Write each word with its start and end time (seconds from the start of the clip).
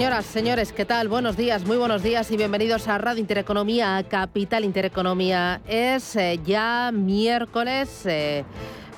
Señoras, 0.00 0.24
señores, 0.24 0.72
¿qué 0.72 0.86
tal? 0.86 1.08
Buenos 1.08 1.36
días, 1.36 1.66
muy 1.66 1.76
buenos 1.76 2.02
días 2.02 2.30
y 2.30 2.38
bienvenidos 2.38 2.88
a 2.88 2.96
Radio 2.96 3.20
Intereconomía, 3.20 3.98
a 3.98 4.02
Capital 4.02 4.64
Intereconomía. 4.64 5.60
Es 5.68 6.16
eh, 6.16 6.40
ya 6.42 6.90
miércoles 6.90 8.08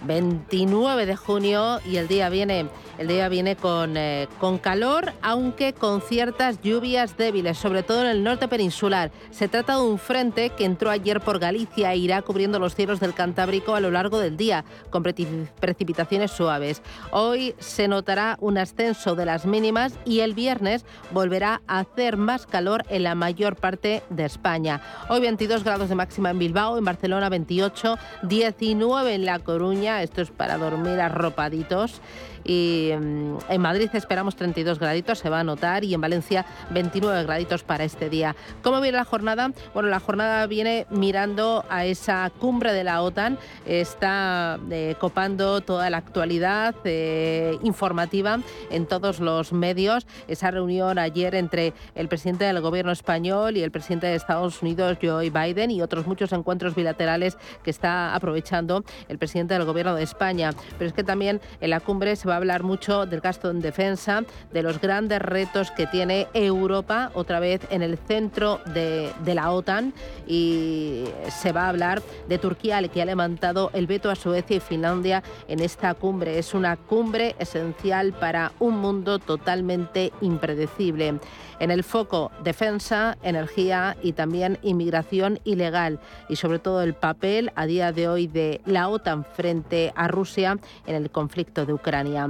29 0.05 1.02
eh, 1.02 1.06
de 1.06 1.16
junio 1.16 1.80
y 1.84 1.97
el 1.97 2.06
día 2.06 2.28
viene 2.28 2.66
el 2.98 3.09
día 3.09 3.28
viene 3.28 3.56
con, 3.56 3.96
eh, 3.96 4.28
con 4.38 4.59
calor, 4.59 5.12
aunque 5.23 5.73
con 5.73 6.00
ciertas 6.00 6.60
lluvias 6.60 7.16
débiles, 7.16 7.59
sobre 7.59 7.83
todo 7.83 8.02
en 8.02 8.09
el 8.09 8.23
norte 8.23 8.48
peninsular. 8.48 9.10
Se 9.30 9.48
trata 9.48 9.77
de 9.77 9.83
un 9.83 9.98
frente 9.98 10.50
que 10.50 10.64
entró 10.64 10.91
ayer 10.91 11.20
por 11.20 11.38
Galicia 11.38 11.92
e 11.92 11.97
irá 11.97 12.23
cubriendo 12.23 12.59
los 12.59 12.74
cielos 12.74 13.00
del 13.00 13.14
Cantábrico 13.14 13.74
a 13.74 13.80
lo 13.80 13.91
largo 13.91 14.19
del 14.19 14.36
día, 14.36 14.64
con 14.91 15.02
precipitaciones 15.02 16.30
suaves. 16.30 16.83
Hoy 17.10 17.55
se 17.59 17.88
notará 17.88 18.36
un 18.41 18.59
ascenso 18.59 19.14
de 19.14 19.27
las 19.27 19.47
mínimas 19.47 19.95
y 20.05 20.20
el 20.20 20.34
viernes 20.34 20.84
volverá 21.11 21.62
a 21.66 21.80
hacer 21.80 22.16
más 22.16 22.47
calor 22.47 22.84
en 22.88 23.02
la 23.02 23.14
mayor 23.14 23.56
parte 23.56 24.02
de 24.11 24.24
España. 24.24 24.80
Hoy 25.09 25.20
22 25.20 25.64
grados 25.64 25.88
de 25.88 25.95
máxima 25.95 26.30
en 26.30 26.38
Bilbao, 26.38 26.78
en 26.78 26.84
Barcelona 26.84 27.28
28, 27.28 27.97
19 28.22 29.14
en 29.14 29.24
La 29.24 29.39
Coruña, 29.39 30.02
esto 30.02 30.22
es 30.22 30.30
para 30.30 30.58
dormir 30.58 31.00
arropaditos 31.00 32.00
y 32.45 32.91
mm, 32.97 33.37
en 33.48 33.61
Madrid 33.61 33.91
esperamos 33.93 34.37
32 34.37 34.79
graditos, 34.79 35.19
se 35.19 35.29
va 35.29 35.41
a 35.41 35.45
notar, 35.45 35.85
y 35.85 35.95
en 35.95 36.01
Valencia 36.01 36.45
29 36.71 37.25
graditos 37.25 37.62
para 37.62 37.85
este 37.85 38.09
día. 38.09 38.35
¿Cómo 38.62 38.81
viene 38.81 38.98
la 38.98 39.05
jornada? 39.05 39.53
Bueno, 39.75 39.89
la 39.89 40.01
jornada 40.01 40.47
viene 40.47 40.87
mirando 40.91 41.65
a 41.69 41.85
esa 41.85 42.31
cumbre 42.39 42.73
de 42.73 42.85
la 42.85 43.03
OTAN, 43.03 43.39
está 43.67 44.59
eh, 44.70 44.97
copando 44.98 45.61
toda 45.61 45.91
la 45.91 45.98
actualidad 45.98 46.75
eh, 46.85 47.59
informativa 47.63 48.39
en 48.70 48.87
todos 48.87 49.20
los 49.20 49.53
medios. 49.53 50.07
Esa 50.29 50.51
reunión 50.51 50.98
ayer 50.98 51.35
entre 51.35 51.73
el 51.95 52.09
presidente 52.09 52.45
del 52.45 52.61
gobierno 52.61 52.93
español 52.93 53.57
y 53.57 53.63
el 53.63 53.70
presidente 53.70 54.07
de 54.07 54.15
Estados 54.15 54.63
Unidos, 54.63 54.98
Joe 55.01 55.31
Biden, 55.31 55.70
y 55.70 55.83
otros 55.83 56.07
muchos 56.07 56.33
encuentros 56.33 56.75
bilaterales 56.75 57.37
que 57.63 57.70
está 57.70 58.15
aprovechando 58.15 58.85
el 59.09 59.19
presidente 59.19 59.55
del 59.55 59.65
gobierno 59.65 59.95
de 59.95 60.03
España. 60.03 60.53
Pero 60.79 60.89
es 60.89 60.93
que 60.93 61.05
también 61.05 61.41
en 61.61 61.70
la 61.70 61.81
cumbre 61.81 62.17
se 62.17 62.29
va 62.29 62.31
va 62.33 62.36
a 62.36 62.38
hablar 62.38 62.62
mucho 62.62 63.05
del 63.05 63.20
gasto 63.20 63.50
en 63.50 63.61
defensa, 63.61 64.25
de 64.52 64.62
los 64.62 64.80
grandes 64.80 65.20
retos 65.20 65.70
que 65.70 65.86
tiene 65.86 66.28
Europa, 66.33 67.11
otra 67.12 67.41
vez 67.41 67.61
en 67.69 67.83
el 67.83 67.98
centro 67.98 68.58
de, 68.72 69.12
la 69.34 69.50
OTAN, 69.50 69.92
y 70.27 71.05
se 71.28 71.52
va 71.52 71.66
a 71.66 71.69
hablar 71.69 72.00
de 72.28 72.39
Turquía, 72.39 72.80
que 72.89 73.02
ha 73.02 73.05
levantado 73.05 73.70
el 73.74 73.86
veto 73.86 74.08
a 74.11 74.14
Suecia 74.14 74.56
y 74.56 74.61
Finlandia 74.61 75.22
en 75.47 75.61
esta 75.61 75.92
cumbre. 75.92 76.39
Es 76.39 76.55
una 76.55 76.77
cumbre 76.77 77.36
esencial 77.39 78.14
para 78.14 78.52
un 78.61 78.78
mundo 78.78 79.19
totalmente 79.19 80.11
impredecible. 80.22 81.19
En 81.61 81.70
el 81.70 81.84
foco, 81.84 82.33
defensa, 82.42 83.19
energía 83.22 83.96
y 84.02 84.14
también 84.14 84.58
inmigración 84.62 85.39
ilegal 85.44 86.00
y 86.28 86.36
sobre 86.36 86.58
todo 86.58 86.83
el 86.83 86.94
papel 86.94 87.52
a 87.55 87.67
día 87.67 87.92
de 87.92 88.08
hoy 88.08 88.27
de 88.27 88.61
la 88.64 88.89
OTAN 88.89 89.24
frente 89.24 89.92
a 89.94 90.08
Rusia 90.08 90.58
en 90.86 90.96
el 90.96 91.11
conflicto 91.11 91.64
de 91.64 91.73
Ucrania. 91.73 92.21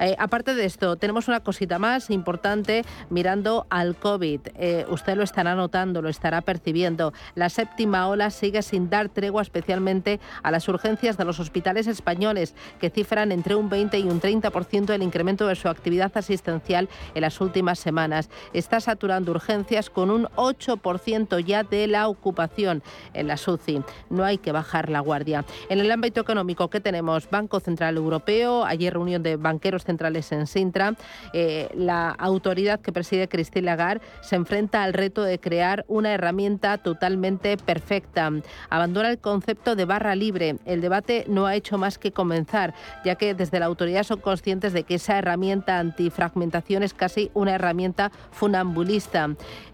Eh, 0.00 0.14
aparte 0.18 0.54
de 0.54 0.64
esto, 0.64 0.96
tenemos 0.96 1.28
una 1.28 1.40
cosita 1.40 1.78
más 1.78 2.10
importante 2.10 2.84
mirando 3.10 3.66
al 3.70 3.96
COVID. 3.96 4.40
Eh, 4.54 4.86
usted 4.88 5.16
lo 5.16 5.22
estará 5.22 5.54
notando, 5.54 6.02
lo 6.02 6.08
estará 6.08 6.40
percibiendo. 6.40 7.12
La 7.34 7.48
séptima 7.48 8.08
ola 8.08 8.30
sigue 8.30 8.62
sin 8.62 8.90
dar 8.90 9.08
tregua 9.08 9.42
especialmente 9.42 10.20
a 10.42 10.50
las 10.50 10.68
urgencias 10.68 11.16
de 11.16 11.24
los 11.24 11.40
hospitales 11.40 11.86
españoles, 11.86 12.54
que 12.80 12.90
cifran 12.90 13.32
entre 13.32 13.54
un 13.54 13.68
20 13.68 13.98
y 13.98 14.04
un 14.04 14.20
30% 14.20 14.90
el 14.90 15.02
incremento 15.02 15.46
de 15.46 15.54
su 15.54 15.68
actividad 15.68 16.12
asistencial 16.14 16.88
en 17.14 17.22
las 17.22 17.40
últimas 17.40 17.78
semanas. 17.78 18.30
Está 18.52 18.80
saturando 18.80 19.32
urgencias 19.32 19.90
con 19.90 20.10
un 20.10 20.26
8% 20.36 21.38
ya 21.44 21.62
de 21.62 21.86
la 21.86 22.08
ocupación 22.08 22.82
en 23.14 23.26
la 23.26 23.36
SUCI. 23.36 23.82
No 24.10 24.24
hay 24.24 24.38
que 24.38 24.52
bajar 24.52 24.88
la 24.88 25.00
guardia. 25.00 25.44
En 25.68 25.80
el 25.80 25.90
ámbito 25.90 26.20
económico, 26.20 26.68
¿qué 26.70 26.80
tenemos? 26.80 27.28
Banco 27.30 27.60
Central 27.60 27.96
Europeo, 27.96 28.64
ayer 28.64 28.92
reunión 28.92 29.22
de 29.22 29.36
banqueros 29.38 29.84
centrales 29.84 30.30
en 30.32 30.46
Sintra. 30.46 30.94
Eh, 31.32 31.68
la 31.74 32.10
autoridad 32.10 32.80
que 32.80 32.92
preside 32.92 33.28
Christine 33.28 33.66
Lagarde 33.66 34.04
se 34.20 34.36
enfrenta 34.36 34.82
al 34.82 34.92
reto 34.92 35.22
de 35.22 35.38
crear 35.38 35.84
una 35.88 36.12
herramienta 36.12 36.78
totalmente 36.78 37.56
perfecta. 37.56 38.30
Abandona 38.70 39.10
el 39.10 39.18
concepto 39.18 39.76
de 39.76 39.84
barra 39.84 40.14
libre. 40.14 40.56
El 40.64 40.80
debate 40.80 41.24
no 41.28 41.46
ha 41.46 41.54
hecho 41.54 41.78
más 41.78 41.98
que 41.98 42.12
comenzar, 42.12 42.74
ya 43.04 43.16
que 43.16 43.34
desde 43.34 43.58
la 43.60 43.66
autoridad 43.66 44.02
son 44.02 44.20
conscientes 44.20 44.72
de 44.72 44.84
que 44.84 44.94
esa 44.94 45.18
herramienta 45.18 45.78
antifragmentación 45.78 46.82
es 46.82 46.94
casi 46.94 47.30
una 47.34 47.54
herramienta 47.54 48.10
fundamental 48.30 48.68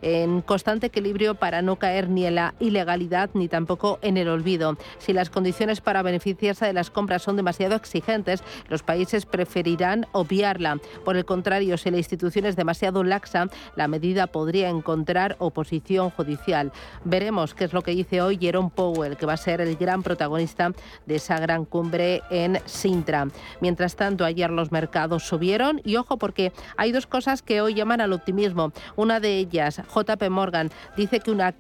en 0.03 0.43
constante 0.43 0.87
equilibrio 0.87 1.35
para 1.35 1.63
no 1.63 1.77
caer 1.77 2.09
ni 2.09 2.27
en 2.27 2.37
la 2.37 2.55
ilegalidad 2.61 3.31
ni 3.35 3.49
tampoco 3.49 3.99
en 4.03 4.17
el 4.17 4.29
olvido. 4.29 4.77
Si 4.99 5.13
las 5.13 5.31
condiciones 5.31 5.81
para 5.81 6.03
beneficiarse 6.03 6.67
de 6.67 6.73
las 6.73 6.91
compras 6.91 7.23
son 7.23 7.37
demasiado 7.37 7.75
exigentes, 7.75 8.43
los 8.69 8.83
países 8.83 9.27
preferirán 9.55 10.07
obviarla. 10.11 10.79
Por 11.05 11.17
el 11.17 11.25
contrario, 11.25 11.79
si 11.79 11.89
la 11.89 11.99
institución 11.99 12.45
es 12.45 12.57
demasiado 12.57 13.05
laxa, 13.05 13.47
la 13.77 13.87
medida 13.87 14.27
podría 14.27 14.69
encontrar 14.69 15.37
oposición 15.39 16.11
judicial. 16.11 16.73
Veremos 17.05 17.55
qué 17.55 17.65
es 17.65 17.73
lo 17.73 17.83
que 17.83 17.93
dice 17.93 18.21
hoy 18.21 18.37
Jerome 18.37 18.73
Powell, 18.75 19.17
que 19.17 19.27
va 19.27 19.35
a 19.35 19.37
ser 19.37 19.61
el 19.61 19.77
gran 19.77 20.03
protagonista 20.03 20.73
de 21.07 21.15
esa 21.15 21.39
gran 21.39 21.67
cumbre 21.67 22.23
en 22.31 22.59
Sintra. 22.65 23.29
Mientras 23.61 23.95
tanto, 23.95 24.25
ayer 24.25 24.51
los 24.51 24.73
mercados 24.73 25.23
subieron 25.23 25.81
y 25.85 25.97
ojo 25.97 26.19
porque 26.19 26.53
hay 26.77 26.91
dos 26.91 27.07
cosas 27.07 27.41
que 27.43 27.61
hoy 27.61 27.75
llaman 27.75 28.01
al 28.01 28.13
optimismo. 28.13 28.73
Una 28.97 29.21
de 29.21 29.39
ellas, 29.39 29.81
JP 29.95 30.31
Morgan, 30.31 30.71
dice 30.97 31.21
que 31.21 31.31
una 31.31 31.55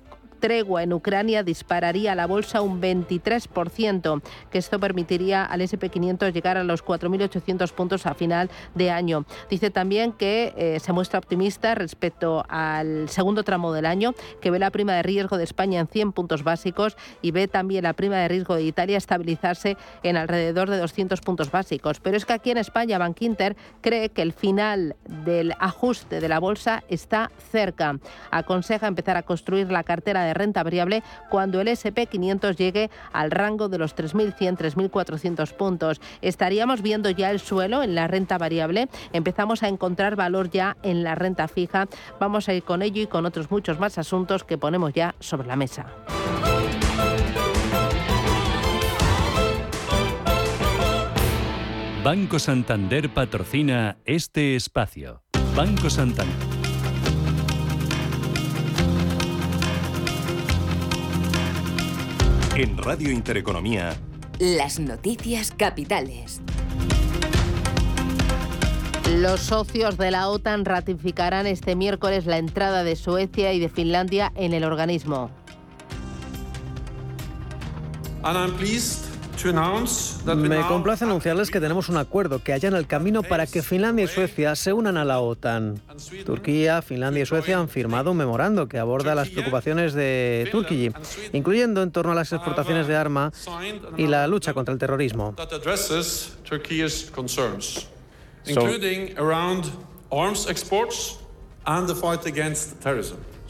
tregua 0.45 0.83
en 0.83 0.93
Ucrania 0.93 1.43
dispararía 1.43 2.15
la 2.15 2.27
bolsa 2.27 2.61
un 2.61 2.79
23%, 2.79 4.21
que 4.51 4.59
esto 4.59 4.79
permitiría 4.79 5.43
al 5.43 5.63
SP500 5.63 6.35
llegar 6.35 6.59
a 6.59 6.65
los 6.65 6.85
4.800 6.85 7.73
puntos 7.73 8.05
a 8.05 8.13
final 8.13 8.51
de 8.75 8.91
año. 8.91 9.25
Dice 9.49 9.71
también 9.71 10.13
que 10.13 10.53
eh, 10.59 10.81
se 10.81 10.93
muestra 10.93 11.19
optimista 11.19 11.75
respecto 11.75 12.45
al 12.51 13.09
segundo 13.09 13.43
tramo 13.43 13.73
del 13.73 13.87
año, 13.87 14.13
que 14.43 14.51
ve 14.51 14.59
la 14.59 14.71
prima 14.71 14.93
de 14.93 15.03
riesgo 15.03 15.39
de 15.39 15.45
España 15.45 15.81
en 15.81 15.87
100 15.87 16.13
puntos 16.13 16.45
básicos 16.45 16.99
y 17.23 17.31
ve 17.31 17.49
también 17.49 17.85
la 17.85 17.95
prima 17.95 18.17
de 18.17 18.29
riesgo 18.29 18.55
de 18.55 18.65
Italia 18.65 18.99
estabilizarse 18.99 19.79
en 20.03 20.19
alrededor 20.19 20.69
de 20.69 20.77
200 20.77 21.23
puntos 21.23 21.51
básicos. 21.51 22.01
Pero 22.01 22.19
es 22.19 22.27
que 22.27 22.35
aquí 22.35 22.51
en 22.51 22.59
España, 22.59 22.99
Bank 22.99 23.23
Inter 23.23 23.57
cree 23.81 24.11
que 24.11 24.21
el 24.21 24.35
final 24.35 24.95
del 25.09 25.55
ajuste 25.59 26.21
de 26.21 26.29
la 26.29 26.39
bolsa 26.39 26.85
está 26.91 27.31
cerca. 27.51 27.99
Aconseja 28.31 28.89
empezar 28.89 29.17
a 29.17 29.23
construir 29.23 29.73
la 29.73 29.85
cartera 29.85 30.23
de 30.25 30.34
renta 30.35 30.63
variable 30.63 31.03
cuando 31.31 31.61
el 31.61 31.69
SP500 31.69 32.57
llegue 32.57 32.91
al 33.13 33.31
rango 33.31 33.69
de 33.69 33.79
los 33.79 33.97
3.100-3.400 33.97 35.53
puntos. 35.55 36.01
Estaríamos 36.21 36.83
viendo 36.83 37.11
ya 37.11 37.31
el 37.31 37.41
suelo 37.41 37.83
en 37.83 37.95
la 37.95 38.07
renta 38.07 38.39
variable. 38.39 38.89
Empezamos 39.13 39.63
a 39.63 39.69
encontrar 39.69 40.17
valor 40.17 40.51
ya 40.51 40.77
en 40.83 41.05
la 41.05 41.15
renta 41.15 41.49
fija. 41.49 41.87
Vamos 42.21 42.49
a 42.49 42.55
ir 42.55 42.63
con 42.63 42.83
ello 42.83 43.03
y 43.03 43.07
con 43.07 43.27
otros 43.27 43.51
muchos 43.51 43.79
más 43.79 43.99
asuntos 43.99 44.45
que 44.45 44.59
ponemos 44.59 44.93
ya 44.93 45.15
sobre 45.21 45.49
la 45.49 45.57
mesa. 45.57 45.87
Banco 52.05 52.39
Santander 52.39 53.09
patrocina 53.09 53.97
este 54.05 54.57
espacio. 54.57 55.23
Banco 55.57 55.89
Santander. 55.89 56.54
En 62.57 62.79
Radio 62.79 63.11
Intereconomía. 63.11 63.97
Las 64.39 64.79
noticias 64.79 65.51
capitales. 65.51 66.41
Los 69.17 69.41
socios 69.41 69.99
de 69.99 70.13
la 70.13 70.29
OTAN 70.29 70.65
ratificarán 70.65 71.49
este 71.49 71.75
miércoles 71.75 72.27
la 72.27 72.39
entrada 72.39 72.85
de 72.85 72.95
Suecia 72.95 73.53
y 73.53 73.59
de 73.59 73.69
Finlandia 73.69 74.33
en 74.37 74.53
el 74.55 74.63
organismo. 74.63 75.33
Me 80.37 80.61
complace 80.67 81.05
anunciarles 81.05 81.51
que 81.51 81.61
tenemos 81.61 81.89
un 81.89 81.97
acuerdo 81.97 82.43
que 82.43 82.53
en 82.69 82.75
el 82.75 82.87
camino 82.87 83.23
para 83.23 83.47
que 83.47 83.63
Finlandia 83.63 84.05
y 84.05 84.09
Suecia 84.09 84.55
se 84.57 84.73
unan 84.73 84.97
a 84.97 85.05
la 85.05 85.21
OTAN. 85.21 85.81
Turquía, 86.25 86.83
Finlandia 86.83 87.25
y 87.25 87.27
Suecia 87.27 87.59
han 87.59 87.69
firmado 87.69 88.13
un 88.13 88.17
memorando 88.17 88.69
que 88.69 88.79
aborda 88.79 89.15
las 89.15 89.31
preocupaciones 89.31 89.93
de 89.93 90.49
Turquía, 90.51 90.93
incluyendo 91.33 91.83
en 91.83 91.91
torno 91.91 92.13
a 92.13 92.15
las 92.15 92.33
exportaciones 92.33 92.87
de 92.87 92.97
arma 92.97 93.33
y 93.97 94.07
la 94.07 94.27
lucha 94.27 94.55
contra 94.55 94.73
el 94.73 94.79
terrorismo. 94.79 95.35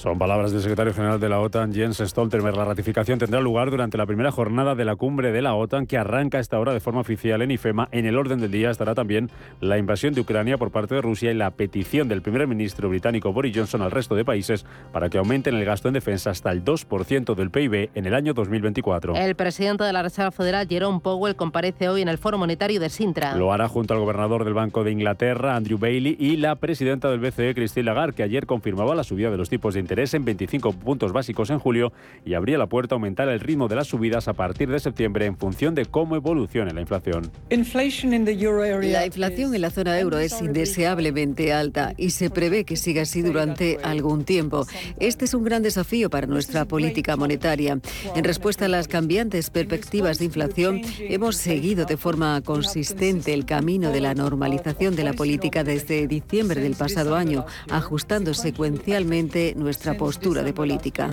Son 0.05 0.19
palabras 0.19 0.53
del 0.53 0.61
secretario 0.61 0.93
general 0.93 1.19
de 1.19 1.31
la 1.31 1.41
OTAN, 1.41 1.73
Jens 1.73 1.97
Stoltenberg. 1.97 2.55
La 2.59 2.67
ratificación 2.67 3.19
tendrá 3.19 3.41
lugar 3.41 3.71
durante 3.71 3.97
la 3.97 4.05
primera 4.05 4.31
jornada 4.31 4.75
de 4.75 4.85
la 4.85 4.97
cumbre 4.97 5.33
de 5.33 5.41
la 5.41 5.55
OTAN, 5.55 5.87
que 5.87 5.97
arranca 5.97 6.39
esta 6.39 6.61
hora 6.61 6.75
de 6.75 6.81
forma 6.81 7.01
oficial 7.01 7.41
en 7.41 7.51
IFEMA. 7.53 7.89
En 7.91 8.05
el 8.05 8.19
orden 8.19 8.39
del 8.39 8.51
día 8.51 8.71
estará 8.71 8.95
también 8.95 9.31
la 9.63 9.79
invasión 9.79 10.13
de 10.13 10.21
Ucrania 10.21 10.59
por 10.59 10.71
parte 10.73 10.95
de 10.95 11.01
Rusia 11.01 11.31
y 11.31 11.35
la 11.35 11.51
petición 11.53 12.07
del 12.07 12.21
primer 12.21 12.47
ministro 12.47 12.91
británico 12.91 13.33
Boris 13.33 13.57
Johnson 13.57 13.81
al 13.81 13.93
resto 13.93 14.15
de 14.15 14.27
países 14.27 14.67
para 14.93 15.09
que 15.09 15.17
aumenten 15.17 15.55
el 15.55 15.65
gasto 15.65 15.89
en 15.89 15.95
defensa 15.95 16.29
hasta 16.29 16.53
el 16.53 16.63
2% 16.63 17.35
del 17.35 17.51
PIB 17.51 17.89
en 17.95 18.05
el 18.05 18.13
año 18.13 18.35
2024. 18.35 19.17
El 19.17 19.35
presidente 19.37 19.85
de 19.85 19.93
la 19.95 20.03
Reserva 20.03 20.33
Federal, 20.33 20.69
Jerome 20.69 21.01
Powell, 21.01 21.35
comparece 21.35 21.89
hoy 21.89 22.03
en 22.03 22.09
el 22.09 22.19
Foro 22.19 22.37
Monetario 22.37 22.79
de 22.79 22.91
Sintra. 22.91 23.37
Lo 23.37 23.55
hará 23.55 23.69
junto 23.69 23.95
al 23.95 24.01
gobernador 24.01 24.45
del 24.45 24.53
Banco 24.53 24.85
de 24.85 24.93
Inglaterra, 24.93 25.57
Andrew 25.57 25.79
Bailey, 25.79 26.15
y 26.21 26.37
la 26.37 26.57
presidenta 26.57 27.09
del 27.09 27.21
BCE, 27.21 27.55
Christine 27.55 27.85
Lagarde, 27.85 28.13
que 28.13 28.23
ayer 28.23 28.45
confirmaba 28.45 28.95
la 28.95 29.03
subida 29.03 29.31
de 29.31 29.39
los 29.39 29.49
tipos 29.49 29.73
de 29.73 29.81
interés 29.81 29.94
en 29.95 30.25
25 30.25 30.73
puntos 30.73 31.13
básicos 31.13 31.51
en 31.51 31.61
julio 31.61 31.93
y 32.25 32.35
abría 32.35 32.59
la 32.59 32.67
puerta 32.67 32.95
a 32.95 32.97
aumentar 32.97 33.29
el 33.29 33.39
ritmo 33.39 33.69
de 33.69 33.77
las 33.77 33.87
subidas 33.87 34.27
a 34.27 34.33
partir 34.33 34.69
de 34.69 34.81
septiembre 34.81 35.27
en 35.27 35.37
función 35.37 35.77
de 35.77 35.87
cómo 35.87 36.17
evolucione 36.17 36.73
la 36.73 36.81
inflación. 36.81 37.31
La 37.49 39.07
inflación 39.07 39.55
en 39.55 39.61
la 39.61 39.71
zona 39.71 40.01
euro 40.01 40.19
es 40.19 40.41
indeseablemente 40.43 41.53
alta 41.53 41.95
y 41.97 42.11
se 42.11 42.29
prevé 42.29 42.65
que 42.65 42.77
siga 42.77 43.03
así 43.03 43.23
durante 43.23 43.79
algún 43.85 44.25
tiempo. 44.25 44.67
Este 44.99 45.27
es 45.27 45.35
un 45.35 45.45
gran 45.45 45.63
desafío 45.63 46.11
para 46.11 46.27
nuestra 46.27 46.65
política 46.65 47.17
monetaria. 47.17 47.79
En 48.17 48.25
respuesta 48.25 48.65
a 48.65 48.69
las 48.69 48.89
cambiantes 48.89 49.51
perspectivas 49.51 50.19
de 50.19 50.25
inflación, 50.25 50.81
hemos 50.99 51.37
seguido 51.37 51.85
de 51.85 51.97
forma 51.97 52.41
consistente 52.43 53.33
el 53.33 53.45
camino 53.45 53.93
de 53.93 54.01
la 54.01 54.15
normalización 54.15 54.97
de 54.97 55.05
la 55.05 55.13
política 55.13 55.63
desde 55.63 56.09
diciembre 56.09 56.61
del 56.61 56.75
pasado 56.75 57.15
año, 57.15 57.47
ajustando 57.71 58.35
secuencialmente 58.35 59.55
nuestra 59.57 59.84
postura 59.93 60.43
de 60.43 60.55
política. 60.55 61.11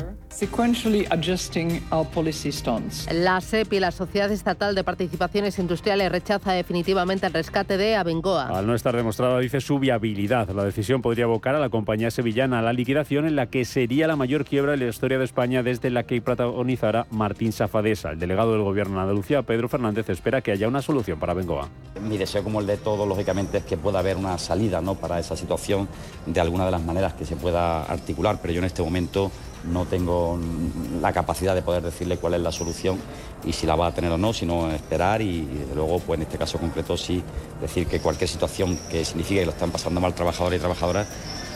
La 3.12 3.42
SEP 3.42 3.74
y 3.74 3.80
la 3.82 3.92
Sociedad 3.92 4.32
Estatal 4.32 4.74
de 4.74 4.86
Participaciones 4.86 5.60
Industriales 5.60 6.10
rechaza 6.10 6.54
definitivamente 6.54 7.28
el 7.28 7.34
rescate 7.34 7.76
de 7.78 7.98
Abengoa. 7.98 8.48
Al 8.48 8.66
no 8.66 8.74
estar 8.74 8.96
demostrada, 8.96 9.38
dice 9.40 9.60
su 9.60 9.80
viabilidad. 9.80 10.50
La 10.52 10.64
decisión 10.64 11.02
podría 11.02 11.26
abocar 11.26 11.56
a 11.56 11.60
la 11.60 11.70
compañía 11.70 12.10
sevillana 12.10 12.60
a 12.60 12.62
la 12.62 12.72
liquidación 12.72 13.28
en 13.28 13.36
la 13.36 13.48
que 13.48 13.66
sería 13.66 14.08
la 14.08 14.16
mayor 14.16 14.46
quiebra 14.46 14.76
en 14.76 14.80
la 14.80 14.88
historia 14.88 15.18
de 15.18 15.26
España 15.26 15.64
desde 15.64 15.90
la 15.90 16.04
que 16.04 16.22
protagonizara 16.22 17.08
Martín 17.12 17.52
Safadesa. 17.52 18.12
El 18.12 18.20
delegado 18.20 18.54
del 18.54 18.62
Gobierno 18.62 18.96
de 18.96 19.02
Andalucía, 19.02 19.42
Pedro 19.42 19.68
Fernández, 19.68 20.10
espera 20.10 20.42
que 20.42 20.52
haya 20.52 20.68
una 20.68 20.82
solución 20.82 21.20
para 21.20 21.34
Abengoa. 21.34 21.68
Mi 22.02 22.18
deseo, 22.18 22.44
como 22.44 22.62
el 22.62 22.68
de 22.68 22.78
todos, 22.78 23.08
lógicamente, 23.08 23.58
es 23.58 23.64
que 23.66 23.78
pueda 23.78 24.00
haber 24.00 24.18
una 24.18 24.38
salida 24.38 24.82
¿no? 24.82 24.96
para 24.96 25.20
esa 25.20 25.36
situación 25.36 25.88
de 26.26 26.40
alguna 26.40 26.66
de 26.66 26.72
las 26.72 26.84
maneras 26.84 27.14
que 27.14 27.26
se 27.26 27.36
pueda 27.36 27.84
articular, 27.84 28.40
pero 28.42 28.51
yo 28.52 28.60
en 28.60 28.66
este 28.66 28.82
momento 28.82 29.32
no 29.72 29.86
tengo 29.86 30.40
la 31.02 31.14
capacidad 31.14 31.54
de 31.54 31.62
poder 31.62 31.84
decirle 31.84 32.18
cuál 32.18 32.34
es 32.36 32.42
la 32.42 32.52
solución 32.52 32.98
y 33.44 33.54
si 33.54 33.68
la 33.68 33.76
va 33.76 33.88
a 33.88 33.94
tener 33.94 34.12
o 34.12 34.18
no, 34.18 34.34
sino 34.34 34.72
esperar 34.72 35.22
y, 35.22 35.42
desde 35.42 35.76
luego, 35.76 36.00
pues 36.00 36.20
en 36.20 36.24
este 36.24 36.38
caso 36.38 36.58
concreto 36.58 36.98
sí 36.98 37.24
decir 37.62 37.88
que 37.88 38.00
cualquier 38.00 38.30
situación 38.30 38.78
que 38.90 39.06
signifique 39.06 39.42
que 39.42 39.46
lo 39.46 39.52
están 39.52 39.72
pasando 39.72 40.02
mal 40.02 40.14
trabajadores 40.14 40.58
y 40.58 40.62
trabajadoras, 40.62 41.08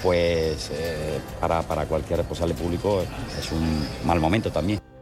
pues 0.04 0.70
eh, 0.74 1.20
para, 1.40 1.62
para 1.64 1.86
cualquier 1.86 2.20
responsable 2.20 2.54
público 2.54 3.02
es 3.40 3.52
un 3.52 3.88
mal 4.06 4.20
momento 4.20 4.52
también. 4.52 4.95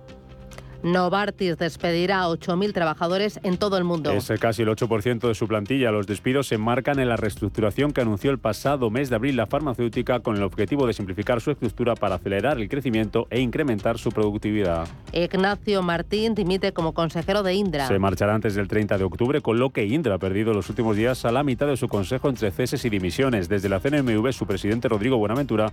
Novartis 0.83 1.57
despedirá 1.57 2.23
a 2.23 2.27
8.000 2.27 2.73
trabajadores 2.73 3.39
en 3.43 3.57
todo 3.57 3.77
el 3.77 3.85
mundo. 3.85 4.11
Es 4.11 4.31
casi 4.39 4.63
el 4.63 4.67
8% 4.67 5.27
de 5.27 5.33
su 5.33 5.47
plantilla. 5.47 5.91
Los 5.91 6.07
despidos 6.07 6.47
se 6.47 6.55
enmarcan 6.55 6.99
en 6.99 7.07
la 7.07 7.15
reestructuración 7.15 7.93
que 7.93 8.01
anunció 8.01 8.31
el 8.31 8.37
pasado 8.37 8.89
mes 8.89 9.09
de 9.09 9.15
abril 9.15 9.37
la 9.37 9.45
farmacéutica 9.45 10.19
con 10.19 10.35
el 10.35 10.43
objetivo 10.43 10.85
de 10.85 10.93
simplificar 10.93 11.39
su 11.39 11.51
estructura 11.51 11.95
para 11.95 12.15
acelerar 12.15 12.59
el 12.59 12.67
crecimiento 12.67 13.27
e 13.29 13.39
incrementar 13.39 13.97
su 13.97 14.11
productividad. 14.11 14.87
Ignacio 15.13 15.81
Martín 15.81 16.35
dimite 16.35 16.73
como 16.73 16.93
consejero 16.93 17.43
de 17.43 17.53
Indra. 17.53 17.87
Se 17.87 17.97
marchará 17.97 18.35
antes 18.35 18.55
del 18.55 18.67
30 18.67 18.97
de 18.97 19.03
octubre, 19.05 19.41
con 19.41 19.59
lo 19.59 19.69
que 19.69 19.85
Indra 19.85 20.15
ha 20.15 20.19
perdido 20.19 20.53
los 20.53 20.69
últimos 20.69 20.97
días 20.97 21.23
a 21.23 21.31
la 21.31 21.43
mitad 21.43 21.67
de 21.67 21.77
su 21.77 21.87
consejo 21.87 22.27
entre 22.27 22.51
ceses 22.51 22.83
y 22.83 22.89
dimisiones. 22.89 23.47
Desde 23.47 23.69
la 23.69 23.79
CNMV, 23.79 24.33
su 24.33 24.45
presidente 24.45 24.89
Rodrigo 24.89 25.17
Buenaventura 25.17 25.71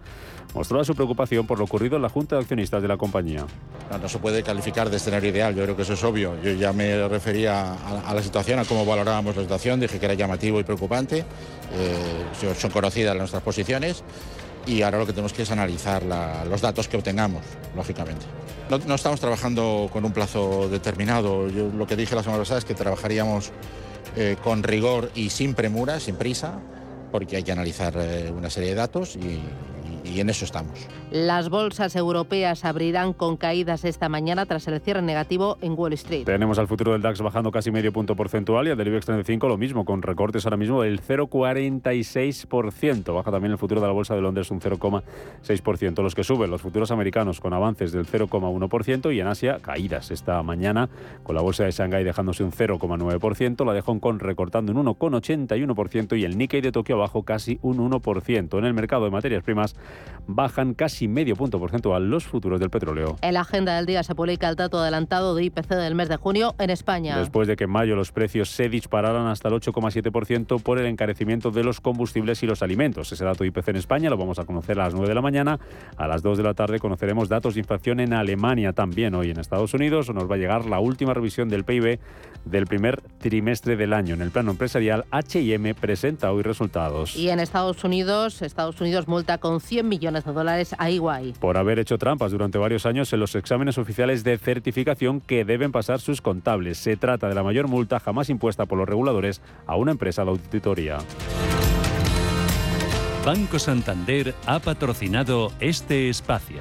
mostró 0.54 0.84
su 0.84 0.94
preocupación 0.94 1.48
por 1.48 1.58
lo 1.58 1.64
ocurrido 1.64 1.96
en 1.96 2.02
la 2.02 2.08
Junta 2.08 2.36
de 2.36 2.42
Accionistas 2.42 2.80
de 2.80 2.88
la 2.88 2.96
compañía. 2.96 3.44
No, 3.90 3.98
no 3.98 4.08
se 4.08 4.18
puede 4.18 4.44
calificar 4.44 4.88
de 4.88 4.99
escenario 5.00 5.30
ideal, 5.30 5.54
yo 5.54 5.64
creo 5.64 5.76
que 5.76 5.82
eso 5.82 5.94
es 5.94 6.04
obvio. 6.04 6.40
Yo 6.42 6.52
ya 6.52 6.72
me 6.72 7.08
refería 7.08 7.74
a, 8.06 8.14
la 8.14 8.22
situación, 8.22 8.58
a 8.58 8.64
cómo 8.64 8.84
valorábamos 8.84 9.36
la 9.36 9.42
situación, 9.42 9.80
dije 9.80 9.98
que 9.98 10.06
era 10.06 10.14
llamativo 10.14 10.60
y 10.60 10.64
preocupante, 10.64 11.24
eh, 11.72 12.54
son 12.56 12.70
conocidas 12.70 13.16
nuestras 13.16 13.42
posiciones 13.42 14.04
y 14.66 14.82
ahora 14.82 14.98
lo 14.98 15.06
que 15.06 15.12
tenemos 15.12 15.32
que 15.32 15.42
es 15.42 15.50
analizar 15.50 16.02
los 16.48 16.60
datos 16.60 16.88
que 16.88 16.96
obtengamos, 16.96 17.42
lógicamente. 17.74 18.26
No, 18.86 18.94
estamos 18.94 19.18
trabajando 19.18 19.90
con 19.92 20.04
un 20.04 20.12
plazo 20.12 20.68
determinado, 20.68 21.48
yo 21.48 21.68
lo 21.68 21.86
que 21.86 21.96
dije 21.96 22.14
la 22.14 22.22
semana 22.22 22.40
pasada 22.40 22.58
es 22.58 22.64
que 22.64 22.74
trabajaríamos 22.74 23.50
eh, 24.16 24.36
con 24.42 24.62
rigor 24.62 25.10
y 25.14 25.30
sin 25.30 25.54
premura, 25.54 25.98
sin 25.98 26.14
prisa, 26.14 26.60
porque 27.10 27.36
hay 27.36 27.42
que 27.42 27.52
analizar 27.52 27.94
eh, 27.96 28.30
una 28.30 28.48
serie 28.48 28.70
de 28.70 28.74
datos 28.76 29.16
y, 29.16 29.40
y 30.10 30.20
en 30.20 30.30
eso 30.30 30.44
estamos. 30.44 30.88
Las 31.10 31.48
bolsas 31.48 31.96
europeas 31.96 32.64
abrirán 32.64 33.12
con 33.12 33.36
caídas 33.36 33.84
esta 33.84 34.08
mañana 34.08 34.46
tras 34.46 34.66
el 34.68 34.80
cierre 34.80 35.02
negativo 35.02 35.58
en 35.60 35.74
Wall 35.76 35.92
Street. 35.94 36.24
Tenemos 36.24 36.58
al 36.58 36.68
futuro 36.68 36.92
del 36.92 37.02
DAX 37.02 37.20
bajando 37.20 37.50
casi 37.50 37.70
medio 37.70 37.92
punto 37.92 38.16
porcentual 38.16 38.68
y 38.68 38.70
al 38.70 38.76
del 38.76 38.88
IBEX 38.88 39.06
35 39.06 39.48
lo 39.48 39.56
mismo, 39.56 39.84
con 39.84 40.02
recortes 40.02 40.44
ahora 40.46 40.56
mismo 40.56 40.82
del 40.82 41.00
0,46%. 41.00 43.14
Baja 43.14 43.30
también 43.30 43.52
el 43.52 43.58
futuro 43.58 43.80
de 43.80 43.86
la 43.86 43.92
bolsa 43.92 44.14
de 44.14 44.20
Londres 44.20 44.50
un 44.50 44.60
0,6%. 44.60 46.02
Los 46.02 46.14
que 46.14 46.24
suben, 46.24 46.50
los 46.50 46.62
futuros 46.62 46.90
americanos 46.90 47.40
con 47.40 47.52
avances 47.52 47.92
del 47.92 48.06
0,1% 48.06 49.14
y 49.14 49.20
en 49.20 49.26
Asia 49.26 49.58
caídas 49.60 50.10
esta 50.10 50.42
mañana, 50.42 50.88
con 51.22 51.34
la 51.34 51.42
bolsa 51.42 51.64
de 51.64 51.70
Shanghái 51.70 52.04
dejándose 52.04 52.44
un 52.44 52.52
0,9%, 52.52 53.64
la 53.64 53.72
de 53.72 53.80
Hong 53.82 53.98
Kong 53.98 54.20
recortando 54.20 54.72
un 54.72 54.86
1,81% 54.86 56.18
y 56.18 56.24
el 56.24 56.38
Nikkei 56.38 56.60
de 56.60 56.72
Tokio 56.72 56.96
abajo 56.96 57.22
casi 57.22 57.58
un 57.62 57.78
1%. 57.78 58.58
En 58.58 58.64
el 58.64 58.74
mercado 58.74 59.04
de 59.04 59.10
materias 59.10 59.42
primas, 59.42 59.76
bajan 60.26 60.74
casi 60.74 61.08
medio 61.08 61.36
punto 61.36 61.58
porcentual 61.58 62.08
los 62.08 62.24
futuros 62.24 62.60
del 62.60 62.70
petróleo. 62.70 63.16
En 63.22 63.34
la 63.34 63.40
agenda 63.40 63.76
del 63.76 63.86
día 63.86 64.02
se 64.02 64.14
publica 64.14 64.48
el 64.48 64.56
dato 64.56 64.78
adelantado 64.78 65.34
de 65.34 65.44
IPC 65.44 65.68
del 65.68 65.94
mes 65.94 66.08
de 66.08 66.16
junio 66.16 66.54
en 66.58 66.70
España. 66.70 67.18
Después 67.18 67.48
de 67.48 67.56
que 67.56 67.64
en 67.64 67.70
mayo 67.70 67.96
los 67.96 68.12
precios 68.12 68.50
se 68.50 68.68
dispararan 68.68 69.26
hasta 69.26 69.48
el 69.48 69.54
8,7% 69.54 70.62
por 70.62 70.78
el 70.78 70.86
encarecimiento 70.86 71.50
de 71.50 71.64
los 71.64 71.80
combustibles 71.80 72.42
y 72.42 72.46
los 72.46 72.62
alimentos. 72.62 73.10
Ese 73.12 73.24
dato 73.24 73.44
de 73.44 73.48
IPC 73.48 73.68
en 73.68 73.76
España 73.76 74.10
lo 74.10 74.16
vamos 74.16 74.38
a 74.38 74.44
conocer 74.44 74.78
a 74.78 74.84
las 74.84 74.94
9 74.94 75.08
de 75.08 75.14
la 75.14 75.22
mañana. 75.22 75.58
A 75.96 76.06
las 76.06 76.22
2 76.22 76.38
de 76.38 76.44
la 76.44 76.54
tarde 76.54 76.78
conoceremos 76.78 77.28
datos 77.28 77.54
de 77.54 77.60
inflación 77.60 78.00
en 78.00 78.12
Alemania 78.12 78.72
también. 78.72 79.14
Hoy 79.14 79.30
en 79.30 79.38
Estados 79.38 79.74
Unidos 79.74 80.12
nos 80.14 80.30
va 80.30 80.36
a 80.36 80.38
llegar 80.38 80.66
la 80.66 80.80
última 80.80 81.14
revisión 81.14 81.48
del 81.48 81.64
PIB 81.64 81.98
del 82.44 82.66
primer 82.66 83.00
trimestre 83.18 83.76
del 83.76 83.92
año. 83.92 84.14
En 84.14 84.22
el 84.22 84.30
plano 84.30 84.52
empresarial, 84.52 85.04
H&M 85.10 85.74
presenta 85.74 86.32
hoy 86.32 86.42
resultados. 86.42 87.16
Y 87.16 87.30
en 87.30 87.40
Estados 87.40 87.84
Unidos, 87.84 88.42
Estados 88.42 88.80
Unidos 88.80 89.08
multa 89.08 89.38
con 89.38 89.60
100 89.60 89.79
millones 89.88 90.24
de 90.24 90.32
dólares 90.32 90.74
a 90.78 90.90
EY. 90.90 91.34
Por 91.40 91.56
haber 91.56 91.78
hecho 91.78 91.98
trampas 91.98 92.32
durante 92.32 92.58
varios 92.58 92.86
años 92.86 93.12
en 93.12 93.20
los 93.20 93.34
exámenes 93.34 93.78
oficiales 93.78 94.24
de 94.24 94.38
certificación 94.38 95.20
que 95.20 95.44
deben 95.44 95.72
pasar 95.72 96.00
sus 96.00 96.20
contables. 96.20 96.78
Se 96.78 96.96
trata 96.96 97.28
de 97.28 97.34
la 97.34 97.42
mayor 97.42 97.68
multa 97.68 98.00
jamás 98.00 98.30
impuesta 98.30 98.66
por 98.66 98.78
los 98.78 98.88
reguladores 98.88 99.40
a 99.66 99.76
una 99.76 99.92
empresa 99.92 100.24
de 100.24 100.30
auditoría. 100.30 100.98
Banco 103.24 103.58
Santander 103.58 104.34
ha 104.46 104.60
patrocinado 104.60 105.52
este 105.60 106.08
espacio. 106.08 106.60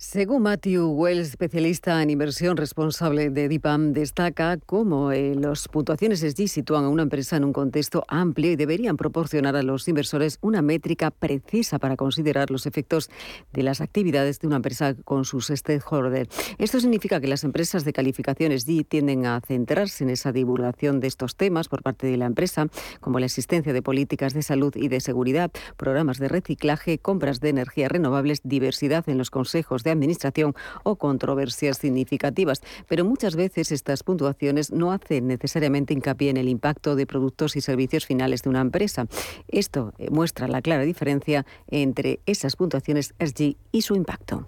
Según 0.00 0.42
Matthew 0.42 0.92
Wells, 0.92 1.30
especialista 1.30 2.00
en 2.00 2.10
inversión 2.10 2.56
responsable 2.56 3.30
de 3.30 3.48
DIPAM, 3.48 3.92
destaca 3.92 4.56
cómo 4.64 5.10
eh, 5.10 5.34
las 5.34 5.66
puntuaciones 5.66 6.20
SG 6.20 6.46
sitúan 6.46 6.84
a 6.84 6.88
una 6.88 7.02
empresa 7.02 7.36
en 7.36 7.42
un 7.42 7.52
contexto 7.52 8.04
amplio 8.06 8.52
y 8.52 8.54
deberían 8.54 8.96
proporcionar 8.96 9.56
a 9.56 9.64
los 9.64 9.88
inversores 9.88 10.38
una 10.40 10.62
métrica 10.62 11.10
precisa 11.10 11.80
para 11.80 11.96
considerar 11.96 12.52
los 12.52 12.64
efectos 12.64 13.10
de 13.52 13.64
las 13.64 13.80
actividades 13.80 14.38
de 14.38 14.46
una 14.46 14.56
empresa 14.56 14.94
con 15.04 15.24
sus 15.24 15.48
stakeholders. 15.48 16.28
Esto 16.58 16.78
significa 16.78 17.20
que 17.20 17.26
las 17.26 17.42
empresas 17.42 17.84
de 17.84 17.92
calificación 17.92 18.56
SG 18.56 18.84
tienden 18.84 19.26
a 19.26 19.40
centrarse 19.40 20.04
en 20.04 20.10
esa 20.10 20.30
divulgación 20.30 21.00
de 21.00 21.08
estos 21.08 21.34
temas 21.34 21.66
por 21.66 21.82
parte 21.82 22.06
de 22.06 22.16
la 22.16 22.26
empresa, 22.26 22.68
como 23.00 23.18
la 23.18 23.26
existencia 23.26 23.72
de 23.72 23.82
políticas 23.82 24.32
de 24.32 24.42
salud 24.42 24.76
y 24.76 24.86
de 24.86 25.00
seguridad, 25.00 25.50
programas 25.76 26.18
de 26.18 26.28
reciclaje, 26.28 26.98
compras 26.98 27.40
de 27.40 27.48
energías 27.48 27.90
renovables, 27.90 28.42
diversidad 28.44 29.08
en 29.08 29.18
los 29.18 29.30
consejos 29.30 29.82
de 29.82 29.87
administración 29.90 30.54
o 30.82 30.96
controversias 30.96 31.78
significativas. 31.78 32.62
Pero 32.86 33.04
muchas 33.04 33.36
veces 33.36 33.72
estas 33.72 34.02
puntuaciones 34.02 34.72
no 34.72 34.92
hacen 34.92 35.26
necesariamente 35.26 35.94
hincapié 35.94 36.30
en 36.30 36.36
el 36.36 36.48
impacto 36.48 36.96
de 36.96 37.06
productos 37.06 37.56
y 37.56 37.60
servicios 37.60 38.06
finales 38.06 38.42
de 38.42 38.50
una 38.50 38.60
empresa. 38.60 39.06
Esto 39.48 39.92
eh, 39.98 40.10
muestra 40.10 40.48
la 40.48 40.62
clara 40.62 40.82
diferencia 40.82 41.46
entre 41.68 42.20
esas 42.26 42.56
puntuaciones 42.56 43.14
SG 43.18 43.56
y 43.72 43.82
su 43.82 43.94
impacto. 43.94 44.46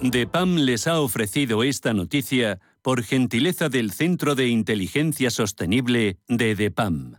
DEPAM 0.00 0.56
les 0.56 0.88
ha 0.88 1.00
ofrecido 1.00 1.62
esta 1.62 1.92
noticia 1.92 2.58
por 2.82 3.04
gentileza 3.04 3.68
del 3.68 3.92
Centro 3.92 4.34
de 4.34 4.48
Inteligencia 4.48 5.30
Sostenible 5.30 6.18
de 6.26 6.56
DEPAM. 6.56 7.18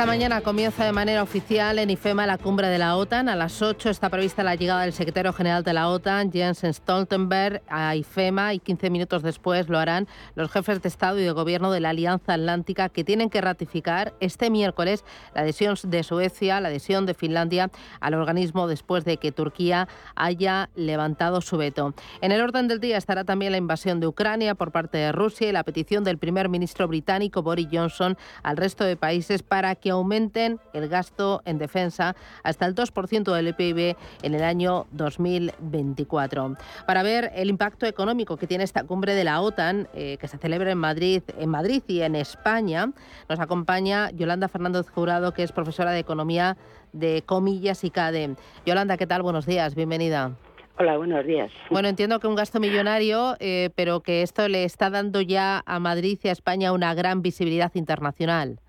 Esta 0.00 0.10
mañana 0.10 0.40
comienza 0.40 0.86
de 0.86 0.92
manera 0.92 1.22
oficial 1.22 1.78
en 1.78 1.90
IFEMA 1.90 2.26
la 2.26 2.38
cumbre 2.38 2.68
de 2.68 2.78
la 2.78 2.96
OTAN. 2.96 3.28
A 3.28 3.36
las 3.36 3.60
8 3.60 3.90
está 3.90 4.08
prevista 4.08 4.42
la 4.42 4.54
llegada 4.54 4.80
del 4.80 4.94
secretario 4.94 5.34
general 5.34 5.62
de 5.62 5.74
la 5.74 5.90
OTAN, 5.90 6.32
Jens 6.32 6.62
Stoltenberg, 6.64 7.60
a 7.68 7.94
IFEMA 7.96 8.54
y 8.54 8.60
15 8.60 8.88
minutos 8.88 9.22
después 9.22 9.68
lo 9.68 9.78
harán 9.78 10.08
los 10.36 10.50
jefes 10.50 10.80
de 10.80 10.88
Estado 10.88 11.18
y 11.18 11.24
de 11.24 11.32
Gobierno 11.32 11.70
de 11.70 11.80
la 11.80 11.90
Alianza 11.90 12.32
Atlántica 12.32 12.88
que 12.88 13.04
tienen 13.04 13.28
que 13.28 13.42
ratificar 13.42 14.14
este 14.20 14.48
miércoles 14.48 15.04
la 15.34 15.42
adhesión 15.42 15.76
de 15.84 16.02
Suecia, 16.02 16.62
la 16.62 16.68
adhesión 16.68 17.04
de 17.04 17.12
Finlandia 17.12 17.70
al 18.00 18.14
organismo 18.14 18.68
después 18.68 19.04
de 19.04 19.18
que 19.18 19.32
Turquía 19.32 19.86
haya 20.14 20.70
levantado 20.76 21.42
su 21.42 21.58
veto. 21.58 21.92
En 22.22 22.32
el 22.32 22.40
orden 22.40 22.68
del 22.68 22.80
día 22.80 22.96
estará 22.96 23.24
también 23.24 23.52
la 23.52 23.58
invasión 23.58 24.00
de 24.00 24.06
Ucrania 24.06 24.54
por 24.54 24.72
parte 24.72 24.96
de 24.96 25.12
Rusia 25.12 25.50
y 25.50 25.52
la 25.52 25.62
petición 25.62 26.04
del 26.04 26.16
primer 26.16 26.48
ministro 26.48 26.88
británico 26.88 27.42
Boris 27.42 27.68
Johnson 27.70 28.16
al 28.42 28.56
resto 28.56 28.84
de 28.84 28.96
países 28.96 29.42
para 29.42 29.74
que 29.74 29.89
aumenten 29.90 30.60
el 30.72 30.88
gasto 30.88 31.42
en 31.44 31.58
defensa 31.58 32.14
hasta 32.42 32.66
el 32.66 32.74
2% 32.74 33.32
del 33.34 33.54
PIB 33.54 33.96
en 34.22 34.34
el 34.34 34.42
año 34.42 34.86
2024. 34.92 36.56
Para 36.86 37.02
ver 37.02 37.30
el 37.34 37.50
impacto 37.50 37.86
económico 37.86 38.36
que 38.36 38.46
tiene 38.46 38.64
esta 38.64 38.84
cumbre 38.84 39.14
de 39.14 39.24
la 39.24 39.40
OTAN, 39.40 39.88
eh, 39.94 40.16
que 40.18 40.28
se 40.28 40.38
celebra 40.38 40.70
en 40.70 40.78
Madrid, 40.78 41.22
en 41.38 41.48
Madrid 41.50 41.82
y 41.86 42.02
en 42.02 42.16
España, 42.16 42.92
nos 43.28 43.40
acompaña 43.40 44.10
Yolanda 44.10 44.48
Fernández 44.48 44.88
Jurado, 44.88 45.32
que 45.32 45.42
es 45.42 45.52
profesora 45.52 45.92
de 45.92 45.98
Economía 46.00 46.56
de 46.92 47.22
Comillas 47.24 47.84
y 47.84 47.90
CADE. 47.90 48.36
Yolanda, 48.66 48.96
¿qué 48.96 49.06
tal? 49.06 49.22
Buenos 49.22 49.46
días, 49.46 49.74
bienvenida. 49.74 50.32
Hola, 50.80 50.96
buenos 50.96 51.26
días. 51.26 51.52
Bueno, 51.68 51.88
entiendo 51.88 52.20
que 52.20 52.26
un 52.26 52.34
gasto 52.34 52.58
millonario, 52.58 53.36
eh, 53.38 53.68
pero 53.74 54.00
que 54.00 54.22
esto 54.22 54.48
le 54.48 54.64
está 54.64 54.88
dando 54.88 55.20
ya 55.20 55.62
a 55.66 55.78
Madrid 55.78 56.18
y 56.22 56.28
a 56.28 56.32
España 56.32 56.72
una 56.72 56.94
gran 56.94 57.20
visibilidad 57.20 57.70
internacional. 57.74 58.60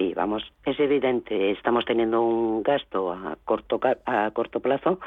Sí, 0.00 0.14
vamos, 0.16 0.42
es 0.64 0.80
evidente, 0.80 1.50
estamos 1.50 1.84
teniendo 1.84 2.22
un 2.22 2.62
gasto 2.62 3.12
a 3.12 3.36
corto 3.44 3.78
a 4.06 4.30
corto 4.30 4.58
plazo 4.60 4.98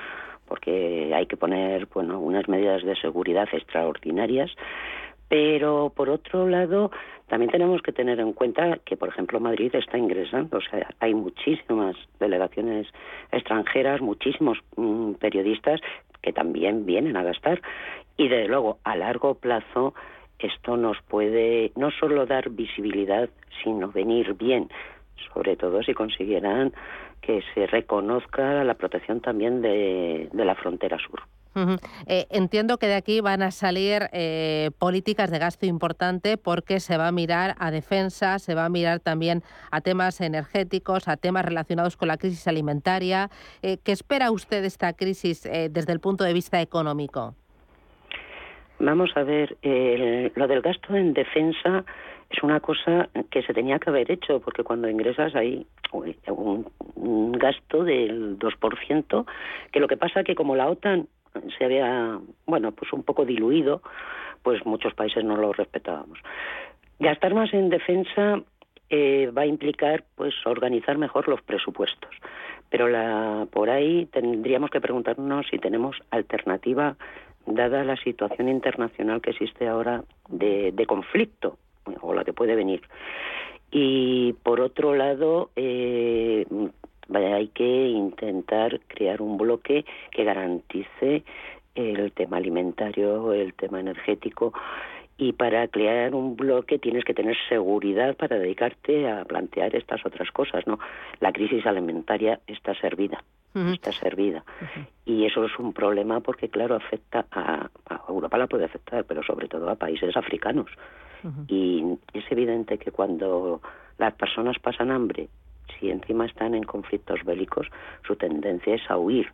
porque 0.47 1.11
hay 1.15 1.25
que 1.25 1.35
poner, 1.35 1.87
bueno, 1.87 2.19
unas 2.19 2.47
medidas 2.47 2.83
de 2.83 2.95
seguridad 2.97 3.49
extraordinarias, 3.51 4.51
pero 5.29 5.91
por 5.95 6.11
otro 6.11 6.47
lado 6.47 6.91
también 7.25 7.49
tenemos 7.49 7.81
que 7.81 7.91
tener 7.91 8.19
en 8.19 8.33
cuenta 8.33 8.77
que, 8.85 8.95
por 8.95 9.09
ejemplo, 9.09 9.39
Madrid 9.39 9.73
está 9.73 9.97
ingresando, 9.97 10.59
o 10.59 10.61
sea, 10.61 10.87
hay 10.99 11.15
muchísimas 11.15 11.95
delegaciones 12.19 12.85
extranjeras, 13.31 13.99
muchísimos 13.99 14.59
mm, 14.75 15.13
periodistas 15.13 15.81
que 16.21 16.33
también 16.33 16.85
vienen 16.85 17.17
a 17.17 17.23
gastar 17.23 17.63
y, 18.15 18.27
desde 18.27 18.47
luego, 18.47 18.77
a 18.83 18.95
largo 18.95 19.33
plazo 19.33 19.95
esto 20.43 20.77
nos 20.77 20.97
puede 21.07 21.71
no 21.75 21.89
solo 21.91 22.25
dar 22.25 22.49
visibilidad, 22.49 23.29
sino 23.63 23.91
venir 23.91 24.33
bien, 24.33 24.69
sobre 25.33 25.55
todo 25.55 25.81
si 25.83 25.93
consiguieran 25.93 26.73
que 27.21 27.41
se 27.53 27.67
reconozca 27.67 28.63
la 28.63 28.73
protección 28.73 29.21
también 29.21 29.61
de, 29.61 30.29
la 30.33 30.55
frontera 30.55 30.97
sur. 30.99 31.21
Eh, 32.07 32.25
entiendo 32.31 32.77
que 32.79 32.87
de 32.87 32.95
aquí 32.95 33.21
van 33.21 33.43
a 33.43 33.51
salir 33.51 34.09
eh, 34.11 34.71
políticas 34.79 35.29
de 35.29 35.37
gasto 35.37 35.67
importante 35.67 36.35
porque 36.37 36.79
se 36.79 36.97
va 36.97 37.07
a 37.07 37.11
mirar 37.11 37.55
a 37.59 37.69
defensa, 37.69 38.39
se 38.39 38.55
va 38.55 38.65
a 38.65 38.69
mirar 38.69 38.99
también 38.99 39.43
a 39.71 39.81
temas 39.81 40.19
energéticos, 40.19 41.07
a 41.07 41.15
temas 41.15 41.45
relacionados 41.45 41.95
con 41.95 42.07
la 42.07 42.17
crisis 42.17 42.47
alimentaria. 42.47 43.29
Eh, 43.61 43.77
¿Qué 43.83 43.91
espera 43.91 44.31
usted 44.31 44.61
de 44.61 44.67
esta 44.67 44.93
crisis 44.93 45.43
desde 45.43 45.93
el 45.93 45.99
punto 45.99 46.23
de 46.23 46.33
vista 46.33 46.59
económico? 46.59 47.35
Vamos 48.79 49.11
a 49.15 49.23
ver, 49.23 49.57
lo 49.61 50.47
del 50.47 50.61
gasto 50.61 50.95
en 50.95 51.13
defensa 51.13 51.85
es 52.29 52.43
una 52.43 52.59
cosa 52.59 53.09
que 53.29 53.43
se 53.43 53.53
tenía 53.53 53.79
que 53.79 53.89
haber 53.89 54.11
hecho, 54.11 54.39
porque 54.39 54.63
cuando 54.63 54.89
ingresas 54.89 55.35
hay 55.35 55.65
un, 55.91 57.31
gasto 57.33 57.83
del 57.83 58.39
2%, 58.39 59.25
que 59.71 59.79
lo 59.79 59.87
que 59.87 59.97
pasa 59.97 60.23
que 60.23 60.35
como 60.35 60.55
la 60.55 60.69
OTAN 60.69 61.07
se 61.57 61.65
había, 61.65 62.19
bueno, 62.45 62.71
pues 62.71 62.91
un 62.93 63.03
poco 63.03 63.25
diluido, 63.25 63.81
pues 64.41 64.65
muchos 64.65 64.93
países 64.93 65.23
no 65.23 65.37
lo 65.37 65.53
respetábamos. 65.53 66.19
Gastar 66.99 67.33
más 67.33 67.53
en 67.53 67.69
defensa 67.69 68.41
eh, 68.89 69.31
va 69.35 69.43
a 69.43 69.47
implicar, 69.47 70.03
pues, 70.15 70.33
organizar 70.45 70.97
mejor 70.97 71.27
los 71.27 71.41
presupuestos. 71.41 72.11
Pero 72.69 72.87
la, 72.87 73.47
por 73.51 73.69
ahí 73.69 74.07
tendríamos 74.07 74.69
que 74.69 74.81
preguntarnos 74.81 75.47
si 75.49 75.59
tenemos 75.59 75.97
alternativa, 76.11 76.95
dada 77.45 77.83
la 77.83 77.97
situación 77.97 78.49
internacional 78.49 79.21
que 79.21 79.31
existe 79.31 79.67
ahora 79.67 80.03
de, 80.29 80.73
conflicto 80.87 81.57
o 82.01 82.13
la 82.13 82.23
que 82.23 82.33
puede 82.33 82.55
venir. 82.55 82.81
Y 83.71 84.33
por 84.43 84.61
otro 84.61 84.95
lado, 84.95 85.49
eh, 85.55 86.45
hay 87.13 87.47
que 87.47 87.87
intentar 87.87 88.79
crear 88.87 89.21
un 89.21 89.37
bloque 89.37 89.85
que 90.11 90.23
garantice 90.23 91.23
el 91.75 92.11
tema 92.11 92.37
alimentario, 92.37 93.33
el 93.33 93.53
tema 93.55 93.79
energético 93.79 94.53
y 95.17 95.33
para 95.33 95.67
crear 95.67 96.15
un 96.15 96.35
bloque 96.35 96.79
tienes 96.79 97.05
que 97.05 97.13
tener 97.13 97.37
seguridad 97.47 98.15
para 98.15 98.37
dedicarte 98.37 99.09
a 99.09 99.23
plantear 99.25 99.75
estas 99.75 100.05
otras 100.05 100.31
cosas, 100.31 100.65
¿no? 100.65 100.79
La 101.19 101.31
crisis 101.31 101.65
alimentaria 101.65 102.39
está 102.47 102.73
servida, 102.75 103.23
está 103.53 103.91
servida. 103.91 104.43
Y 105.05 105.25
eso 105.25 105.45
es 105.45 105.57
un 105.59 105.73
problema 105.73 106.19
porque, 106.19 106.49
claro, 106.49 106.75
afecta 106.75 107.25
a, 107.31 107.69
a, 107.89 108.01
Europa, 108.09 108.37
la 108.37 108.47
puede 108.47 108.65
afectar, 108.65 109.05
pero 109.05 109.23
sobre 109.23 109.47
todo 109.47 109.69
a 109.69 109.75
países 109.75 110.17
africanos. 110.17 110.71
Y 111.47 111.83
es 112.13 112.29
evidente 112.31 112.77
que 112.77 112.91
cuando 112.91 113.61
las 113.97 114.13
personas 114.13 114.59
pasan 114.59 114.91
hambre 114.91 115.29
si 115.79 115.89
encima 115.89 116.25
están 116.25 116.55
en 116.55 116.63
conflictos 116.63 117.23
bélicos, 117.23 117.67
su 118.05 118.15
tendencia 118.15 118.75
es 118.75 118.89
a 118.89 118.97
huir. 118.97 119.31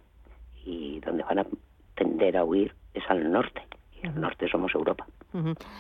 Y 0.66 1.00
donde 1.00 1.24
van 1.24 1.40
a 1.40 1.46
tender 1.96 2.38
a 2.38 2.44
huir 2.44 2.74
es 2.94 3.04
al 3.10 3.32
norte. 3.32 3.62
Y 4.02 4.08
al 4.08 4.20
norte 4.20 4.48
somos 4.48 4.74
Europa. 4.76 5.08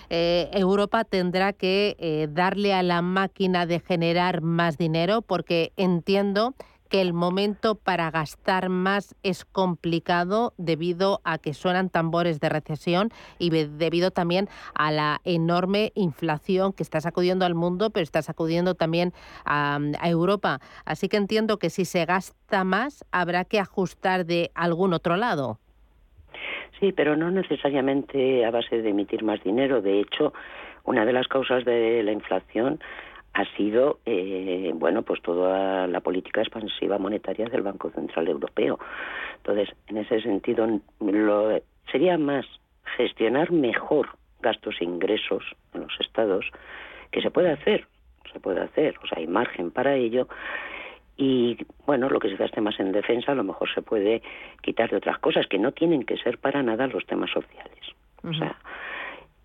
Eh, 0.09 0.49
Europa 0.53 1.03
tendrá 1.03 1.53
que 1.53 1.95
eh, 1.99 2.27
darle 2.31 2.73
a 2.73 2.83
la 2.83 3.01
máquina 3.01 3.65
de 3.65 3.79
generar 3.79 4.41
más 4.41 4.77
dinero 4.77 5.21
porque 5.21 5.73
entiendo 5.75 6.53
que 6.89 7.01
el 7.01 7.13
momento 7.13 7.75
para 7.75 8.11
gastar 8.11 8.67
más 8.69 9.15
es 9.23 9.45
complicado 9.45 10.53
debido 10.57 11.21
a 11.23 11.37
que 11.37 11.53
suenan 11.53 11.89
tambores 11.89 12.39
de 12.39 12.49
recesión 12.49 13.11
y 13.37 13.51
debido 13.51 14.11
también 14.11 14.49
a 14.73 14.91
la 14.91 15.21
enorme 15.23 15.91
inflación 15.95 16.73
que 16.73 16.83
está 16.83 16.99
sacudiendo 16.99 17.45
al 17.45 17.55
mundo, 17.55 17.91
pero 17.91 18.03
está 18.03 18.21
sacudiendo 18.21 18.75
también 18.75 19.13
a, 19.45 19.79
Europa. 20.01 20.59
Así 20.85 21.07
que 21.07 21.17
entiendo 21.17 21.59
que 21.59 21.69
si 21.69 21.85
se 21.85 22.03
gasta 22.05 22.63
más, 22.63 23.05
habrá 23.11 23.45
que 23.45 23.59
ajustar 23.59 24.25
de 24.25 24.51
algún 24.55 24.93
otro 24.93 25.15
lado. 25.15 25.59
Sí, 26.79 26.93
pero 26.93 27.15
no 27.15 27.29
necesariamente 27.29 28.45
a 28.45 28.51
base 28.51 28.81
de 28.81 28.89
emitir 28.89 29.23
más 29.23 29.43
dinero. 29.43 29.81
De 29.81 29.99
hecho, 29.99 30.33
una 30.85 31.05
de 31.05 31.13
las 31.13 31.27
causas 31.27 31.65
de 31.65 32.01
la 32.03 32.11
inflación 32.11 32.79
ha 33.33 33.45
sido 33.55 33.99
eh, 34.05 34.71
bueno 34.73 35.03
pues 35.03 35.21
toda 35.21 35.87
la 35.87 35.99
política 35.99 36.41
expansiva 36.41 36.97
monetaria 36.97 37.45
del 37.47 37.61
Banco 37.61 37.89
Central 37.91 38.27
Europeo. 38.27 38.79
Entonces, 39.37 39.69
en 39.87 39.97
ese 39.97 40.21
sentido, 40.21 40.67
lo, 40.99 41.61
sería 41.91 42.17
más 42.17 42.45
gestionar 42.97 43.51
mejor 43.51 44.09
gastos 44.41 44.75
e 44.79 44.85
ingresos 44.85 45.43
en 45.73 45.81
los 45.81 45.99
estados, 45.99 46.45
que 47.11 47.21
se 47.21 47.29
puede 47.29 47.51
hacer, 47.51 47.87
se 48.31 48.39
puede 48.39 48.61
hacer, 48.61 48.95
o 49.03 49.07
sea, 49.07 49.17
hay 49.17 49.27
margen 49.27 49.71
para 49.71 49.95
ello. 49.95 50.27
Y 51.21 51.57
bueno, 51.85 52.07
lo 52.07 52.17
que 52.17 52.29
se 52.29 52.37
gaste 52.37 52.61
más 52.61 52.79
en 52.79 52.93
defensa 52.93 53.33
a 53.33 53.35
lo 53.35 53.43
mejor 53.43 53.69
se 53.73 53.81
puede 53.81 54.21
quitar 54.61 54.89
de 54.89 54.95
otras 54.95 55.19
cosas 55.19 55.47
que 55.47 55.59
no 55.59 55.73
tienen 55.73 56.03
que 56.03 56.15
ser 56.15 56.37
para 56.37 56.63
nada 56.63 56.87
los 56.87 57.05
temas 57.05 57.29
sociales. 57.29 57.83
O 58.23 58.33
sea, 58.33 58.55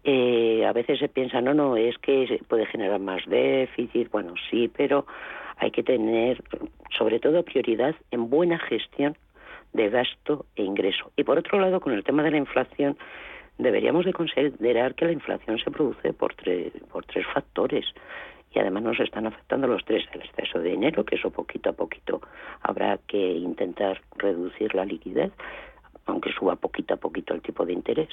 eh, 0.05 0.65
a 0.65 0.73
veces 0.73 1.01
se 1.01 1.09
piensa, 1.09 1.41
no, 1.41 1.53
no, 1.53 1.77
es 1.77 1.99
que 1.99 2.29
se 2.29 2.39
puede 2.45 2.67
generar 2.67 3.01
más 3.01 3.27
déficit, 3.27 4.09
bueno, 4.13 4.35
sí, 4.49 4.71
pero 4.75 5.05
hay 5.57 5.73
que 5.73 5.83
tener 5.83 6.41
sobre 6.97 7.19
todo 7.19 7.43
prioridad 7.43 7.97
en 8.13 8.31
buena 8.31 8.61
gestión 8.61 9.17
de 9.73 9.91
gasto 9.91 10.47
e 10.55 10.63
ingreso. 10.63 11.11
Y 11.17 11.25
por 11.25 11.39
otro 11.39 11.59
lado, 11.59 11.81
con 11.81 11.93
el 11.93 12.05
tema 12.05 12.23
de 12.23 12.31
la 12.31 12.37
inflación, 12.37 12.97
deberíamos 13.59 14.05
de 14.05 14.13
considerar 14.13 14.95
que 14.95 15.07
la 15.07 15.13
inflación 15.13 15.59
se 15.59 15.73
produce 15.73 16.13
por 16.13 16.35
tres, 16.35 16.73
por 16.93 17.05
tres 17.05 17.27
factores 17.35 17.85
y 18.55 18.59
además 18.59 18.85
nos 18.85 19.01
están 19.01 19.27
afectando 19.27 19.67
los 19.67 19.85
tres, 19.85 20.05
el 20.13 20.23
exceso 20.23 20.61
de 20.61 20.71
dinero, 20.71 21.05
que 21.05 21.17
eso 21.17 21.31
poquito 21.31 21.71
a 21.71 21.73
poquito 21.73 22.21
habrá 22.63 22.99
que 23.07 23.19
intentar 23.19 24.01
reducir 24.17 24.75
la 24.75 24.85
liquidez, 24.85 25.33
aunque 26.07 26.33
suba 26.33 26.57
poquito 26.57 26.95
a 26.95 26.97
poquito 26.99 27.35
el 27.35 27.43
tipo 27.43 27.65
de 27.65 27.73
interés. 27.73 28.09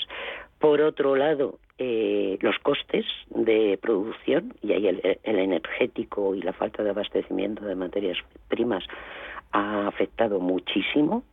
Por 0.60 0.82
otro 0.82 1.15
lado, 1.15 1.60
eh, 1.77 2.38
los 2.41 2.58
costes 2.60 3.06
de 3.30 3.77
producción, 3.82 4.54
y 4.62 4.73
ahí 4.73 4.88
el, 4.88 5.01
energético 5.23 6.36
y 6.36 6.41
la 6.41 6.54
falta 6.54 6.84
de 6.84 6.91
abastecimiento 6.91 7.65
de 7.65 7.75
materias 7.75 8.17
primas 8.47 8.84
ha 9.51 9.88
afectado 9.88 10.39
muchísimo. 10.39 11.23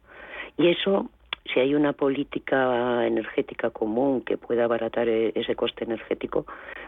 Y 0.56 0.68
eso, 0.68 1.08
si 1.52 1.60
hay 1.60 1.74
una 1.74 1.92
política 1.92 3.06
energética 3.06 3.70
común 3.70 4.22
que 4.22 4.36
pueda 4.36 4.64
abaratar 4.64 5.08
e, 5.08 5.32
ese 5.34 5.54
coste 5.56 5.84
energético, 5.84 6.46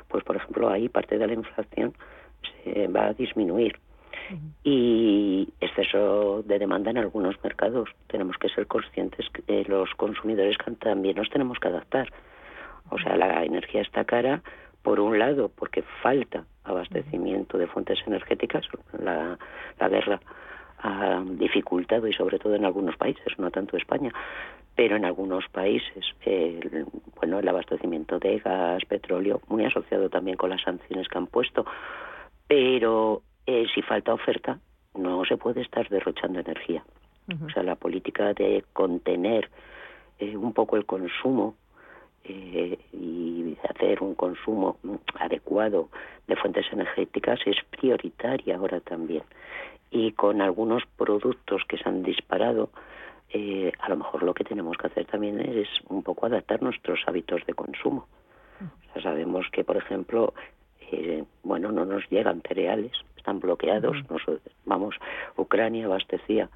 pues 0.08 0.24
por 0.24 0.36
ejemplo 0.36 0.68
ahí 0.68 0.88
parte 0.88 1.18
de 1.18 1.26
la 1.26 1.34
inflación 1.34 1.94
se 2.64 2.86
va 2.88 3.06
a 3.06 3.14
disminuir 3.14 3.78
y 4.62 5.48
exceso 5.60 6.42
de 6.42 6.58
demanda 6.58 6.90
en 6.90 6.98
algunos 6.98 7.42
mercados. 7.42 7.88
Tenemos 8.06 8.36
que 8.38 8.48
ser 8.48 8.66
conscientes 8.66 9.26
que 9.30 9.64
los 9.64 9.92
consumidores 9.94 10.56
también 10.78 11.16
nos 11.16 11.30
tenemos 11.30 11.58
que 11.58 11.68
adaptar. 11.68 12.12
O 12.90 12.98
sea, 12.98 13.16
la 13.16 13.44
energía 13.44 13.82
está 13.82 14.04
cara, 14.04 14.42
por 14.82 15.00
un 15.00 15.18
lado, 15.18 15.50
porque 15.54 15.82
falta 16.02 16.44
abastecimiento 16.64 17.58
de 17.58 17.66
fuentes 17.66 17.98
energéticas. 18.06 18.64
La, 18.98 19.38
la 19.78 19.88
guerra 19.88 20.20
ha 20.82 21.22
dificultado, 21.24 22.06
y 22.06 22.12
sobre 22.12 22.38
todo 22.38 22.54
en 22.54 22.64
algunos 22.64 22.96
países, 22.96 23.38
no 23.38 23.50
tanto 23.50 23.76
España, 23.76 24.12
pero 24.74 24.96
en 24.96 25.04
algunos 25.04 25.46
países, 25.48 26.04
el, 26.22 26.86
bueno, 27.16 27.38
el 27.38 27.48
abastecimiento 27.48 28.18
de 28.18 28.38
gas, 28.38 28.84
petróleo, 28.86 29.40
muy 29.48 29.64
asociado 29.64 30.08
también 30.08 30.36
con 30.36 30.50
las 30.50 30.62
sanciones 30.62 31.08
que 31.08 31.18
han 31.18 31.26
puesto, 31.26 31.66
pero 32.48 33.22
eh, 33.46 33.66
si 33.74 33.82
falta 33.82 34.14
oferta, 34.14 34.58
no 34.94 35.24
se 35.24 35.36
puede 35.36 35.60
estar 35.60 35.88
derrochando 35.88 36.40
energía. 36.40 36.82
O 37.46 37.50
sea, 37.50 37.62
la 37.62 37.76
política 37.76 38.34
de 38.34 38.64
contener 38.72 39.50
eh, 40.18 40.36
un 40.36 40.52
poco 40.52 40.76
el 40.76 40.84
consumo 40.84 41.54
eh, 42.24 42.76
y 42.92 43.56
hacer 43.68 44.02
un 44.02 44.16
consumo 44.16 44.78
adecuado 45.14 45.90
de 46.26 46.34
fuentes 46.34 46.66
energéticas 46.72 47.38
es 47.46 47.56
prioritaria 47.70 48.56
ahora 48.56 48.80
también. 48.80 49.22
Y 49.90 50.12
con 50.12 50.40
algunos 50.40 50.84
productos 50.96 51.62
que 51.68 51.76
se 51.78 51.88
han 51.88 52.02
disparado, 52.02 52.70
a 53.32 53.88
lo 53.88 53.96
mejor 53.96 54.22
lo 54.22 54.34
que 54.34 54.44
tenemos 54.44 54.76
que 54.76 54.86
hacer 54.86 55.06
también 55.06 55.40
es 55.40 55.68
un 55.88 56.02
poco 56.02 56.26
adaptar 56.26 56.62
nuestros 56.62 57.00
hábitos 57.06 57.44
de 57.46 57.54
consumo. 57.54 58.06
O 58.60 58.92
sea, 58.92 59.02
sabemos 59.02 59.46
que, 59.52 59.64
por 59.64 59.76
ejemplo, 59.76 60.34
bueno, 61.42 61.72
no 61.72 61.84
nos 61.84 62.08
llegan 62.10 62.42
cereales 62.42 62.92
están 63.20 63.40
bloqueados. 63.40 63.96
vamos, 64.64 64.96
Ucrania 65.36 65.86
abastecía 65.86 66.48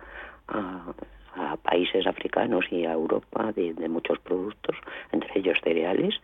a, 0.48 0.92
países 1.62 2.06
africanos 2.06 2.64
y 2.70 2.84
a 2.84 2.92
Europa 2.92 3.52
de, 3.52 3.88
muchos 3.88 4.18
productos, 4.20 4.76
entre 5.12 5.40
ellos 5.40 5.58
cereales. 5.62 6.14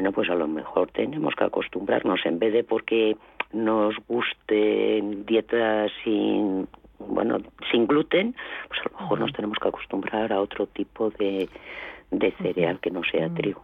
Bueno, 0.00 0.12
pues 0.12 0.30
a 0.30 0.34
lo 0.34 0.48
mejor 0.48 0.90
tenemos 0.92 1.34
que 1.34 1.44
acostumbrarnos, 1.44 2.24
en 2.24 2.38
vez 2.38 2.54
de 2.54 2.64
porque 2.64 3.18
nos 3.52 3.94
guste 4.08 5.02
dietas 5.26 5.92
sin 6.02 6.66
bueno 6.98 7.36
sin 7.70 7.86
gluten, 7.86 8.34
pues 8.68 8.80
a 8.80 8.84
lo 8.88 8.98
mejor 8.98 9.20
nos 9.20 9.32
tenemos 9.34 9.58
que 9.58 9.68
acostumbrar 9.68 10.32
a 10.32 10.40
otro 10.40 10.66
tipo 10.68 11.10
de, 11.10 11.50
de 12.10 12.32
cereal 12.42 12.80
que 12.80 12.90
no 12.90 13.02
sea 13.12 13.28
trigo. 13.28 13.62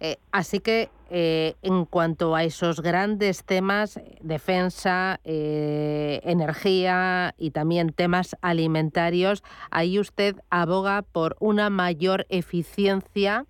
Eh, 0.00 0.16
así 0.32 0.58
que 0.58 0.88
eh, 1.08 1.54
en 1.62 1.84
cuanto 1.84 2.34
a 2.34 2.42
esos 2.42 2.80
grandes 2.80 3.44
temas, 3.44 4.00
defensa, 4.20 5.20
eh, 5.22 6.18
energía 6.24 7.32
y 7.38 7.52
también 7.52 7.92
temas 7.92 8.36
alimentarios, 8.42 9.44
ahí 9.70 10.00
usted 10.00 10.34
aboga 10.50 11.02
por 11.02 11.36
una 11.38 11.70
mayor 11.70 12.26
eficiencia 12.28 13.46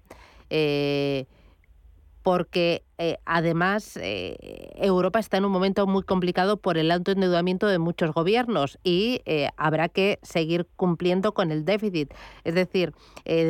porque 2.23 2.83
eh, 2.99 3.17
además 3.25 3.97
eh, 3.97 4.37
Europa 4.77 5.19
está 5.19 5.39
en 5.39 5.45
un 5.47 5.53
momento 5.53 5.87
muy 5.87 6.03
complicado 6.03 6.59
por 6.59 6.77
el 6.77 6.91
alto 6.91 7.13
endeudamiento 7.13 7.67
de 7.67 7.79
muchos 7.79 8.13
gobiernos 8.13 8.79
y 8.85 9.23
eh, 9.25 9.49
habrá 9.57 9.89
que 9.89 10.19
seguir 10.23 10.67
cumpliendo 10.77 11.33
con 11.33 11.51
el 11.51 11.65
déficit. 11.65 12.13
Es 12.45 12.55
decir, 12.55 12.93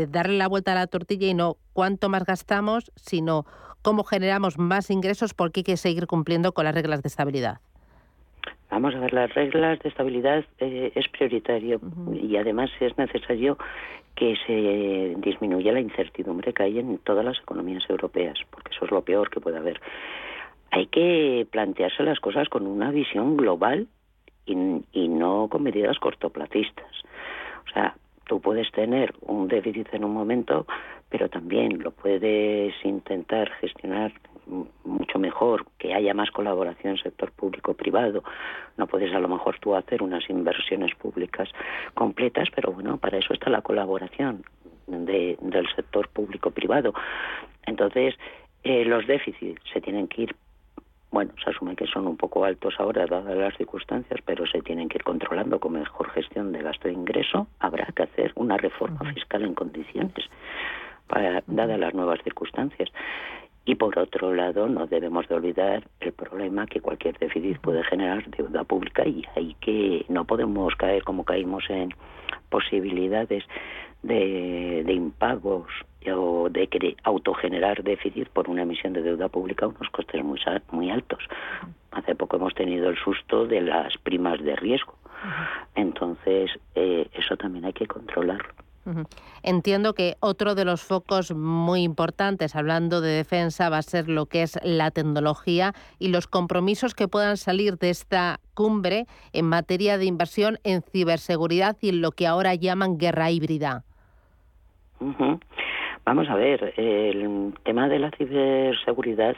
darle 0.08 0.36
la 0.36 0.48
vuelta 0.48 0.72
a 0.72 0.76
la 0.76 0.86
tortilla 0.86 1.26
y 1.26 1.34
no 1.34 1.56
cuánto 1.72 2.08
más 2.08 2.24
gastamos, 2.24 2.92
sino 2.96 3.44
cómo 3.82 4.04
generamos 4.04 4.58
más 4.58 4.90
ingresos 4.90 5.34
porque 5.34 5.60
hay 5.60 5.64
que 5.64 5.76
seguir 5.76 6.06
cumpliendo 6.06 6.52
con 6.52 6.64
las 6.64 6.74
reglas 6.74 7.02
de 7.02 7.08
estabilidad. 7.08 7.60
Vamos 8.70 8.94
a 8.94 9.00
ver, 9.00 9.12
las 9.12 9.34
reglas 9.34 9.80
de 9.80 9.88
estabilidad 9.88 10.44
es 10.58 11.08
prioritario 11.08 11.80
y 12.12 12.36
además 12.36 12.70
es 12.78 12.96
necesario 12.96 13.58
que 14.14 14.36
se 14.46 15.14
disminuya 15.20 15.72
la 15.72 15.80
incertidumbre 15.80 16.52
que 16.52 16.62
hay 16.62 16.78
en 16.78 16.98
todas 16.98 17.24
las 17.24 17.38
economías 17.38 17.88
europeas, 17.88 18.38
porque 18.50 18.70
eso 18.74 18.84
es 18.84 18.90
lo 18.90 19.02
peor 19.02 19.30
que 19.30 19.40
puede 19.40 19.58
haber. 19.58 19.80
Hay 20.70 20.86
que 20.86 21.46
plantearse 21.50 22.02
las 22.02 22.20
cosas 22.20 22.48
con 22.48 22.66
una 22.66 22.90
visión 22.90 23.36
global 23.36 23.88
y, 24.46 24.54
y 24.92 25.08
no 25.08 25.48
con 25.48 25.62
medidas 25.62 25.98
cortoplacistas. 25.98 26.92
O 27.66 27.72
sea, 27.72 27.96
tú 28.26 28.40
puedes 28.40 28.70
tener 28.72 29.14
un 29.22 29.48
déficit 29.48 29.92
en 29.92 30.04
un 30.04 30.14
momento, 30.14 30.66
pero 31.08 31.28
también 31.28 31.82
lo 31.82 31.90
puedes 31.90 32.74
intentar 32.84 33.50
gestionar 33.60 34.12
mucho 34.84 35.18
mejor, 35.18 35.66
que 35.90 35.96
haya 35.96 36.14
más 36.14 36.30
colaboración 36.30 36.96
sector 36.98 37.32
público-privado. 37.32 38.22
No 38.76 38.86
puedes 38.86 39.12
a 39.12 39.18
lo 39.18 39.26
mejor 39.26 39.58
tú 39.58 39.74
hacer 39.74 40.04
unas 40.04 40.28
inversiones 40.30 40.94
públicas 40.94 41.48
completas, 41.94 42.48
pero 42.54 42.72
bueno, 42.72 42.96
para 42.98 43.18
eso 43.18 43.34
está 43.34 43.50
la 43.50 43.60
colaboración 43.60 44.44
de, 44.86 45.36
del 45.40 45.66
sector 45.74 46.08
público-privado. 46.08 46.94
Entonces, 47.66 48.14
eh, 48.62 48.84
los 48.84 49.04
déficits 49.08 49.60
se 49.72 49.80
tienen 49.80 50.06
que 50.06 50.22
ir 50.22 50.36
bueno, 51.10 51.32
se 51.42 51.50
asume 51.50 51.74
que 51.74 51.88
son 51.88 52.06
un 52.06 52.16
poco 52.16 52.44
altos 52.44 52.74
ahora 52.78 53.04
dadas 53.04 53.36
las 53.36 53.56
circunstancias, 53.56 54.20
pero 54.24 54.46
se 54.46 54.62
tienen 54.62 54.88
que 54.88 54.98
ir 54.98 55.02
controlando 55.02 55.58
con 55.58 55.72
mejor 55.72 56.08
gestión 56.10 56.52
de 56.52 56.62
gasto 56.62 56.86
e 56.86 56.92
ingreso. 56.92 57.48
Habrá 57.58 57.86
que 57.86 58.04
hacer 58.04 58.30
una 58.36 58.56
reforma 58.56 59.12
fiscal 59.12 59.42
en 59.42 59.54
condiciones, 59.54 60.30
para, 61.08 61.42
dadas 61.48 61.80
las 61.80 61.94
nuevas 61.94 62.22
circunstancias. 62.22 62.90
Y 63.64 63.74
por 63.74 63.98
otro 63.98 64.34
lado, 64.34 64.68
no 64.68 64.86
debemos 64.86 65.28
de 65.28 65.34
olvidar 65.34 65.86
el 66.00 66.12
problema 66.12 66.66
que 66.66 66.80
cualquier 66.80 67.18
déficit 67.18 67.58
puede 67.58 67.84
generar 67.84 68.28
deuda 68.30 68.64
pública 68.64 69.06
y 69.06 69.24
hay 69.36 69.54
que 69.60 70.04
no 70.08 70.24
podemos 70.24 70.74
caer 70.76 71.04
como 71.04 71.24
caímos 71.24 71.64
en 71.68 71.90
posibilidades 72.48 73.44
de, 74.02 74.82
de 74.84 74.92
impagos 74.92 75.68
o 76.08 76.48
de 76.48 76.96
autogenerar 77.04 77.82
déficit 77.82 78.28
por 78.28 78.48
una 78.48 78.62
emisión 78.62 78.94
de 78.94 79.02
deuda 79.02 79.28
pública 79.28 79.66
unos 79.66 79.90
costes 79.90 80.24
muy, 80.24 80.40
muy 80.70 80.90
altos. 80.90 81.22
Hace 81.92 82.14
poco 82.14 82.36
hemos 82.36 82.54
tenido 82.54 82.88
el 82.88 82.96
susto 82.96 83.46
de 83.46 83.60
las 83.60 83.96
primas 83.98 84.42
de 84.42 84.56
riesgo. 84.56 84.94
Entonces, 85.74 86.50
eh, 86.74 87.08
eso 87.12 87.36
también 87.36 87.66
hay 87.66 87.72
que 87.72 87.86
controlarlo. 87.86 88.54
Entiendo 89.42 89.94
que 89.94 90.16
otro 90.20 90.54
de 90.54 90.64
los 90.64 90.82
focos 90.82 91.34
muy 91.34 91.82
importantes, 91.82 92.56
hablando 92.56 93.00
de 93.00 93.10
defensa, 93.10 93.68
va 93.68 93.78
a 93.78 93.82
ser 93.82 94.08
lo 94.08 94.26
que 94.26 94.42
es 94.42 94.58
la 94.62 94.90
tecnología 94.90 95.74
y 95.98 96.08
los 96.08 96.26
compromisos 96.26 96.94
que 96.94 97.08
puedan 97.08 97.36
salir 97.36 97.78
de 97.78 97.90
esta 97.90 98.40
cumbre 98.54 99.06
en 99.32 99.46
materia 99.46 99.98
de 99.98 100.06
inversión 100.06 100.58
en 100.64 100.82
ciberseguridad 100.82 101.76
y 101.80 101.90
en 101.90 102.00
lo 102.00 102.12
que 102.12 102.26
ahora 102.26 102.54
llaman 102.54 102.98
guerra 102.98 103.30
híbrida. 103.30 103.84
Vamos 106.04 106.28
a 106.28 106.34
ver, 106.34 106.74
el 106.76 107.54
tema 107.64 107.88
de 107.88 107.98
la 107.98 108.10
ciberseguridad 108.10 109.36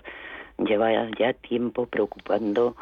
lleva 0.58 0.90
ya 1.18 1.32
tiempo 1.32 1.86
preocupando 1.86 2.76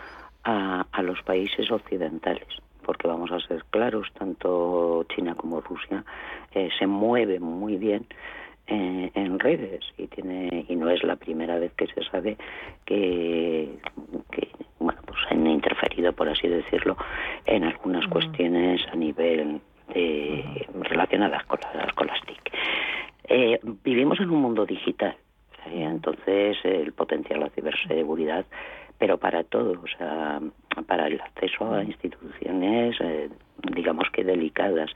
a 0.44 1.03
los 1.03 1.23
países 1.23 1.70
occidentales 1.70 2.49
porque 2.90 3.07
vamos 3.07 3.31
a 3.31 3.38
ser 3.46 3.64
claros, 3.70 4.09
tanto 4.18 5.07
China 5.14 5.37
como 5.37 5.61
Rusia 5.61 6.03
eh, 6.53 6.70
se 6.76 6.88
mueven 6.88 7.40
muy 7.40 7.76
bien 7.76 8.05
eh, 8.66 9.12
en 9.14 9.38
redes 9.38 9.85
y 9.96 10.09
tiene 10.09 10.66
y 10.68 10.74
no 10.74 10.90
es 10.90 11.05
la 11.05 11.14
primera 11.14 11.57
vez 11.61 11.72
que 11.74 11.87
se 11.87 12.03
sabe 12.11 12.37
que, 12.85 13.68
bueno 14.81 15.00
pues 15.07 15.20
han 15.31 15.46
interferido 15.46 16.12
por 16.12 16.29
así 16.29 16.48
decirlo 16.48 16.96
en 17.46 17.62
algunas 17.62 18.09
cuestiones 18.09 18.85
a 18.92 18.96
nivel 18.96 19.61
de, 19.94 20.66
relacionadas 20.81 21.44
con 21.44 21.61
las 21.72 21.92
con 21.92 22.09
las 22.09 22.20
TIC. 22.22 22.53
Eh, 23.29 23.61
vivimos 23.85 24.18
en 24.18 24.31
un 24.31 24.42
mundo 24.42 24.66
digital, 24.66 25.14
entonces 25.72 26.59
el 26.64 26.92
potencial 26.92 27.38
la 27.38 27.50
ciberseguridad 27.50 28.46
pero 29.01 29.17
para 29.17 29.43
todo, 29.45 29.81
o 29.83 29.87
sea, 29.97 30.39
para 30.87 31.07
el 31.07 31.19
acceso 31.19 31.73
a 31.73 31.83
instituciones, 31.83 32.95
eh, 33.01 33.31
digamos 33.75 34.11
que 34.13 34.23
delicadas, 34.23 34.91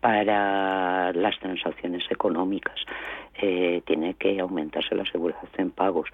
para 0.00 1.12
las 1.12 1.38
transacciones 1.38 2.02
económicas, 2.10 2.74
eh, 3.40 3.80
tiene 3.86 4.14
que 4.14 4.40
aumentarse 4.40 4.96
la 4.96 5.04
seguridad 5.06 5.48
en 5.56 5.70
pagos. 5.70 6.08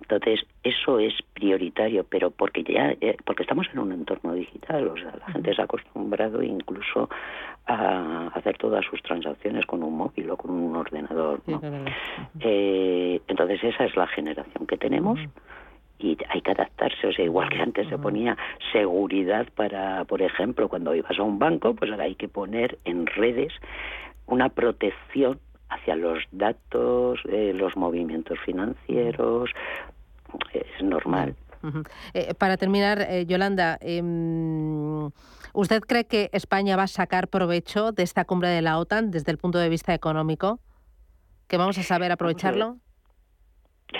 Entonces, 0.00 0.46
eso 0.62 1.00
es 1.00 1.14
prioritario, 1.34 2.04
pero 2.08 2.30
porque 2.30 2.62
ya, 2.62 2.94
eh, 3.00 3.16
porque 3.24 3.42
estamos 3.42 3.66
en 3.72 3.80
un 3.80 3.90
entorno 3.90 4.34
digital, 4.34 4.86
o 4.86 4.96
sea, 4.96 5.12
la 5.18 5.32
gente 5.32 5.56
se 5.56 5.60
ha 5.60 5.64
acostumbrado 5.64 6.40
incluso 6.40 7.10
a 7.66 8.28
hacer 8.28 8.58
todas 8.58 8.84
sus 8.84 9.02
transacciones 9.02 9.66
con 9.66 9.82
un 9.82 9.96
móvil 9.96 10.30
o 10.30 10.36
con 10.36 10.52
un 10.52 10.76
ordenador. 10.76 11.40
¿no? 11.48 11.60
entonces, 12.38 13.64
esa 13.64 13.86
es 13.86 13.96
la 13.96 14.06
generación 14.06 14.68
que 14.68 14.76
tenemos 14.76 15.18
y 15.98 16.16
hay 16.28 16.40
que 16.40 16.50
adaptarse, 16.50 17.06
o 17.06 17.12
sea, 17.12 17.24
igual 17.24 17.48
que 17.48 17.60
antes 17.60 17.88
se 17.88 17.98
ponía 17.98 18.36
seguridad 18.72 19.46
para, 19.54 20.04
por 20.04 20.22
ejemplo, 20.22 20.68
cuando 20.68 20.94
ibas 20.94 21.18
a 21.18 21.22
un 21.22 21.38
banco, 21.38 21.74
pues 21.74 21.90
ahora 21.90 22.04
hay 22.04 22.14
que 22.14 22.28
poner 22.28 22.78
en 22.84 23.06
redes 23.06 23.52
una 24.26 24.48
protección 24.48 25.40
hacia 25.68 25.96
los 25.96 26.22
datos, 26.32 27.20
eh, 27.28 27.52
los 27.54 27.76
movimientos 27.76 28.38
financieros, 28.44 29.50
es 30.52 30.82
normal. 30.82 31.34
Eh, 32.14 32.34
para 32.34 32.56
terminar, 32.56 33.00
eh, 33.00 33.26
Yolanda, 33.26 33.78
em, 33.80 35.10
¿usted 35.52 35.80
cree 35.80 36.04
que 36.04 36.30
España 36.32 36.76
va 36.76 36.84
a 36.84 36.88
sacar 36.88 37.28
provecho 37.28 37.90
de 37.90 38.04
esta 38.04 38.24
cumbre 38.24 38.48
de 38.50 38.62
la 38.62 38.78
OTAN 38.78 39.10
desde 39.10 39.32
el 39.32 39.38
punto 39.38 39.58
de 39.58 39.68
vista 39.68 39.94
económico? 39.94 40.60
¿Que 41.48 41.56
vamos 41.56 41.78
a 41.78 41.82
saber 41.82 42.12
aprovecharlo? 42.12 42.76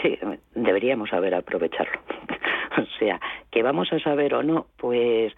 Sí, 0.03 0.19
deberíamos 0.55 1.11
saber 1.11 1.35
aprovecharlo. 1.35 2.01
o 2.79 2.99
sea, 2.99 3.21
que 3.51 3.63
vamos 3.63 3.93
a 3.93 3.99
saber 4.01 4.35
o 4.35 4.43
no, 4.43 4.67
pues 4.77 5.33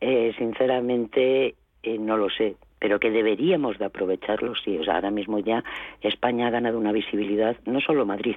eh, 0.00 0.34
sinceramente 0.36 1.54
eh, 1.82 1.98
no 1.98 2.16
lo 2.16 2.28
sé, 2.30 2.56
pero 2.78 2.98
que 2.98 3.10
deberíamos 3.10 3.78
de 3.78 3.84
aprovecharlo, 3.84 4.54
sí. 4.56 4.78
O 4.78 4.84
sea, 4.84 4.96
ahora 4.96 5.10
mismo 5.10 5.38
ya 5.38 5.62
España 6.00 6.48
ha 6.48 6.50
ganado 6.50 6.78
una 6.78 6.92
visibilidad, 6.92 7.56
no 7.64 7.80
solo 7.80 8.04
Madrid, 8.04 8.36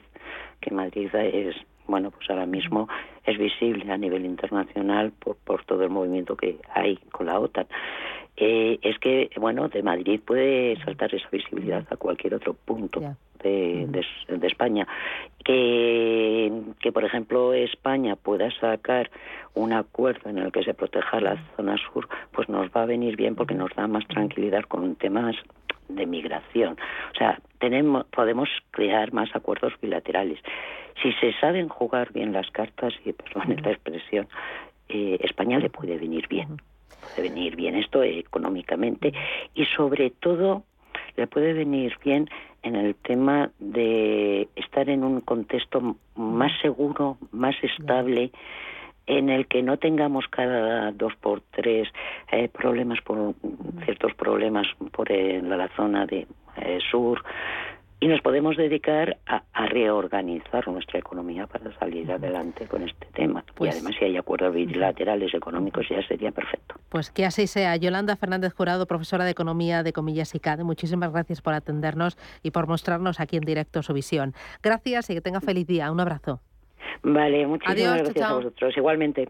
que 0.62 0.71
Madrid 0.71 1.10
es, 1.13 1.56
bueno, 1.88 2.12
pues 2.12 2.30
ahora 2.30 2.45
mismo 2.45 2.88
es 3.25 3.38
visible 3.38 3.91
a 3.91 3.97
nivel 3.97 4.25
internacional 4.25 5.12
por, 5.12 5.38
por 5.38 5.65
todo 5.65 5.84
el 5.84 5.89
movimiento 5.89 6.38
que 6.38 6.58
hay 6.73 6.97
con 7.12 7.25
la 7.25 7.39
OTAN. 7.39 7.67
Eh, 8.38 8.80
es 8.82 8.99
que, 8.99 9.30
bueno, 9.38 9.69
de 9.69 9.82
Madrid 9.82 10.19
puede 10.23 10.75
saltar 10.84 11.13
esa 11.15 11.30
visibilidad 11.32 11.86
a 11.89 11.97
cualquier 11.97 12.36
otro 12.36 12.54
punto 12.54 13.01
de, 13.49 14.47
España. 14.47 14.88
Que, 15.43 16.51
que, 16.79 16.91
por 16.91 17.03
ejemplo, 17.03 17.53
España 17.53 18.15
pueda 18.15 18.49
sacar 18.60 19.10
un 19.53 19.73
acuerdo 19.73 20.29
en 20.29 20.39
el 20.39 20.51
que 20.51 20.63
se 20.63 20.73
proteja 20.73 21.19
la 21.19 21.38
zona 21.55 21.77
sur, 21.77 22.08
pues 22.31 22.49
nos 22.49 22.69
va 22.69 22.84
a 22.84 22.86
venir 22.86 23.15
bien 23.15 23.36
porque 23.36 23.53
nos 23.53 23.73
da 23.75 23.88
más 23.88 24.08
tranquilidad 24.08 24.63
con 24.63 24.95
temas 24.95 25.36
de 25.88 26.05
migración. 26.05 26.77
O 27.13 27.17
sea, 27.17 27.39
tenemos, 27.60 28.05
podemos 28.08 28.49
crear 28.71 29.13
más 29.13 29.29
acuerdos 29.36 29.73
bilaterales. 29.81 30.39
Si 31.01 31.12
se 31.13 31.34
saben 31.39 31.69
jugar 31.69 32.12
bien 32.12 32.34
las 32.34 32.49
cartas, 32.51 32.93
y 33.05 33.13
perdón 33.13 33.55
la 33.63 33.71
expresión, 33.71 34.27
eh, 34.89 35.17
España 35.21 35.60
le 35.60 35.69
puede 35.69 35.97
venir 35.97 36.27
bien. 36.27 36.62
Puede 37.01 37.29
venir 37.29 37.55
bien 37.55 37.75
esto 37.75 38.01
económicamente 38.01 39.13
y 39.53 39.65
sobre 39.65 40.10
todo 40.10 40.63
le 41.15 41.28
puede 41.28 41.54
venir 41.54 41.97
bien 42.04 42.30
en 42.63 42.75
el 42.75 42.95
tema 42.95 43.51
de 43.60 44.47
estar 44.56 44.89
en 44.89 45.04
un 45.04 45.21
contexto 45.21 45.95
más 46.15 46.51
seguro, 46.62 47.17
más 47.32 47.56
estable, 47.63 48.32
en 49.08 49.30
el 49.30 49.45
que 49.47 49.62
no 49.62 49.78
tengamos 49.78 50.25
cada 50.30 50.91
dos 50.91 51.13
por 51.17 51.41
tres 51.51 51.88
eh, 52.32 52.47
problemas 52.47 52.99
por 53.01 53.36
ciertos 53.84 54.13
problemas 54.15 54.67
por 54.91 55.12
la 55.12 55.69
zona 55.75 56.08
de 56.08 56.28
eh, 56.58 56.80
sur 56.89 57.23
y 57.99 58.08
nos 58.08 58.21
podemos 58.21 58.58
dedicar 58.58 59.17
a, 59.25 59.43
reorganizar 59.67 60.67
nuestra 60.67 60.99
economía 60.99 61.47
para 61.47 61.71
salir 61.79 62.12
adelante 62.12 62.67
con 62.67 62.84
este 62.84 63.08
tema. 63.13 63.43
y 63.47 63.51
pues 63.53 63.73
además, 63.73 63.95
si 63.97 64.05
hay 64.05 64.17
acuerdos 64.17 64.53
bilaterales 64.53 65.34
económicos, 65.34 65.88
ya 65.89 66.05
sería 66.08 66.31
perfecto. 66.31 66.75
Pues 66.89 67.10
que 67.10 67.25
así 67.25 67.47
sea. 67.47 67.75
Yolanda 67.77 68.15
Fernández 68.15 68.53
Jurado, 68.53 68.86
profesora 68.86 69.25
de 69.25 69.31
Economía 69.31 69.84
de 69.84 69.93
Comillas 69.93 70.36
y 70.36 70.39
CADE, 70.39 70.63
muchísimas 70.63 71.12
gracias 71.12 71.41
por 71.41 71.53
atendernos 71.53 72.17
y 72.43 72.51
por 72.51 72.67
mostrarnos 72.67 73.19
aquí 73.19 73.38
en 73.38 73.43
directo 73.43 73.81
su 73.81 73.93
visión. 73.93 74.34
Gracias 74.62 75.10
y 75.10 75.15
que 75.15 75.21
tenga 75.21 75.41
feliz 75.41 75.65
día. 75.65 75.91
Un 75.91 75.99
abrazo. 75.99 76.41
Vale, 77.01 77.47
muchísimas 77.47 78.03
gracias 78.03 78.25
a 78.25 78.34
vosotros. 78.34 78.77
Igualmente. 78.77 79.29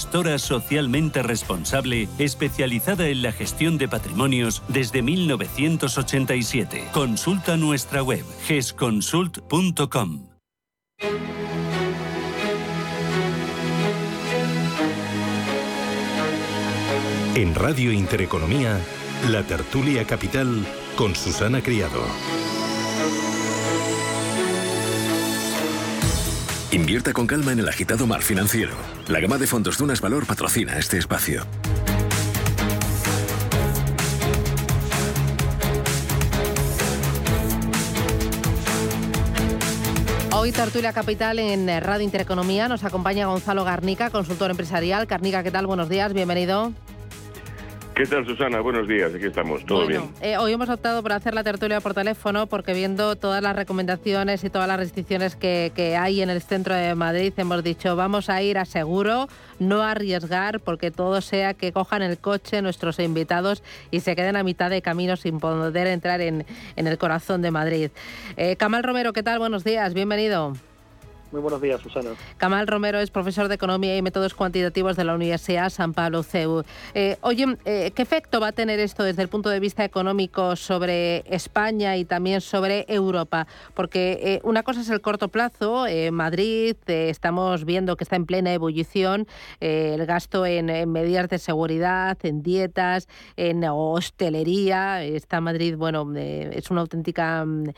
gestora 0.01 0.39
socialmente 0.39 1.21
responsable 1.21 2.07
especializada 2.17 3.07
en 3.07 3.21
la 3.21 3.31
gestión 3.31 3.77
de 3.77 3.87
patrimonios 3.87 4.63
desde 4.67 5.03
1987. 5.03 6.87
Consulta 6.91 7.55
nuestra 7.55 8.01
web 8.01 8.25
gesconsult.com. 8.47 10.27
En 17.35 17.53
Radio 17.53 17.91
Intereconomía, 17.91 18.79
la 19.29 19.43
tertulia 19.43 20.05
capital 20.07 20.65
con 20.95 21.15
Susana 21.15 21.61
Criado. 21.61 22.01
Invierta 26.73 27.11
con 27.11 27.27
calma 27.27 27.51
en 27.51 27.59
el 27.59 27.67
agitado 27.67 28.07
mar 28.07 28.21
financiero. 28.21 28.71
La 29.09 29.19
gama 29.19 29.37
de 29.37 29.45
fondos 29.45 29.77
Dunas 29.77 29.99
Valor 29.99 30.25
patrocina 30.25 30.77
este 30.77 30.97
espacio. 30.97 31.45
Hoy 40.31 40.53
Tertulia 40.53 40.93
Capital 40.93 41.39
en 41.39 41.67
Radio 41.81 42.05
Intereconomía 42.05 42.69
nos 42.69 42.85
acompaña 42.85 43.25
Gonzalo 43.25 43.65
Garnica, 43.65 44.09
consultor 44.09 44.49
empresarial. 44.49 45.07
Garnica, 45.07 45.43
¿qué 45.43 45.51
tal? 45.51 45.67
Buenos 45.67 45.89
días, 45.89 46.13
bienvenido. 46.13 46.71
¿Qué 47.95 48.05
tal, 48.05 48.25
Susana? 48.25 48.61
Buenos 48.61 48.87
días, 48.87 49.13
aquí 49.13 49.25
estamos, 49.25 49.65
todo 49.65 49.85
bien. 49.85 50.09
Eh, 50.21 50.37
hoy 50.37 50.53
hemos 50.53 50.69
optado 50.69 51.03
por 51.03 51.11
hacer 51.11 51.33
la 51.33 51.43
tertulia 51.43 51.81
por 51.81 51.93
teléfono 51.93 52.47
porque 52.47 52.73
viendo 52.73 53.17
todas 53.17 53.43
las 53.43 53.53
recomendaciones 53.55 54.43
y 54.45 54.49
todas 54.49 54.67
las 54.67 54.77
restricciones 54.77 55.35
que, 55.35 55.73
que, 55.75 55.97
hay 55.97 56.21
en 56.21 56.29
el 56.29 56.41
centro 56.41 56.73
de 56.73 56.95
Madrid, 56.95 57.33
hemos 57.35 57.63
dicho 57.63 57.97
vamos 57.97 58.29
a 58.29 58.41
ir 58.41 58.57
a 58.57 58.65
seguro, 58.65 59.27
no 59.59 59.81
arriesgar, 59.81 60.61
porque 60.61 60.89
todo 60.89 61.19
sea 61.19 61.53
que 61.53 61.73
cojan 61.73 62.01
el 62.01 62.17
coche 62.17 62.61
nuestros 62.61 62.97
invitados 62.99 63.61
y 63.91 63.99
se 63.99 64.15
queden 64.15 64.37
a 64.37 64.43
mitad 64.43 64.69
de 64.69 64.81
camino 64.81 65.17
sin 65.17 65.39
poder 65.39 65.87
entrar 65.87 66.21
en, 66.21 66.45
en 66.77 66.87
el 66.87 66.97
corazón 66.97 67.41
de 67.41 67.51
Madrid. 67.51 67.91
Eh, 68.37 68.55
Camal 68.55 68.83
Romero, 68.83 69.11
¿qué 69.11 69.21
tal? 69.21 69.39
Buenos 69.39 69.65
días, 69.65 69.93
bienvenido. 69.93 70.53
Muy 71.31 71.39
buenos 71.39 71.61
días, 71.61 71.79
Susana. 71.79 72.09
Camal 72.35 72.67
Romero 72.67 72.99
es 72.99 73.09
profesor 73.09 73.47
de 73.47 73.55
Economía 73.55 73.95
y 73.95 74.01
Métodos 74.01 74.33
Cuantitativos 74.33 74.97
de 74.97 75.05
la 75.05 75.15
Universidad 75.15 75.69
San 75.69 75.93
Pablo 75.93 76.23
CEU. 76.23 76.65
Eh, 76.93 77.15
oye, 77.21 77.45
eh, 77.63 77.91
¿qué 77.95 78.01
efecto 78.01 78.41
va 78.41 78.49
a 78.49 78.51
tener 78.51 78.81
esto 78.81 79.03
desde 79.03 79.21
el 79.21 79.29
punto 79.29 79.47
de 79.47 79.61
vista 79.61 79.85
económico 79.85 80.57
sobre 80.57 81.23
España 81.33 81.95
y 81.95 82.03
también 82.03 82.41
sobre 82.41 82.85
Europa? 82.89 83.47
Porque 83.75 84.19
eh, 84.21 84.39
una 84.43 84.63
cosa 84.63 84.81
es 84.81 84.89
el 84.89 84.99
corto 84.99 85.29
plazo. 85.29 85.85
Madrid, 86.11 86.75
estamos 86.87 87.63
viendo 87.63 87.95
que 87.95 88.03
está 88.03 88.17
en 88.17 88.25
plena 88.25 88.53
ebullición 88.53 89.25
el 89.59 90.05
gasto 90.05 90.45
en, 90.45 90.91
medidas 90.91 91.29
de 91.29 91.39
seguridad, 91.39 92.17
en 92.23 92.43
dietas, 92.43 93.07
en 93.37 93.63
hostelería. 93.63 95.03
Está 95.03 95.39
Madrid, 95.39 95.75
bueno, 95.77 96.11
es 96.15 96.69
una 96.71 96.81
auténtica 96.81 97.45
mm, 97.45 97.71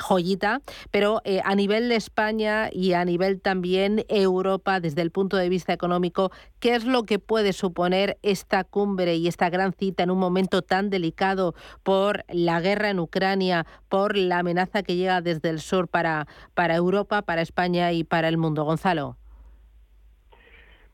joyita. 0.00 0.60
Pero 0.90 1.22
a 1.44 1.54
nivel 1.54 1.88
de 1.88 1.96
España 1.96 2.68
y 2.72 2.95
a 2.96 3.04
nivel 3.04 3.40
también 3.40 4.04
Europa 4.08 4.80
desde 4.80 5.02
el 5.02 5.10
punto 5.10 5.36
de 5.36 5.48
vista 5.48 5.72
económico, 5.72 6.30
¿qué 6.58 6.74
es 6.74 6.84
lo 6.84 7.04
que 7.04 7.18
puede 7.18 7.52
suponer 7.52 8.18
esta 8.22 8.64
cumbre 8.64 9.16
y 9.16 9.28
esta 9.28 9.50
gran 9.50 9.72
cita 9.72 10.02
en 10.02 10.10
un 10.10 10.18
momento 10.18 10.62
tan 10.62 10.90
delicado 10.90 11.54
por 11.82 12.24
la 12.28 12.60
guerra 12.60 12.90
en 12.90 13.00
Ucrania, 13.00 13.66
por 13.88 14.16
la 14.16 14.40
amenaza 14.40 14.82
que 14.82 14.96
llega 14.96 15.20
desde 15.20 15.50
el 15.50 15.60
sur 15.60 15.88
para, 15.88 16.26
para 16.54 16.74
Europa, 16.76 17.22
para 17.22 17.42
España 17.42 17.92
y 17.92 18.04
para 18.04 18.28
el 18.28 18.38
mundo? 18.38 18.64
Gonzalo. 18.64 19.16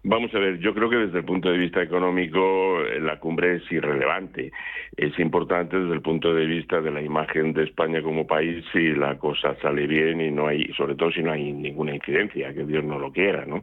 Vamos 0.04 0.34
a 0.34 0.40
ver, 0.40 0.58
yo 0.58 0.74
creo 0.74 0.90
que 0.90 0.96
desde 0.96 1.18
el 1.18 1.24
punto 1.24 1.48
de 1.48 1.58
vista 1.58 1.80
económico 1.80 2.84
eh, 2.84 2.98
la 2.98 3.20
cumbre 3.20 3.56
es 3.56 3.70
irrelevante. 3.70 4.50
Es 4.96 5.16
importante 5.20 5.78
desde 5.78 5.94
el 5.94 6.02
punto 6.02 6.34
de 6.34 6.44
vista 6.44 6.80
de 6.80 6.90
la 6.90 7.00
imagen 7.00 7.52
de 7.52 7.62
España 7.62 8.02
como 8.02 8.26
país 8.26 8.64
si 8.72 8.94
la 8.94 9.16
cosa 9.16 9.54
sale 9.62 9.86
bien 9.86 10.20
y 10.20 10.32
no 10.32 10.48
hay, 10.48 10.64
sobre 10.76 10.96
todo 10.96 11.12
si 11.12 11.22
no 11.22 11.30
hay 11.30 11.52
ninguna 11.52 11.94
incidencia, 11.94 12.52
que 12.52 12.64
Dios 12.64 12.82
no 12.82 12.98
lo 12.98 13.12
quiera, 13.12 13.46
¿no? 13.46 13.62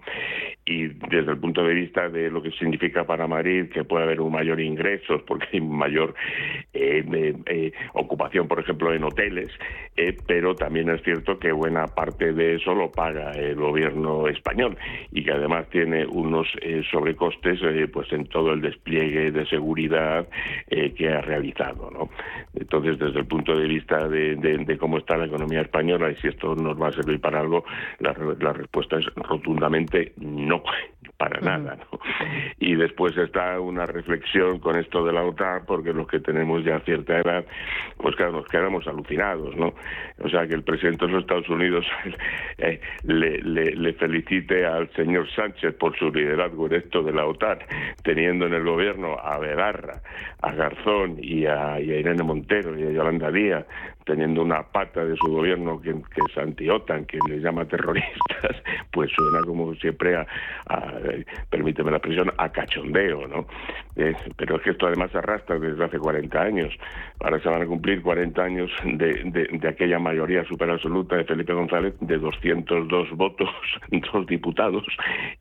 Y 0.65 0.87
desde 0.87 1.31
el 1.31 1.39
punto 1.39 1.61
de 1.61 1.73
vista 1.73 2.07
de 2.07 2.31
lo 2.31 2.41
que 2.41 2.51
significa 2.51 3.05
para 3.05 3.27
Madrid 3.27 3.69
que 3.73 3.83
puede 3.83 4.05
haber 4.05 4.21
un 4.21 4.31
mayor 4.31 4.61
ingresos 4.61 5.21
porque 5.23 5.45
hay 5.51 5.61
mayor 5.61 6.15
eh, 6.73 7.33
eh, 7.47 7.73
ocupación, 7.93 8.47
por 8.47 8.61
ejemplo, 8.61 8.93
en 8.93 9.03
hoteles, 9.03 9.51
pero 10.25 10.55
también 10.55 10.89
es 10.89 11.03
cierto 11.03 11.37
que 11.37 11.51
buena 11.51 11.87
parte 11.87 12.31
de 12.31 12.55
eso 12.55 12.73
lo 12.73 12.91
paga 12.91 13.33
el 13.33 13.55
gobierno 13.55 14.29
español 14.29 14.77
y 15.11 15.25
que 15.25 15.31
además 15.31 15.67
tiene 15.69 16.05
un 16.05 16.28
unos 16.29 16.47
eh, 16.61 16.83
sobrecostes 16.91 17.59
eh, 17.63 17.87
pues 17.91 18.11
en 18.13 18.25
todo 18.27 18.53
el 18.53 18.61
despliegue 18.61 19.31
de 19.31 19.45
seguridad 19.47 20.27
eh, 20.69 20.93
que 20.93 21.09
ha 21.09 21.21
realizado. 21.21 21.89
¿no? 21.91 22.09
Entonces, 22.53 22.97
desde 22.99 23.19
el 23.19 23.25
punto 23.25 23.55
de 23.55 23.67
vista 23.67 24.07
de, 24.07 24.77
cómo 24.79 24.99
está 24.99 25.17
la 25.17 25.25
economía 25.25 25.61
española 25.61 26.11
y 26.11 26.15
si 26.17 26.27
esto 26.27 26.55
nos 26.55 26.79
va 26.79 26.89
a 26.89 26.93
servir 26.93 27.19
para 27.19 27.39
algo, 27.39 27.65
la, 27.99 28.13
respuesta 28.53 28.97
es 28.97 29.05
rotundamente 29.15 30.13
no. 30.17 30.63
Para 31.19 31.41
nada. 31.41 31.75
¿no? 31.75 31.99
Y 32.59 32.75
después 32.75 33.15
está 33.17 33.59
una 33.59 33.85
reflexión 33.85 34.59
con 34.59 34.77
esto 34.77 35.05
de 35.05 35.11
la 35.11 35.23
OTAN, 35.23 35.63
porque 35.67 35.91
los 35.91 36.07
que 36.07 36.21
tenemos 36.21 36.63
ya 36.63 36.79
cierta 36.79 37.19
edad, 37.19 37.45
pues 37.97 38.15
claro, 38.15 38.31
nos 38.31 38.47
quedamos 38.47 38.87
alucinados, 38.87 39.53
¿no? 39.57 39.73
O 40.23 40.29
sea, 40.29 40.47
que 40.47 40.55
el 40.55 40.63
presidente 40.63 41.05
de 41.05 41.11
los 41.11 41.21
Estados 41.23 41.49
Unidos 41.49 41.85
eh, 42.57 42.79
le, 43.03 43.41
le, 43.41 43.93
felicite 43.93 44.65
al 44.65 44.89
señor 44.93 45.29
Sánchez 45.35 45.75
por 45.75 45.97
su 45.97 46.09
liderazgo 46.09 46.67
en 46.67 46.75
esto 46.75 47.03
de 47.03 47.11
la 47.11 47.25
OTAN, 47.25 47.59
teniendo 48.01 48.45
en 48.45 48.53
el 48.53 48.63
gobierno 48.63 49.17
a 49.19 49.37
Begarra, 49.39 50.01
a 50.41 50.53
Garzón 50.53 51.17
y 51.21 51.45
a, 51.45 51.81
y 51.81 51.91
a 51.91 51.99
Irene 51.99 52.23
Montero 52.23 52.79
y 52.79 52.83
a 52.83 52.91
Yolanda 52.91 53.29
Díaz, 53.29 53.65
teniendo 54.09 54.41
una 54.41 54.63
pata 54.63 55.05
de 55.05 55.15
su 55.17 55.31
gobierno 55.31 55.79
que, 55.79 55.91
es 55.91 56.37
anti-OTAN, 56.37 57.05
que 57.05 57.19
les 57.29 57.43
llama 57.43 57.65
terroristas, 57.65 58.55
pues 58.91 59.11
suena 59.11 59.45
como 59.45 59.75
siempre 59.75 60.15
a, 60.15 60.25
permíteme 61.49 61.91
la 61.91 61.97
expresión, 61.97 62.31
a 62.37 62.49
cachondeo, 62.51 63.27
¿no? 63.27 63.45
pero 64.37 64.55
es 64.55 64.61
que 64.61 64.69
esto 64.71 64.87
además 64.87 65.13
arrastra 65.13 65.59
desde 65.59 65.83
hace 65.83 65.99
40 65.99 66.41
años. 66.41 66.73
Ahora 67.19 67.39
se 67.39 67.49
van 67.49 67.61
a 67.61 67.65
cumplir 67.65 68.01
40 68.01 68.41
años 68.41 68.71
de, 68.85 69.49
de, 69.51 69.67
aquella 69.67 69.99
mayoría 69.99 70.43
super 70.45 70.69
absoluta 70.69 71.17
de 71.17 71.25
Felipe 71.25 71.53
González 71.53 71.93
de 71.99 72.17
202 72.17 73.11
votos, 73.11 73.49
dos 74.13 74.25
diputados, 74.27 74.85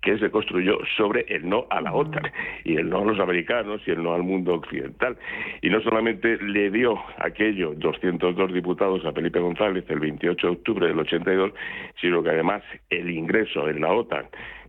que 0.02 0.18
se 0.18 0.30
construyó 0.30 0.78
sobre 0.96 1.24
el 1.28 1.48
no 1.48 1.66
a 1.70 1.80
la 1.80 1.92
OTAN 1.94 2.30
y 2.64 2.76
el 2.76 2.90
no 2.90 3.02
a 3.02 3.04
los 3.04 3.20
americanos 3.20 3.80
y 3.86 3.92
el 3.92 4.02
no 4.02 4.14
al 4.14 4.22
mundo 4.22 4.54
occidental. 4.54 5.16
Y 5.62 5.70
no 5.70 5.80
solamente 5.80 6.36
le 6.38 6.70
dio 6.70 6.98
aquello 7.18 7.74
202 7.76 8.52
diputados 8.52 9.04
a 9.04 9.12
Felipe 9.12 9.38
González 9.38 9.84
el 9.88 10.00
28 10.00 10.46
de 10.46 10.52
octubre 10.52 10.86
del 10.86 10.98
82, 10.98 11.52
sino 12.00 12.22
que 12.22 12.30
además 12.30 12.62
el 12.90 13.10
ingreso 13.10 13.68
en 13.68 13.80
la 13.80 13.92
OTAN 13.92 14.26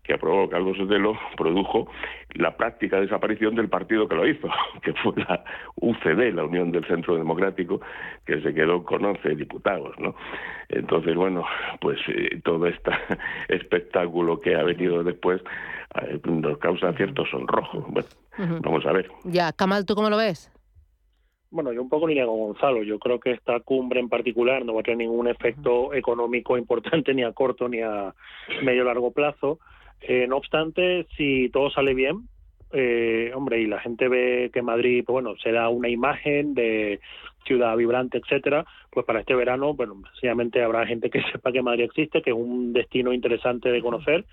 que 0.09 0.15
aprobó 0.15 0.49
Calvo 0.49 0.73
Sotelo 0.73 1.15
produjo 1.37 1.87
la 2.33 2.57
práctica 2.57 2.99
desaparición 2.99 3.53
del 3.53 3.69
partido 3.69 4.07
que 4.07 4.15
lo 4.15 4.27
hizo, 4.27 4.49
que 4.81 4.91
fue 4.93 5.13
la 5.17 5.43
UCD, 5.75 6.33
la 6.33 6.45
Unión 6.45 6.71
del 6.71 6.83
Centro 6.87 7.15
Democrático, 7.15 7.79
que 8.25 8.41
se 8.41 8.51
quedó 8.51 8.83
con 8.83 9.05
11 9.05 9.35
diputados, 9.35 9.93
¿no? 9.99 10.15
Entonces, 10.67 11.15
bueno, 11.15 11.45
pues 11.79 11.99
eh, 12.07 12.41
todo 12.43 12.65
este 12.65 12.89
espectáculo 13.49 14.41
que 14.41 14.55
ha 14.55 14.63
venido 14.63 15.03
después 15.03 15.43
eh, 16.01 16.19
nos 16.25 16.57
causa 16.57 16.91
cierto 16.93 17.23
sonrojo. 17.27 17.85
Bueno, 17.89 18.09
vamos 18.63 18.83
a 18.87 18.91
ver. 18.91 19.11
Ya, 19.25 19.51
Kamal, 19.51 19.85
¿tú 19.85 19.93
cómo 19.93 20.09
lo 20.09 20.17
ves? 20.17 20.51
Bueno, 21.51 21.71
yo 21.71 21.83
un 21.83 21.89
poco 21.89 22.07
línea 22.07 22.25
con 22.25 22.39
Gonzalo. 22.39 22.81
Yo 22.81 22.97
creo 22.97 23.19
que 23.19 23.31
esta 23.31 23.59
cumbre 23.59 23.99
en 23.99 24.09
particular 24.09 24.65
no 24.65 24.73
va 24.73 24.79
a 24.79 24.83
tener 24.83 24.97
ningún 24.97 25.27
efecto 25.27 25.93
económico 25.93 26.57
importante 26.57 27.13
ni 27.13 27.21
a 27.21 27.31
corto 27.31 27.69
ni 27.69 27.81
a 27.81 28.15
medio 28.63 28.83
largo 28.83 29.11
plazo. 29.11 29.59
Eh, 30.01 30.27
no 30.27 30.37
obstante, 30.37 31.05
si 31.17 31.49
todo 31.49 31.69
sale 31.69 31.93
bien, 31.93 32.27
eh, 32.71 33.31
hombre, 33.33 33.61
y 33.61 33.65
la 33.65 33.79
gente 33.79 34.07
ve 34.07 34.51
que 34.53 34.61
Madrid, 34.61 35.03
pues 35.05 35.13
bueno, 35.13 35.35
se 35.41 35.51
da 35.51 35.69
una 35.69 35.89
imagen 35.89 36.53
de 36.53 36.99
ciudad 37.45 37.75
vibrante, 37.75 38.19
etcétera, 38.19 38.65
pues 38.91 39.05
para 39.05 39.21
este 39.21 39.33
verano, 39.33 39.73
bueno, 39.73 40.01
sencillamente 40.11 40.61
habrá 40.61 40.85
gente 40.85 41.09
que 41.09 41.21
sepa 41.31 41.51
que 41.51 41.63
Madrid 41.63 41.85
existe, 41.85 42.21
que 42.21 42.29
es 42.29 42.35
un 42.35 42.73
destino 42.73 43.11
interesante 43.11 43.71
de 43.71 43.81
conocer, 43.81 44.25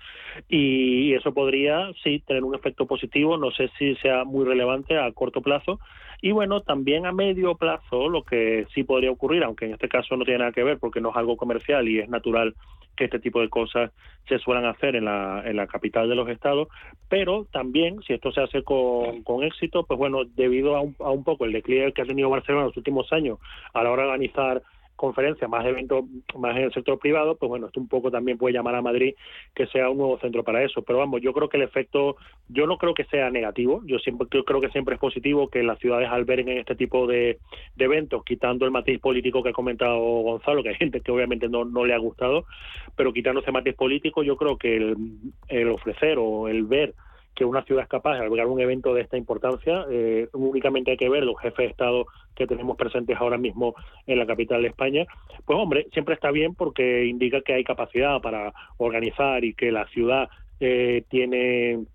y 0.47 1.13
eso 1.13 1.33
podría, 1.33 1.91
sí, 2.03 2.19
tener 2.27 2.43
un 2.43 2.53
efecto 2.53 2.85
positivo, 2.85 3.37
no 3.37 3.49
sé 3.51 3.69
si 3.79 3.95
sea 3.95 4.23
muy 4.23 4.45
relevante 4.45 4.99
a 4.99 5.11
corto 5.13 5.41
plazo, 5.41 5.79
y 6.21 6.31
bueno, 6.31 6.61
también 6.61 7.05
a 7.05 7.11
medio 7.11 7.55
plazo, 7.55 8.07
lo 8.09 8.23
que 8.23 8.67
sí 8.73 8.83
podría 8.83 9.11
ocurrir, 9.11 9.43
aunque 9.43 9.65
en 9.65 9.73
este 9.73 9.89
caso 9.89 10.15
no 10.15 10.25
tiene 10.25 10.39
nada 10.39 10.51
que 10.51 10.63
ver 10.63 10.77
porque 10.79 11.01
no 11.01 11.09
es 11.09 11.15
algo 11.15 11.37
comercial 11.37 11.87
y 11.87 11.99
es 11.99 12.09
natural 12.09 12.55
que 12.97 13.05
este 13.05 13.19
tipo 13.19 13.39
de 13.39 13.47
cosas 13.47 13.91
se 14.27 14.39
suelan 14.39 14.65
hacer 14.65 14.97
en 14.97 15.05
la, 15.05 15.41
en 15.45 15.55
la 15.55 15.67
capital 15.67 16.09
de 16.09 16.15
los 16.15 16.27
estados, 16.27 16.67
pero 17.07 17.45
también, 17.51 18.01
si 18.01 18.13
esto 18.13 18.31
se 18.33 18.41
hace 18.41 18.63
con, 18.63 19.23
con 19.23 19.43
éxito, 19.43 19.85
pues 19.85 19.97
bueno, 19.97 20.25
debido 20.25 20.75
a 20.75 20.81
un, 20.81 20.95
a 20.99 21.11
un 21.11 21.23
poco 21.23 21.45
el 21.45 21.53
declive 21.53 21.93
que 21.93 22.01
ha 22.01 22.05
tenido 22.05 22.29
Barcelona 22.29 22.63
en 22.63 22.67
los 22.67 22.77
últimos 22.77 23.13
años 23.13 23.39
a 23.73 23.83
la 23.83 23.91
hora 23.91 24.03
de 24.03 24.09
organizar 24.09 24.61
conferencias, 24.97 25.49
más 25.49 25.65
eventos 25.65 26.03
más 26.37 26.57
en 26.57 26.63
el 26.63 26.73
sector 26.73 26.99
privado, 26.99 27.37
pues 27.37 27.47
bueno, 27.47 27.67
esto 27.67 27.79
un 27.79 27.87
poco 27.87 28.11
también 28.11 28.37
puede 28.37 28.53
llamar 28.53 28.75
a 28.75 28.81
Madrid 28.81 29.13
que 29.55 29.67
sea 29.67 29.89
un 29.89 29.99
nuevo 29.99 30.19
centro 30.19 30.43
para 30.43 30.63
eso. 30.63 30.81
Pero 30.81 30.99
vamos, 30.99 31.21
yo 31.21 31.31
creo 31.31 31.47
que 31.47 31.57
el 31.57 31.63
efecto, 31.63 32.17
yo 32.49 32.67
no 32.67 32.77
creo 32.77 32.93
que 32.93 33.05
sea 33.05 33.29
negativo, 33.29 33.81
yo 33.85 33.99
siempre 33.99 34.27
yo 34.31 34.43
creo 34.43 34.59
que 34.59 34.69
siempre 34.69 34.95
es 34.95 34.99
positivo 34.99 35.49
que 35.49 35.63
las 35.63 35.79
ciudades 35.79 36.09
alberguen 36.09 36.57
este 36.57 36.75
tipo 36.75 37.07
de, 37.07 37.37
eventos, 37.77 38.23
quitando 38.25 38.65
el 38.65 38.71
matiz 38.71 38.99
político 38.99 39.43
que 39.43 39.49
ha 39.49 39.53
comentado 39.53 39.99
Gonzalo, 39.99 40.63
que 40.63 40.69
hay 40.69 40.75
gente 40.75 41.01
que 41.01 41.11
obviamente 41.11 41.47
no, 41.47 41.63
no 41.63 41.85
le 41.85 41.93
ha 41.93 41.99
gustado, 41.99 42.45
pero 42.95 43.13
quitando 43.13 43.41
ese 43.41 43.51
matiz 43.51 43.75
político, 43.75 44.23
yo 44.23 44.35
creo 44.35 44.57
que 44.57 44.75
el, 44.75 44.97
el 45.47 45.69
ofrecer 45.69 46.17
o 46.19 46.47
el 46.47 46.63
ver 46.63 46.95
que 47.37 47.45
una 47.45 47.61
ciudad 47.61 47.83
es 47.83 47.89
capaz 47.89 48.15
de 48.15 48.21
albergar 48.21 48.47
un 48.47 48.59
evento 48.59 48.95
de 48.95 49.01
esta 49.01 49.15
importancia. 49.15 49.85
Eh, 49.91 50.27
únicamente 50.33 50.91
hay 50.91 50.97
que 50.97 51.07
ver 51.07 51.23
los 51.23 51.39
jefes 51.39 51.57
de 51.57 51.65
Estado 51.67 52.07
que 52.35 52.47
tenemos 52.47 52.75
presentes 52.75 53.15
ahora 53.15 53.37
mismo 53.37 53.75
en 54.07 54.17
la 54.17 54.25
capital 54.25 54.63
de 54.63 54.69
España. 54.69 55.05
Pues 55.45 55.59
hombre, 55.59 55.87
siempre 55.93 56.15
está 56.15 56.31
bien 56.31 56.55
porque 56.55 57.05
indica 57.05 57.41
que 57.41 57.53
hay 57.53 57.63
capacidad 57.63 58.19
para 58.21 58.53
organizar 58.77 59.45
y 59.45 59.53
que 59.53 59.71
la 59.71 59.85
ciudad 59.89 60.29
eh, 60.59 61.03
tiene 61.09 61.85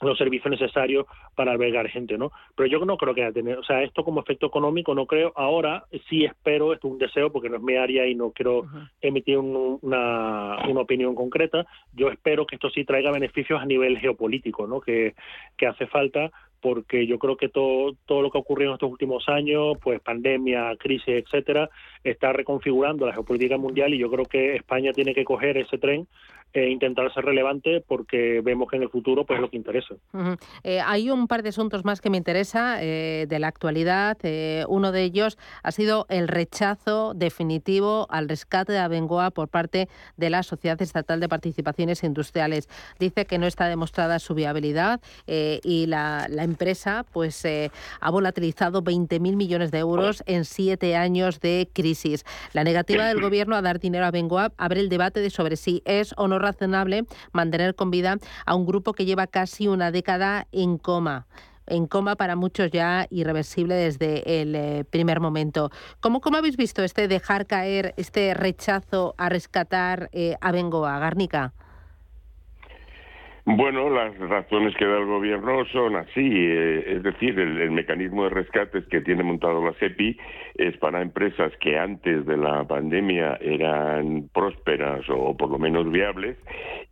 los 0.00 0.18
servicios 0.18 0.50
necesarios 0.50 1.06
para 1.34 1.52
albergar 1.52 1.88
gente, 1.88 2.16
¿no? 2.16 2.32
Pero 2.56 2.68
yo 2.68 2.84
no 2.84 2.96
creo 2.96 3.14
que 3.14 3.22
haya 3.22 3.32
tener, 3.32 3.58
o 3.58 3.64
sea, 3.64 3.82
esto 3.82 4.04
como 4.04 4.20
efecto 4.20 4.46
económico 4.46 4.94
no 4.94 5.06
creo. 5.06 5.32
Ahora 5.36 5.84
sí 6.08 6.24
espero, 6.24 6.72
esto 6.72 6.88
es 6.88 6.92
un 6.92 6.98
deseo 6.98 7.30
porque 7.30 7.48
no 7.48 7.56
es 7.56 7.62
mi 7.62 7.76
área 7.76 8.06
y 8.06 8.14
no 8.14 8.30
quiero 8.30 8.66
emitir 9.00 9.38
una, 9.38 10.58
una 10.68 10.80
opinión 10.80 11.14
concreta. 11.14 11.66
Yo 11.92 12.08
espero 12.08 12.46
que 12.46 12.56
esto 12.56 12.70
sí 12.70 12.84
traiga 12.84 13.10
beneficios 13.10 13.60
a 13.60 13.66
nivel 13.66 13.98
geopolítico, 13.98 14.66
¿no? 14.66 14.80
Que, 14.80 15.14
que 15.56 15.66
hace 15.66 15.86
falta 15.86 16.30
porque 16.60 17.06
yo 17.06 17.18
creo 17.18 17.36
que 17.36 17.48
todo, 17.48 17.94
todo 18.06 18.22
lo 18.22 18.30
que 18.30 18.38
ha 18.38 18.40
ocurrido 18.40 18.70
en 18.70 18.74
estos 18.74 18.90
últimos 18.90 19.28
años, 19.28 19.76
pues 19.82 20.00
pandemia, 20.00 20.76
crisis, 20.78 21.08
etcétera, 21.08 21.70
está 22.04 22.32
reconfigurando 22.32 23.06
la 23.06 23.14
geopolítica 23.14 23.56
mundial 23.56 23.94
y 23.94 23.98
yo 23.98 24.10
creo 24.10 24.26
que 24.26 24.56
España 24.56 24.92
tiene 24.92 25.14
que 25.14 25.24
coger 25.24 25.56
ese 25.56 25.78
tren 25.78 26.06
e 26.52 26.68
intentar 26.68 27.12
ser 27.12 27.24
relevante 27.24 27.82
porque 27.86 28.40
vemos 28.42 28.68
que 28.68 28.76
en 28.76 28.82
el 28.82 28.88
futuro 28.88 29.24
pues 29.24 29.38
es 29.38 29.40
lo 29.40 29.50
que 29.50 29.56
interesa. 29.56 29.94
Eh, 30.64 30.80
hay 30.84 31.10
un 31.10 31.28
par 31.28 31.42
de 31.42 31.50
asuntos 31.50 31.84
más 31.84 32.00
que 32.00 32.10
me 32.10 32.16
interesa 32.16 32.82
eh, 32.82 33.26
de 33.28 33.38
la 33.38 33.48
actualidad. 33.48 34.18
Eh, 34.22 34.64
uno 34.68 34.90
de 34.90 35.04
ellos 35.04 35.38
ha 35.62 35.70
sido 35.70 36.06
el 36.08 36.28
rechazo 36.28 37.14
definitivo 37.14 38.06
al 38.10 38.28
rescate 38.28 38.72
de 38.72 38.78
Abengoa 38.78 39.30
por 39.30 39.48
parte 39.48 39.88
de 40.16 40.30
la 40.30 40.42
Sociedad 40.42 40.80
Estatal 40.82 41.20
de 41.20 41.28
Participaciones 41.28 42.02
Industriales. 42.02 42.68
Dice 42.98 43.26
que 43.26 43.38
no 43.38 43.46
está 43.46 43.68
demostrada 43.68 44.18
su 44.18 44.34
viabilidad 44.34 45.00
y 45.26 45.86
la, 45.86 46.26
la, 46.28 46.44
empresa 46.44 47.04
pues 47.12 47.46
ha 48.00 48.10
volatilizado 48.10 48.82
20.000 48.82 49.36
millones 49.36 49.70
de 49.70 49.78
euros 49.78 50.22
en 50.26 50.44
siete 50.44 50.96
años 50.96 51.40
de 51.40 51.68
crisis. 51.72 52.24
La 52.52 52.64
negativa 52.64 53.06
del 53.06 53.20
gobierno 53.20 53.54
a 53.54 53.62
dar 53.62 53.78
dinero 53.78 54.04
a 54.04 54.08
Abengoa 54.08 54.52
abre 54.56 54.80
el 54.80 54.88
debate 54.88 55.20
de 55.20 55.30
sobre 55.30 55.56
si 55.56 55.82
es 55.84 56.14
o 56.16 56.26
no 56.26 56.39
razonable 56.40 57.04
mantener 57.32 57.74
con 57.74 57.90
vida 57.90 58.18
a 58.46 58.54
un 58.54 58.66
grupo 58.66 58.92
que 58.92 59.04
lleva 59.04 59.26
casi 59.26 59.68
una 59.68 59.90
década 59.90 60.46
en 60.52 60.78
coma 60.78 61.26
en 61.70 61.86
coma 61.86 62.16
para 62.16 62.36
muchos 62.36 62.70
ya 62.70 63.06
irreversible 63.10 63.74
desde 63.74 64.42
el 64.42 64.54
eh, 64.54 64.84
primer 64.90 65.20
momento. 65.20 65.70
¿Cómo, 66.00 66.20
¿Cómo, 66.20 66.36
habéis 66.36 66.56
visto 66.56 66.82
este 66.82 67.08
dejar 67.08 67.46
caer, 67.46 67.94
este 67.96 68.34
rechazo 68.34 69.14
a 69.16 69.28
rescatar 69.28 70.10
eh, 70.12 70.36
a 70.40 70.52
Bengoa, 70.52 70.98
Garnica? 70.98 71.54
Bueno, 73.46 73.88
las 73.88 74.16
razones 74.18 74.76
que 74.76 74.84
da 74.84 74.98
el 74.98 75.06
gobierno 75.06 75.64
son 75.72 75.96
así, 75.96 76.28
eh, 76.30 76.96
es 76.96 77.02
decir, 77.02 77.38
el, 77.38 77.70
mecanismo 77.70 78.24
de 78.24 78.30
rescates 78.30 78.84
que 78.86 79.00
tiene 79.00 79.22
montado 79.22 79.64
la 79.64 79.72
SEPI 79.74 80.16
es 80.56 80.76
para 80.76 81.00
empresas 81.00 81.50
que 81.60 81.78
antes 81.78 82.26
de 82.26 82.36
la 82.36 82.64
pandemia 82.64 83.38
eran 83.40 84.28
prósperas 84.34 85.08
o 85.08 85.34
por 85.36 85.50
lo 85.50 85.58
menos 85.58 85.90
viables 85.90 86.36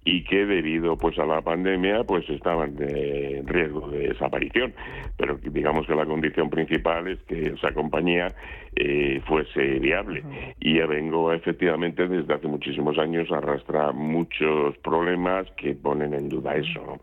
y 0.04 0.24
que 0.24 0.46
debido 0.46 0.96
pues 0.96 1.18
a 1.18 1.26
la 1.26 1.42
pandemia 1.42 2.04
pues 2.04 2.28
estaban 2.30 2.76
en 2.78 3.46
riesgo 3.46 3.90
de 3.90 4.08
desaparición, 4.08 4.72
pero 5.18 5.36
digamos 5.36 5.86
que 5.86 5.94
la 5.94 6.06
condición 6.06 6.48
principal 6.48 7.08
es 7.08 7.18
que 7.24 7.48
esa 7.48 7.72
compañía 7.72 8.28
eh, 8.74 9.20
fuese 9.26 9.78
viable. 9.80 10.22
Y 10.60 10.78
vengo 10.78 11.32
efectivamente 11.32 12.08
desde 12.08 12.32
hace 12.32 12.46
muchísimos 12.46 12.96
años 12.98 13.30
arrastra 13.30 13.92
muchos 13.92 14.78
problemas 14.78 15.46
que 15.56 15.74
ponen 15.74 16.14
en 16.14 16.28
duda 16.28 16.37
eso. 16.46 17.00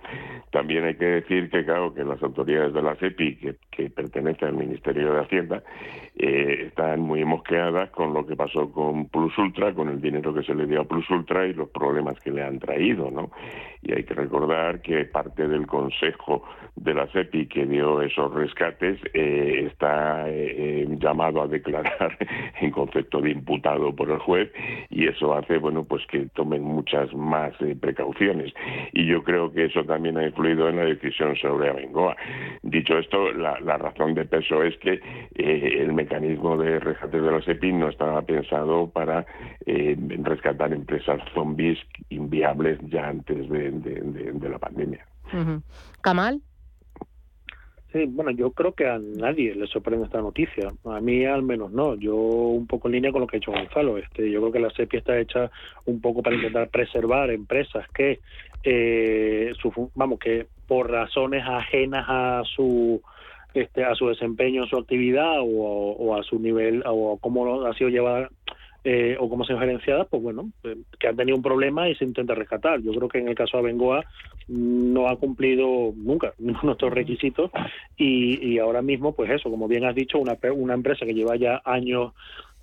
También 0.52 0.86
hay 0.86 0.96
que 0.96 1.06
decir 1.06 1.50
que, 1.50 1.66
claro, 1.66 1.94
que 1.94 2.04
las 2.04 2.22
autoridades 2.22 2.74
de 2.74 2.82
la 2.82 2.96
CEPI, 2.96 3.36
que, 3.38 3.56
que 3.72 3.90
pertenecen 3.90 4.50
al 4.50 4.56
Ministerio 4.56 5.14
de 5.14 5.22
Hacienda, 5.22 5.64
eh, 6.18 6.68
están 6.68 7.02
muy 7.02 7.26
mosqueadas 7.26 7.90
con 7.92 8.14
lo 8.14 8.26
que 8.26 8.36
pasó 8.36 8.72
con 8.72 9.08
Plus 9.10 9.38
Ultra, 9.38 9.74
con 9.74 9.90
el 9.90 10.00
dinero 10.00 10.34
que 10.34 10.44
se 10.44 10.56
le 10.56 10.66
dio 10.66 10.82
a 10.82 10.86
Plus 10.86 11.10
Ultra 11.10 11.46
y 11.46 11.54
los 11.54 11.70
problemas 11.70 12.20
que 12.22 12.32
le 12.32 12.44
han 12.44 12.60
traído, 12.60 13.12
¿no? 13.12 13.32
Y 13.82 13.94
hay 13.94 14.04
que 14.04 14.14
recordar 14.14 14.82
que 14.82 15.06
parte 15.06 15.48
del 15.48 15.68
Consejo 15.68 16.44
de 16.76 16.94
la 16.94 17.08
CEPI 17.08 17.48
que 17.48 17.66
dio 17.66 18.02
esos 18.02 18.34
rescates 18.34 19.00
eh, 19.14 19.68
está 19.72 20.26
eh, 20.28 20.88
llamado 21.00 21.42
a 21.42 21.48
declarar 21.48 22.18
en 22.62 22.72
concepto 22.72 23.22
de 23.22 23.32
imputado 23.32 23.96
por 23.96 24.10
el 24.10 24.20
juez 24.20 24.52
y 24.90 25.08
eso 25.08 25.34
hace, 25.34 25.58
bueno, 25.58 25.84
pues 25.84 26.06
que 26.08 26.28
tomen 26.34 26.64
muchas 26.64 27.14
más 27.14 27.54
precauciones. 27.80 28.54
Y 28.94 29.06
yo 29.06 29.24
creo 29.24 29.52
que 29.52 29.66
eso 29.66 29.84
también 29.84 30.18
ha 30.18 30.26
influido 30.26 30.70
en 30.70 30.78
la 30.78 30.86
decisión 30.86 31.36
sobre 31.36 31.70
Abengoa. 31.70 32.16
Dicho 32.64 32.98
esto, 32.98 33.32
la, 33.34 33.56
razón 33.78 34.14
de 34.14 34.26
peso 34.26 34.64
es 34.64 34.78
que 34.78 35.00
eh, 35.36 35.78
el 35.80 35.94
mecanismo 36.06 36.56
de 36.58 36.80
rescate 36.80 37.20
de 37.20 37.32
los 37.32 37.48
EPI 37.48 37.74
no 37.74 37.90
estaba 37.90 38.22
pensado 38.22 38.88
para 38.90 39.26
eh, 39.66 39.98
rescatar 40.22 40.72
empresas 40.72 41.20
zombies 41.34 41.80
inviables 42.10 42.80
ya 42.90 43.10
antes 43.10 43.50
de, 43.50 44.50
la 44.50 44.60
pandemia. 44.60 45.06
Kamal. 46.02 46.42
Sí, 47.92 48.06
bueno, 48.08 48.32
yo 48.32 48.52
creo 48.52 48.74
que 48.74 48.88
a 48.88 49.00
nadie 49.00 49.56
le 49.56 49.68
sorprende 49.68 50.06
esta 50.06 50.22
noticia. 50.22 50.70
A 50.84 51.00
mí 51.00 51.26
al 51.26 51.44
menos 51.44 51.72
no. 51.72 51.96
Yo 51.96 52.16
un 52.16 52.68
poco 52.68 52.88
en 52.88 52.96
línea 52.96 53.12
con 53.12 53.22
lo 53.22 53.28
que 53.28 53.38
ha 53.38 53.40
hecho 53.40 53.52
Gonzalo. 53.52 53.98
Este, 53.98 54.30
yo 54.30 54.42
creo 54.42 54.52
que 54.52 54.60
la 54.60 54.70
SEPI 54.70 54.98
está 54.98 55.18
hecha 55.18 55.50
un 55.86 56.02
poco 56.02 56.22
para 56.22 56.36
intentar 56.36 56.70
preservar 56.70 57.32
empresas 57.32 57.88
que, 57.94 58.20
eh, 58.64 59.54
su, 59.60 59.90
vamos, 59.96 60.20
que 60.20 60.46
por 60.68 60.92
razones 60.92 61.44
ajenas 61.48 62.06
a 62.08 62.44
su 62.44 63.02
este, 63.56 63.84
a 63.84 63.96
su 63.96 64.08
desempeño 64.08 64.64
en 64.64 64.70
su 64.70 64.78
actividad 64.78 65.40
o, 65.40 65.46
o 65.46 66.16
a 66.16 66.24
su 66.24 66.40
nivel 66.40 66.84
o 66.86 67.16
a 67.16 67.20
cómo 67.20 67.66
ha 67.66 67.74
sido 67.74 67.90
llevada 67.90 68.30
eh, 68.88 69.18
o 69.20 69.28
como 69.28 69.46
se 69.46 69.58
gerenciada, 69.58 70.06
pues 70.06 70.22
bueno, 70.22 70.52
eh, 70.64 70.76
que 71.00 71.08
han 71.08 71.16
tenido 71.16 71.36
un 71.36 71.42
problema 71.42 71.90
y 71.90 71.96
se 71.96 72.06
intenta 72.06 72.36
rescatar. 72.36 72.82
Yo 72.84 72.92
creo 72.94 73.10
que 73.10 73.18
en 73.18 73.28
el 73.28 73.34
caso 73.34 73.58
de 73.58 73.64
Abengoa 73.64 74.06
no 74.48 75.08
ha 75.08 75.16
cumplido 75.16 75.92
nunca 75.96 76.34
nuestros 76.38 76.94
requisitos 76.94 77.50
y, 77.98 78.60
ahora 78.60 78.84
mismo, 78.84 79.14
pues 79.14 79.32
eso, 79.32 79.50
como 79.50 79.68
bien 79.68 79.86
has 79.86 79.96
dicho, 79.96 80.20
una, 80.20 80.38
una 80.54 80.76
empresa 80.76 81.04
que 81.04 81.16
lleva 81.16 81.36
ya 81.36 81.64
años 81.66 82.14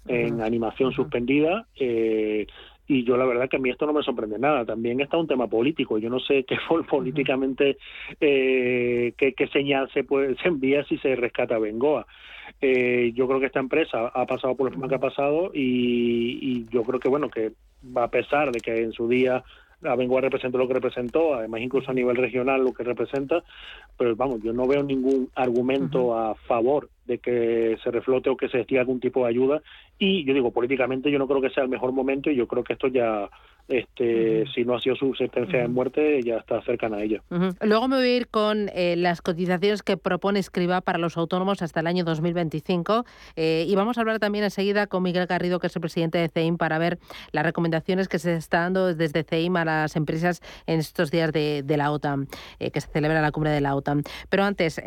en 0.07 0.41
animación 0.43 0.93
suspendida, 0.93 1.67
eh, 1.75 2.47
y 2.87 3.05
yo 3.05 3.17
la 3.17 3.25
verdad 3.25 3.49
que 3.49 3.57
a 3.57 3.61
mí 3.61 3.71
esto 3.71 3.87
no 3.87 3.93
me 3.93 4.03
sorprende 4.03 4.39
nada. 4.39 4.65
También 4.65 5.01
está 5.01 5.17
un 5.17 5.29
tema 5.29 5.47
político. 5.47 5.99
Yo 5.99 6.11
no 6.11 6.21
sé 6.21 6.45
qué 6.45 6.57
políticamente, 6.89 7.79
eh, 8.21 9.15
qué, 9.17 9.33
qué, 9.35 9.47
señal 9.49 9.91
se, 9.93 10.05
puede, 10.05 10.37
se 10.37 10.49
envía 10.49 10.85
si 10.85 10.99
se 10.99 11.15
rescata 11.17 11.57
a 11.57 11.61
Bengoa. 11.61 12.07
Eh, 12.61 13.13
yo 13.15 13.27
creo 13.27 13.41
que 13.41 13.47
esta 13.47 13.61
empresa 13.61 14.09
ha 14.09 14.27
pasado 14.27 14.57
por 14.57 14.77
lo 14.77 14.89
que 14.89 14.95
ha 14.95 15.01
pasado 15.01 15.51
y, 15.55 16.67
yo 16.71 16.83
creo 16.83 17.01
que, 17.01 17.09
bueno, 17.09 17.29
que 17.29 17.53
a 17.97 18.09
pesar 18.09 18.53
de 18.53 18.61
que 18.61 18.83
en 18.83 18.93
su 18.93 19.09
día 19.09 19.43
Abengoa 19.83 20.21
representó 20.21 20.59
lo 20.59 20.69
que 20.69 20.75
representó, 20.75 21.35
además 21.35 21.61
incluso 21.61 21.91
a 21.91 21.95
nivel 21.95 22.17
regional 22.17 22.63
lo 22.63 22.73
que 22.73 22.85
representa, 22.85 23.43
pero 23.99 24.15
vamos, 24.15 24.43
yo 24.43 24.53
no 24.53 24.67
veo 24.67 24.83
ningún 24.83 25.29
argumento 25.35 26.17
a 26.17 26.35
favor 26.35 26.89
de 27.07 27.19
que 27.19 27.77
se 27.83 27.91
reflote 27.91 28.31
o 28.31 28.37
que 28.37 28.49
se 28.49 28.61
estire 28.61 28.81
algún 28.81 29.01
tipo 29.01 29.25
de 29.25 29.31
ayuda 29.31 29.63
y 29.99 30.25
yo 30.25 30.35
digo 30.35 30.51
políticamente 30.51 31.11
yo 31.11 31.19
no 31.19 31.27
creo 31.27 31.41
que 31.41 31.51
sea 31.51 31.65
el 31.65 31.69
mejor 31.69 31.93
momento 31.93 32.31
y 32.31 32.37
yo 32.37 32.47
creo 32.47 32.65
que 32.65 32.75
esto 32.75 32.89
ya 32.89 33.29
este, 33.69 34.45
si 34.55 34.65
no 34.65 34.75
ha 34.75 34.81
sido 34.81 34.97
su 34.97 35.15
sentencia 35.15 35.61
de 35.61 35.69
muerte, 35.69 36.21
ya 36.23 36.37
está 36.37 36.61
cercana 36.63 36.99
a 36.99 37.03
ella. 37.03 37.23
Luego 37.61 37.89
me 37.89 37.97
voy 37.97 38.07
a 38.07 38.17
ir 38.17 38.29
con 38.29 38.69
eh, 38.75 38.97
las 38.97 39.23
cotizaciones 39.23 39.83
que 39.83 39.97
propone 39.97 40.41
Escriba 40.41 40.81
para 40.81 40.99
los 40.99 41.17
autónomos 41.17 41.63
hasta 41.63 41.81
el 41.81 41.87
año 41.87 42.05
2025 42.05 43.05
eh, 43.37 43.65
y 43.67 43.75
vamos 43.75 43.97
a 43.97 44.01
hablar 44.01 44.19
también 44.19 44.45
enseguida 44.45 44.87
con 44.89 45.03
Miguel 45.03 45.27
Garrido, 45.27 45.59
que 45.59 45.69
es 45.69 45.77
el 45.77 45.81
presidente 45.81 46.19
de 46.19 46.29
CEIM, 46.29 46.59
para 46.59 46.79
ver 46.79 46.99
las 47.31 47.45
recomendaciones 47.45 48.09
que 48.09 48.19
se 48.19 48.35
está 48.35 48.61
dando 48.61 48.95
desde 48.95 49.23
CEIM 49.23 49.57
a 49.57 49.65
las 49.65 49.97
empresas 49.97 50.43
en 50.67 50.81
estos 50.81 51.11
días 51.11 51.33
de, 51.33 51.65
la 51.77 51.93
OTAN, 51.93 52.27
eh, 52.59 52.71
que 52.71 52.81
se 52.81 52.89
celebra 52.89 53.23
la 53.23 53.31
cumbre 53.31 53.51
de 53.51 53.61
la 53.61 53.75
OTAN. 53.75 54.03
Pero 54.29 54.45
antes, 54.45 54.83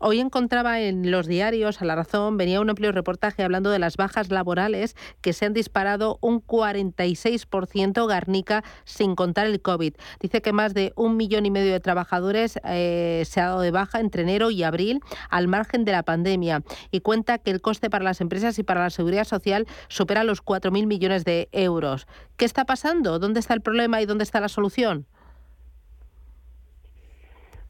hoy 0.00 0.20
encontraba 0.20 0.80
en 0.80 1.10
los 1.10 1.28
diarios, 1.32 1.80
a 1.80 1.84
la 1.86 1.96
razón, 1.96 2.36
venía 2.36 2.60
un 2.60 2.70
amplio 2.70 2.92
reportaje 2.92 3.42
hablando 3.42 3.70
de 3.70 3.78
las 3.78 3.96
bajas 3.96 4.30
laborales 4.30 4.94
que 5.22 5.32
se 5.32 5.46
han 5.46 5.54
disparado 5.54 6.18
un 6.20 6.46
46% 6.46 8.06
Garnica 8.06 8.62
sin 8.84 9.16
contar 9.16 9.46
el 9.46 9.62
COVID. 9.62 9.94
Dice 10.20 10.42
que 10.42 10.52
más 10.52 10.74
de 10.74 10.92
un 10.94 11.16
millón 11.16 11.46
y 11.46 11.50
medio 11.50 11.72
de 11.72 11.80
trabajadores 11.80 12.60
eh, 12.64 13.24
se 13.26 13.40
ha 13.40 13.46
dado 13.46 13.62
de 13.62 13.70
baja 13.70 13.98
entre 13.98 14.22
enero 14.22 14.50
y 14.50 14.62
abril 14.62 15.00
al 15.30 15.48
margen 15.48 15.84
de 15.84 15.92
la 15.92 16.02
pandemia 16.02 16.62
y 16.90 17.00
cuenta 17.00 17.38
que 17.38 17.50
el 17.50 17.62
coste 17.62 17.88
para 17.88 18.04
las 18.04 18.20
empresas 18.20 18.58
y 18.58 18.62
para 18.62 18.82
la 18.82 18.90
seguridad 18.90 19.24
social 19.24 19.66
supera 19.88 20.24
los 20.24 20.44
4.000 20.44 20.86
millones 20.86 21.24
de 21.24 21.48
euros. 21.52 22.06
¿Qué 22.36 22.44
está 22.44 22.66
pasando? 22.66 23.18
¿Dónde 23.18 23.40
está 23.40 23.54
el 23.54 23.62
problema 23.62 24.02
y 24.02 24.06
dónde 24.06 24.24
está 24.24 24.38
la 24.38 24.48
solución? 24.48 25.06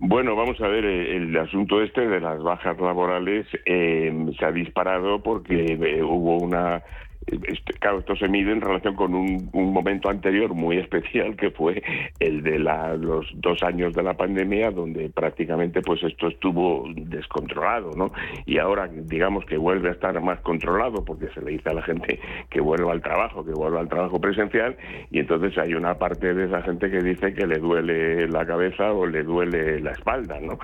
Bueno, 0.04 0.34
vamos 0.34 0.60
a 0.60 0.66
ver, 0.66 0.84
eh, 0.84 1.16
el 1.16 1.36
asunto 1.36 1.80
este 1.80 2.00
de 2.08 2.18
las 2.18 2.42
bajas 2.42 2.76
laborales 2.80 3.46
eh, 3.64 4.12
se 4.36 4.44
ha 4.44 4.50
disparado 4.50 5.22
porque 5.22 5.78
hubo 6.02 6.38
una 6.38 6.82
este, 7.26 7.72
claro, 7.74 8.00
esto 8.00 8.16
se 8.16 8.28
mide 8.28 8.52
en 8.52 8.60
relación 8.60 8.94
con 8.94 9.14
un, 9.14 9.50
momento 9.52 10.10
anterior 10.10 10.54
muy 10.54 10.78
especial 10.78 11.36
que 11.36 11.50
fue 11.50 11.82
el 12.20 12.42
de 12.42 12.58
los 12.58 13.26
dos 13.34 13.62
años 13.62 13.94
de 13.94 14.02
la 14.02 14.14
pandemia 14.14 14.70
donde 14.70 15.08
prácticamente 15.08 15.80
pues 15.82 16.02
esto 16.02 16.28
estuvo 16.28 16.84
descontrolado, 16.94 17.92
¿no? 17.96 18.12
Y 18.44 18.58
ahora 18.58 18.88
digamos 18.88 19.44
que 19.46 19.56
vuelve 19.56 19.88
a 19.88 19.92
estar 19.92 20.20
más 20.20 20.40
controlado 20.40 21.04
porque 21.04 21.28
se 21.28 21.40
le 21.40 21.52
dice 21.52 21.70
a 21.70 21.74
la 21.74 21.82
gente 21.82 22.20
que 22.50 22.60
vuelva 22.60 22.92
al 22.92 23.02
trabajo, 23.02 23.44
que 23.44 23.52
vuelva 23.52 23.80
al 23.80 23.88
trabajo 23.88 24.20
presencial 24.20 24.76
y 25.10 25.20
entonces 25.20 25.56
hay 25.58 25.74
una 25.74 25.94
parte 25.94 26.34
de 26.34 26.46
esa 26.46 26.62
gente 26.62 26.90
que 26.90 27.02
dice 27.02 27.34
que 27.34 27.46
le 27.46 27.58
duele 27.58 28.28
la 28.28 28.44
cabeza 28.44 28.92
o 28.92 29.06
le 29.06 29.22
duele 29.22 29.80
la 29.80 29.92
espalda, 29.92 30.38
¿no? 30.40 30.58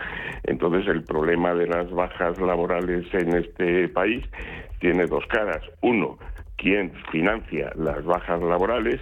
Entonces 0.44 0.86
el 0.88 1.04
problema 1.04 1.54
de 1.54 1.66
las 1.66 1.90
bajas 1.90 2.38
laborales 2.40 3.06
en 3.14 3.36
este 3.36 3.88
país 3.88 4.24
tiene 4.80 5.06
dos 5.06 5.24
caras. 5.26 5.60
Uno, 5.82 6.18
quien 6.58 6.92
financia 7.10 7.72
las 7.76 8.04
bajas 8.04 8.42
laborales 8.42 9.00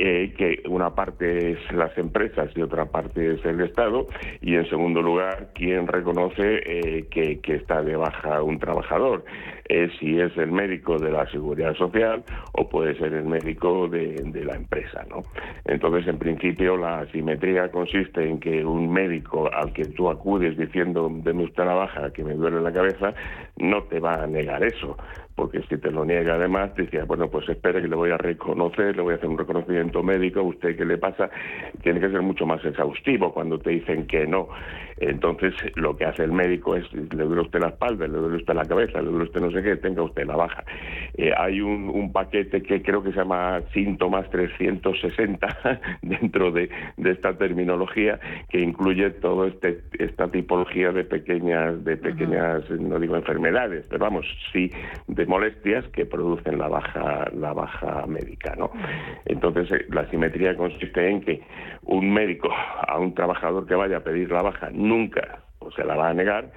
eh, 0.00 0.32
que 0.38 0.62
una 0.68 0.94
parte 0.94 1.50
es 1.50 1.72
las 1.72 1.96
empresas 1.98 2.50
y 2.54 2.62
otra 2.62 2.84
parte 2.84 3.34
es 3.34 3.44
el 3.44 3.60
Estado, 3.62 4.06
y 4.40 4.54
en 4.54 4.68
segundo 4.68 5.02
lugar, 5.02 5.48
quien 5.54 5.88
reconoce 5.88 6.60
eh, 6.64 7.08
que, 7.10 7.40
está 7.52 7.82
de 7.82 7.96
baja 7.96 8.40
un 8.44 8.60
trabajador, 8.60 9.24
eh, 9.68 9.90
si 9.98 10.20
es 10.20 10.36
el 10.36 10.52
médico 10.52 11.00
de 11.00 11.10
la 11.10 11.28
Seguridad 11.32 11.74
Social 11.74 12.22
o 12.52 12.68
puede 12.68 12.96
ser 12.96 13.12
el 13.12 13.24
médico 13.24 13.88
de, 13.88 14.14
de, 14.24 14.44
la 14.44 14.54
empresa. 14.54 15.04
¿no? 15.10 15.24
Entonces, 15.64 16.06
en 16.06 16.18
principio, 16.20 16.76
la 16.76 17.00
asimetría 17.00 17.68
consiste 17.72 18.22
en 18.22 18.38
que 18.38 18.64
un 18.64 18.92
médico 18.92 19.50
al 19.52 19.72
que 19.72 19.84
tú 19.86 20.10
acudes 20.10 20.56
diciendo, 20.56 21.10
deme 21.12 21.42
usted 21.42 21.64
la 21.64 21.74
baja, 21.74 22.12
que 22.12 22.22
me 22.22 22.34
duele 22.34 22.60
la 22.60 22.72
cabeza, 22.72 23.14
no 23.56 23.82
te 23.82 23.98
va 23.98 24.22
a 24.22 24.28
negar 24.28 24.62
eso 24.62 24.96
porque 25.38 25.62
si 25.68 25.78
te 25.78 25.92
lo 25.92 26.04
niega 26.04 26.34
además, 26.34 26.74
te 26.74 26.82
decía, 26.82 27.04
bueno, 27.04 27.30
pues 27.30 27.48
espere 27.48 27.80
que 27.80 27.86
le 27.86 27.94
voy 27.94 28.10
a 28.10 28.16
reconocer, 28.16 28.96
le 28.96 29.02
voy 29.02 29.12
a 29.12 29.18
hacer 29.18 29.28
un 29.28 29.38
reconocimiento 29.38 30.02
médico, 30.02 30.42
¿usted 30.42 30.76
qué 30.76 30.84
le 30.84 30.98
pasa? 30.98 31.30
Tiene 31.80 32.00
que 32.00 32.10
ser 32.10 32.22
mucho 32.22 32.44
más 32.44 32.64
exhaustivo 32.64 33.32
cuando 33.32 33.56
te 33.56 33.70
dicen 33.70 34.08
que 34.08 34.26
no. 34.26 34.48
Entonces, 34.96 35.54
lo 35.76 35.96
que 35.96 36.06
hace 36.06 36.24
el 36.24 36.32
médico 36.32 36.74
es, 36.74 36.92
le 36.92 37.22
duele 37.22 37.42
usted 37.42 37.60
la 37.60 37.68
espalda, 37.68 38.08
le 38.08 38.18
duele 38.18 38.38
usted 38.38 38.52
la 38.52 38.64
cabeza, 38.64 39.00
le 39.00 39.10
duele 39.10 39.26
usted 39.26 39.40
no 39.40 39.52
sé 39.52 39.62
qué, 39.62 39.76
tenga 39.76 40.02
usted 40.02 40.26
la 40.26 40.34
baja. 40.34 40.64
Eh, 41.16 41.32
hay 41.38 41.60
un, 41.60 41.88
un, 41.88 42.12
paquete 42.12 42.60
que 42.60 42.82
creo 42.82 43.04
que 43.04 43.12
se 43.12 43.18
llama 43.18 43.60
síntomas 43.72 44.28
360 44.30 45.80
dentro 46.02 46.50
de, 46.50 46.68
de 46.96 47.10
esta 47.12 47.38
terminología 47.38 48.18
que 48.48 48.58
incluye 48.58 49.10
toda 49.10 49.46
este, 49.46 49.82
esta 50.00 50.26
tipología 50.32 50.90
de 50.90 51.04
pequeñas, 51.04 51.84
de 51.84 51.96
pequeñas, 51.96 52.68
no 52.70 52.98
digo 52.98 53.14
enfermedades, 53.14 53.86
pero 53.88 54.00
vamos, 54.00 54.26
sí, 54.52 54.68
de 55.06 55.27
molestias 55.28 55.86
que 55.88 56.06
producen 56.06 56.58
la 56.58 56.68
baja, 56.68 57.30
la 57.34 57.52
baja 57.52 58.06
médica. 58.06 58.54
¿no? 58.56 58.70
Entonces, 59.26 59.70
eh, 59.70 59.86
la 59.90 60.08
simetría 60.10 60.56
consiste 60.56 61.08
en 61.08 61.20
que 61.20 61.42
un 61.82 62.12
médico 62.12 62.50
a 62.50 62.98
un 62.98 63.14
trabajador 63.14 63.66
que 63.66 63.74
vaya 63.74 63.98
a 63.98 64.04
pedir 64.04 64.30
la 64.32 64.42
baja 64.42 64.70
nunca 64.72 65.40
o 65.60 65.70
se 65.70 65.84
la 65.84 65.94
va 65.94 66.08
a 66.08 66.14
negar 66.14 66.50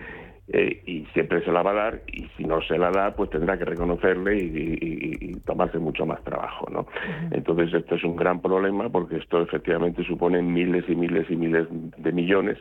eh, 0.48 0.82
y 0.86 1.06
siempre 1.14 1.44
se 1.46 1.52
la 1.52 1.62
va 1.62 1.72
a 1.72 1.76
dar 1.76 2.02
y 2.08 2.28
si 2.36 2.44
no 2.44 2.62
se 2.64 2.78
la 2.78 2.92
da 2.92 3.16
pues 3.16 3.30
tendrá 3.30 3.58
que 3.58 3.66
reconocerle 3.66 4.38
y, 4.38 5.32
tomarse 5.46 5.80
mucho 5.80 6.06
más 6.06 6.24
trabajo 6.24 6.68
no 6.72 6.86
entonces 7.32 7.74
esto 7.74 7.96
es 7.96 8.04
un 8.04 8.16
gran 8.16 8.42
problema 8.42 8.89
porque 8.89 9.18
esto 9.18 9.42
efectivamente 9.42 10.04
supone 10.04 10.42
miles 10.42 10.84
y 10.88 10.96
miles 10.96 11.30
y 11.30 11.36
miles 11.36 11.68
de 11.70 12.12
millones 12.12 12.58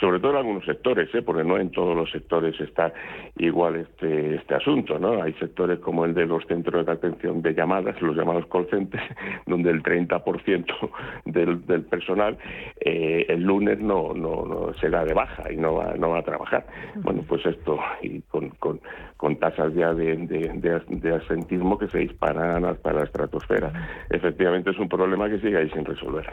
sobre 0.00 0.20
todo 0.20 0.32
en 0.32 0.38
algunos 0.38 0.64
sectores 0.64 1.08
¿eh? 1.14 1.22
porque 1.22 1.44
no 1.44 1.58
en 1.58 1.70
todos 1.70 1.96
los 1.96 2.10
sectores 2.10 2.58
está 2.60 2.92
igual 3.38 3.76
este 3.76 4.36
este 4.36 4.54
asunto 4.54 4.98
no 4.98 5.22
hay 5.22 5.32
sectores 5.34 5.78
como 5.78 6.04
el 6.04 6.14
de 6.14 6.26
los 6.26 6.44
centros 6.46 6.86
de 6.86 6.92
atención 6.92 7.40
de 7.40 7.54
llamadas 7.54 8.00
los 8.02 8.16
llamados 8.16 8.46
call 8.46 8.66
centers 8.68 9.04
donde 9.46 9.70
el 9.70 9.82
30% 9.82 10.90
del, 11.24 11.66
del 11.66 11.82
personal 11.82 12.36
eh, 12.80 13.26
el 13.28 13.42
lunes 13.42 13.78
no, 13.80 14.12
no 14.12 14.44
no 14.44 14.74
se 14.74 14.90
da 14.90 15.04
de 15.04 15.14
baja 15.14 15.50
y 15.52 15.56
no 15.56 15.76
va 15.76 15.94
no 15.96 16.10
va 16.10 16.18
a 16.18 16.22
trabajar. 16.22 16.66
Bueno 16.96 17.17
pues 17.24 17.44
esto, 17.46 17.78
y 18.02 18.20
con, 18.22 18.50
con, 18.50 18.80
con 19.16 19.36
tasas 19.36 19.74
ya 19.74 19.92
de, 19.94 20.16
de, 20.16 21.14
asentismo 21.14 21.78
que 21.78 21.88
se 21.88 21.98
disparan 21.98 22.64
hasta 22.64 22.92
la 22.92 23.04
estratosfera. 23.04 24.06
Efectivamente 24.10 24.70
es 24.70 24.78
un 24.78 24.88
problema 24.88 25.28
que 25.28 25.40
sigue 25.40 25.58
ahí 25.58 25.70
sin 25.70 25.84
resolver. 25.84 26.30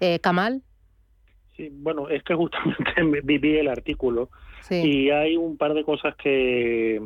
eh, 0.00 0.18
Kamal. 0.20 0.62
Sí, 1.56 1.70
bueno, 1.72 2.08
es 2.08 2.22
que 2.22 2.34
justamente 2.34 2.92
viví 3.24 3.56
el 3.56 3.68
artículo 3.68 4.28
y 4.70 5.10
hay 5.10 5.36
un 5.36 5.56
par 5.56 5.74
de 5.74 5.84
cosas 5.84 6.14
que, 6.16 7.00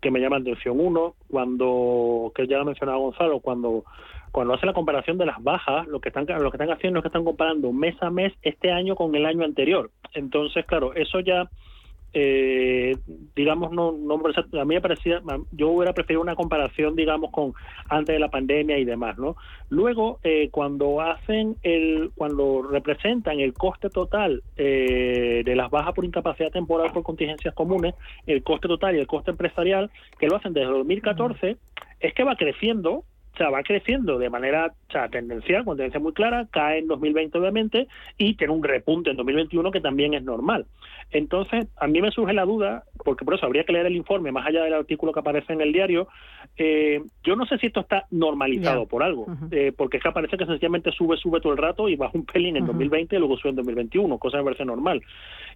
que 0.00 0.10
me 0.10 0.20
llaman 0.20 0.42
atención. 0.42 0.78
Uno, 0.78 1.14
cuando, 1.28 2.32
que 2.34 2.46
ya 2.46 2.58
lo 2.58 2.66
mencionaba 2.66 2.98
Gonzalo, 2.98 3.40
cuando 3.40 3.84
cuando 4.36 4.52
hace 4.52 4.66
la 4.66 4.74
comparación 4.74 5.16
de 5.16 5.24
las 5.24 5.42
bajas, 5.42 5.86
lo 5.86 5.98
que 5.98 6.10
están 6.10 6.26
lo 6.26 6.50
que 6.50 6.58
están 6.58 6.70
haciendo 6.70 6.98
es 6.98 7.02
que 7.02 7.08
están 7.08 7.24
comparando 7.24 7.72
mes 7.72 7.96
a 8.02 8.10
mes 8.10 8.34
este 8.42 8.70
año 8.70 8.94
con 8.94 9.14
el 9.14 9.24
año 9.24 9.42
anterior. 9.46 9.90
Entonces, 10.12 10.66
claro, 10.66 10.92
eso 10.92 11.20
ya 11.20 11.48
eh, 12.18 12.96
digamos, 13.34 13.72
no, 13.72 13.92
no, 13.92 14.14
a 14.14 14.64
mí 14.64 14.74
me 14.74 14.80
parecía, 14.80 15.20
yo 15.52 15.68
hubiera 15.68 15.92
preferido 15.92 16.22
una 16.22 16.34
comparación, 16.34 16.96
digamos, 16.96 17.30
con 17.30 17.52
antes 17.90 18.14
de 18.14 18.18
la 18.18 18.30
pandemia 18.30 18.78
y 18.78 18.86
demás, 18.86 19.18
¿no? 19.18 19.36
Luego, 19.68 20.18
eh, 20.24 20.48
cuando 20.50 21.02
hacen 21.02 21.56
el, 21.62 22.10
cuando 22.16 22.62
representan 22.62 23.40
el 23.40 23.52
coste 23.52 23.90
total 23.90 24.42
eh, 24.56 25.42
de 25.44 25.56
las 25.56 25.70
bajas 25.70 25.92
por 25.92 26.06
incapacidad 26.06 26.50
temporal 26.50 26.90
por 26.90 27.02
contingencias 27.02 27.52
comunes, 27.52 27.94
el 28.26 28.42
coste 28.42 28.66
total 28.66 28.96
y 28.96 29.00
el 29.00 29.06
coste 29.06 29.32
empresarial, 29.32 29.90
que 30.18 30.28
lo 30.28 30.36
hacen 30.36 30.54
desde 30.54 30.70
2014, 30.70 31.58
es 32.00 32.14
que 32.14 32.24
va 32.24 32.36
creciendo 32.36 33.04
o 33.36 33.38
sea, 33.38 33.50
va 33.50 33.62
creciendo 33.62 34.18
de 34.18 34.30
manera 34.30 34.72
o 34.88 34.92
sea, 34.92 35.08
tendencial, 35.10 35.64
con 35.64 35.76
tendencia 35.76 36.00
muy 36.00 36.14
clara, 36.14 36.48
cae 36.50 36.78
en 36.78 36.86
2020 36.86 37.36
obviamente 37.36 37.86
y 38.16 38.34
tiene 38.34 38.54
un 38.54 38.64
repunte 38.64 39.10
en 39.10 39.16
2021 39.16 39.70
que 39.70 39.82
también 39.82 40.14
es 40.14 40.22
normal. 40.22 40.64
Entonces, 41.10 41.68
a 41.76 41.86
mí 41.86 42.00
me 42.00 42.10
surge 42.10 42.32
la 42.32 42.44
duda, 42.44 42.84
porque 43.04 43.24
por 43.24 43.34
eso 43.34 43.46
habría 43.46 43.64
que 43.64 43.72
leer 43.72 43.86
el 43.86 43.96
informe, 43.96 44.32
más 44.32 44.46
allá 44.46 44.64
del 44.64 44.74
artículo 44.74 45.12
que 45.12 45.20
aparece 45.20 45.52
en 45.52 45.60
el 45.60 45.72
diario, 45.72 46.08
eh, 46.56 47.00
yo 47.22 47.36
no 47.36 47.46
sé 47.46 47.58
si 47.58 47.66
esto 47.66 47.80
está 47.80 48.06
normalizado 48.10 48.86
por 48.86 49.02
algo, 49.02 49.26
eh, 49.50 49.72
porque 49.76 49.98
es 49.98 50.02
que 50.02 50.08
aparece 50.08 50.36
que 50.36 50.46
sencillamente 50.46 50.90
sube, 50.90 51.16
sube 51.16 51.40
todo 51.40 51.52
el 51.52 51.58
rato 51.58 51.88
y 51.88 51.96
baja 51.96 52.12
un 52.14 52.24
pelín 52.24 52.56
en 52.56 52.66
2020 52.66 53.14
y 53.14 53.18
luego 53.18 53.36
sube 53.36 53.50
en 53.50 53.56
2021, 53.56 54.18
cosa 54.18 54.38
que 54.38 54.42
me 54.42 54.44
parece 54.46 54.64
normal. 54.64 55.02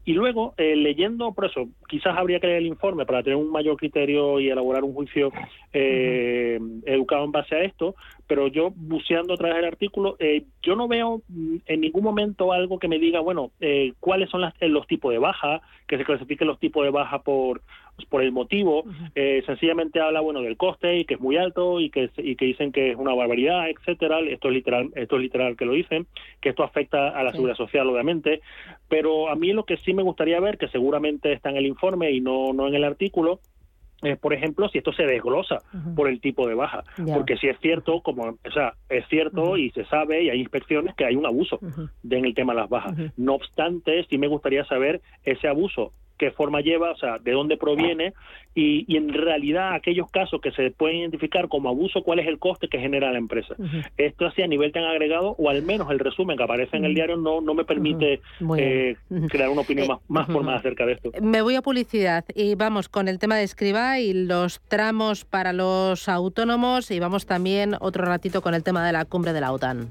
Y 0.05 0.13
luego, 0.13 0.55
eh, 0.57 0.77
leyendo, 0.77 1.33
por 1.33 1.47
eso, 1.47 1.69
quizás 1.89 2.17
habría 2.17 2.41
que 2.41 2.47
leer 2.47 2.61
el 2.61 2.67
informe 2.67 3.05
para 3.05 3.23
tener 3.23 3.37
un 3.37 3.51
mayor 3.51 3.77
criterio 3.77 4.41
y 4.41 4.49
elaborar 4.49 4.85
un 4.85 4.95
juicio 4.95 5.33
educado 5.73 7.25
en 7.25 7.33
base 7.33 7.55
a 7.55 7.63
esto, 7.63 7.70
pero 8.27 8.49
yo 8.49 8.73
buceando 8.75 9.35
a 9.35 9.37
través 9.37 9.57
del 9.57 9.65
artículo, 9.65 10.17
eh, 10.19 10.45
yo 10.63 10.77
no 10.77 10.89
veo 10.89 11.23
mm, 11.29 11.57
en 11.67 11.81
ningún 11.81 12.05
momento 12.05 12.53
algo 12.53 12.79
que 12.79 12.89
me 12.89 12.99
diga, 12.99 13.21
bueno, 13.21 13.51
eh, 13.61 13.93
cuáles 14.01 14.31
son 14.31 14.45
eh, 14.45 14.69
los 14.69 14.87
tipos 14.87 15.13
de 15.13 15.19
baja, 15.19 15.61
que 15.87 15.99
se 15.99 16.05
clasifiquen 16.05 16.49
los 16.49 16.59
tipos 16.59 16.85
de 16.85 16.91
baja 16.91 17.23
por 17.23 17.63
por 18.09 18.23
el 18.23 18.33
motivo, 18.33 18.85
sencillamente 19.45 20.01
habla 20.01 20.21
bueno 20.21 20.41
del 20.41 20.57
coste 20.57 20.97
y 20.97 21.05
que 21.05 21.15
es 21.15 21.21
muy 21.21 21.37
alto 21.37 21.81
y 21.81 21.91
que 21.91 22.09
y 22.17 22.35
que 22.35 22.47
dicen 22.47 22.73
que 22.73 22.93
es 22.93 22.97
una 22.97 23.15
barbaridad, 23.15 23.69
etcétera. 23.69 24.21
Esto 24.21 24.49
es 24.49 24.55
literal, 24.55 24.91
esto 24.95 25.17
es 25.17 25.23
literal 25.23 25.55
que 25.55 25.67
lo 25.67 25.75
dicen, 25.75 26.07
que 26.41 26.49
esto 26.49 26.63
afecta 26.63 27.11
a 27.11 27.23
la 27.23 27.33
seguridad 27.33 27.57
social, 27.57 27.87
obviamente. 27.91 28.41
Pero 28.89 29.29
a 29.29 29.35
mí 29.35 29.53
lo 29.53 29.65
que 29.65 29.77
sí 29.77 29.93
me 29.93 30.03
gustaría 30.03 30.41
ver, 30.41 30.57
que 30.57 30.69
seguramente 30.69 31.35
está 31.35 31.51
en 31.51 31.59
el 31.59 31.67
informe 31.67 32.11
y 32.11 32.23
no 32.23 32.55
no 32.55 32.69
en 32.69 32.75
el 32.75 32.85
artículo, 32.85 33.41
eh, 34.03 34.17
por 34.17 34.33
ejemplo, 34.33 34.69
si 34.69 34.79
esto 34.79 34.93
se 34.93 35.05
desglosa 35.05 35.59
por 35.95 36.09
el 36.09 36.21
tipo 36.21 36.49
de 36.49 36.55
baja. 36.55 36.85
Porque 37.15 37.37
si 37.37 37.49
es 37.49 37.59
cierto, 37.61 38.01
como, 38.01 38.25
o 38.25 38.51
sea, 38.53 38.75
es 38.89 39.07
cierto 39.09 39.57
y 39.57 39.71
se 39.71 39.85
sabe 39.85 40.23
y 40.25 40.31
hay 40.31 40.41
inspecciones 40.41 40.95
que 40.95 41.05
hay 41.05 41.17
un 41.17 41.27
abuso 41.27 41.59
en 42.09 42.25
el 42.25 42.35
tema 42.35 42.55
de 42.55 42.61
las 42.61 42.69
bajas. 42.69 42.95
No 43.17 43.35
obstante, 43.35 44.05
sí 44.09 44.19
me 44.19 44.29
gustaría 44.29 44.65
saber 44.65 45.01
ese 45.25 45.49
abuso 45.49 45.93
qué 46.21 46.31
forma 46.31 46.61
lleva, 46.61 46.91
o 46.93 46.97
sea, 46.97 47.17
de 47.17 47.33
dónde 47.33 47.57
proviene 47.57 48.13
y, 48.55 48.85
y, 48.87 48.99
en 48.99 49.09
realidad 49.09 49.73
aquellos 49.73 50.11
casos 50.11 50.39
que 50.43 50.53
se 50.53 50.71
pueden 50.71 50.99
identificar 50.99 51.49
como 51.49 51.71
abuso, 51.71 52.03
cuál 52.03 52.19
es 52.19 52.27
el 52.27 52.39
coste 52.39 52.69
que 52.69 52.79
genera 52.79 53.11
la 53.11 53.17
empresa. 53.17 53.55
Esto 53.97 54.27
así 54.27 54.43
a 54.43 54.47
nivel 54.47 54.71
tan 54.71 54.85
agregado, 54.85 55.35
o 55.39 55.49
al 55.49 55.63
menos 55.63 55.91
el 55.91 55.99
resumen 55.99 56.37
que 56.37 56.43
aparece 56.43 56.77
en 56.77 56.85
el 56.85 56.95
diario 56.95 57.17
no, 57.17 57.41
no 57.41 57.55
me 57.55 57.65
permite 57.65 58.21
eh, 58.59 58.97
crear 59.31 59.49
una 59.49 59.63
opinión 59.63 59.89
más, 59.89 60.01
más 60.09 60.27
formada 60.27 60.59
acerca 60.59 60.85
de 60.85 60.93
esto. 60.93 61.11
Me 61.23 61.41
voy 61.41 61.55
a 61.55 61.63
publicidad 61.63 62.27
y 62.35 62.55
vamos 62.55 62.91
con 62.91 63.09
el 63.09 63.19
tema 63.19 63.37
de 63.37 63.45
escriba 63.45 63.99
y 63.99 64.13
los 64.13 64.61
tramos 64.69 65.25
para 65.25 65.55
los 65.55 66.07
autónomos 66.07 66.91
y 66.91 67.01
vamos 67.01 67.25
también 67.25 67.77
otro 67.81 68.05
ratito 68.05 68.43
con 68.43 68.55
el 68.55 68.63
tema 68.63 68.87
de 68.87 68.93
la 68.93 69.07
cumbre 69.07 69.33
de 69.33 69.41
la 69.41 69.53
OTAN. 69.53 69.91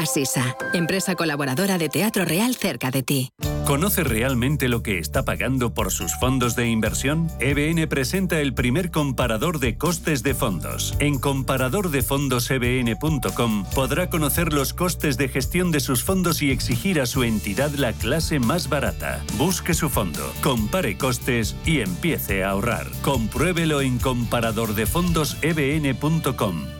Asisa, 0.00 0.56
empresa 0.72 1.14
colaboradora 1.14 1.76
de 1.76 1.90
Teatro 1.90 2.24
Real 2.24 2.54
cerca 2.54 2.90
de 2.90 3.02
ti. 3.02 3.28
¿Conoce 3.66 4.02
realmente 4.02 4.68
lo 4.68 4.82
que 4.82 4.98
está 4.98 5.26
pagando 5.26 5.74
por 5.74 5.92
sus 5.92 6.18
fondos 6.18 6.56
de 6.56 6.68
inversión? 6.68 7.28
EBN 7.38 7.86
presenta 7.86 8.40
el 8.40 8.54
primer 8.54 8.90
comparador 8.90 9.58
de 9.58 9.76
costes 9.76 10.22
de 10.22 10.34
fondos. 10.34 10.96
En 11.00 11.18
comparadordefondosebn.com 11.18 13.66
podrá 13.74 14.08
conocer 14.08 14.54
los 14.54 14.72
costes 14.72 15.18
de 15.18 15.28
gestión 15.28 15.70
de 15.70 15.80
sus 15.80 16.02
fondos 16.02 16.40
y 16.40 16.50
exigir 16.50 16.98
a 16.98 17.04
su 17.06 17.22
entidad 17.22 17.70
la 17.72 17.92
clase 17.92 18.40
más 18.40 18.70
barata. 18.70 19.22
Busque 19.36 19.74
su 19.74 19.90
fondo, 19.90 20.32
compare 20.42 20.96
costes 20.96 21.56
y 21.66 21.80
empiece 21.80 22.42
a 22.42 22.52
ahorrar. 22.52 22.86
Compruébelo 23.02 23.82
en 23.82 23.98
comparadordefondosebn.com. 23.98 26.79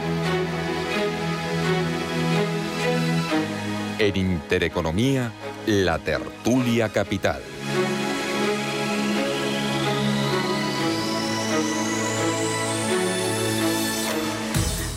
En 4.01 4.17
Intereconomía, 4.17 5.31
la 5.67 5.99
tertulia 5.99 6.89
capital. 6.89 7.39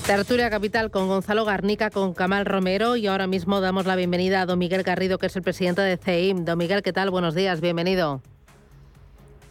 Tertulia 0.06 0.48
Capital 0.48 0.90
con 0.90 1.06
Gonzalo 1.06 1.44
Garnica, 1.44 1.90
con 1.90 2.14
Camal 2.14 2.46
Romero 2.46 2.96
y 2.96 3.06
ahora 3.06 3.26
mismo 3.26 3.60
damos 3.60 3.84
la 3.84 3.94
bienvenida 3.94 4.40
a 4.40 4.46
Don 4.46 4.58
Miguel 4.58 4.82
Garrido, 4.82 5.18
que 5.18 5.26
es 5.26 5.36
el 5.36 5.42
presidente 5.42 5.82
de 5.82 5.98
CEIM. 5.98 6.46
Don 6.46 6.56
Miguel, 6.56 6.82
¿qué 6.82 6.94
tal? 6.94 7.10
Buenos 7.10 7.34
días, 7.34 7.60
bienvenido. 7.60 8.22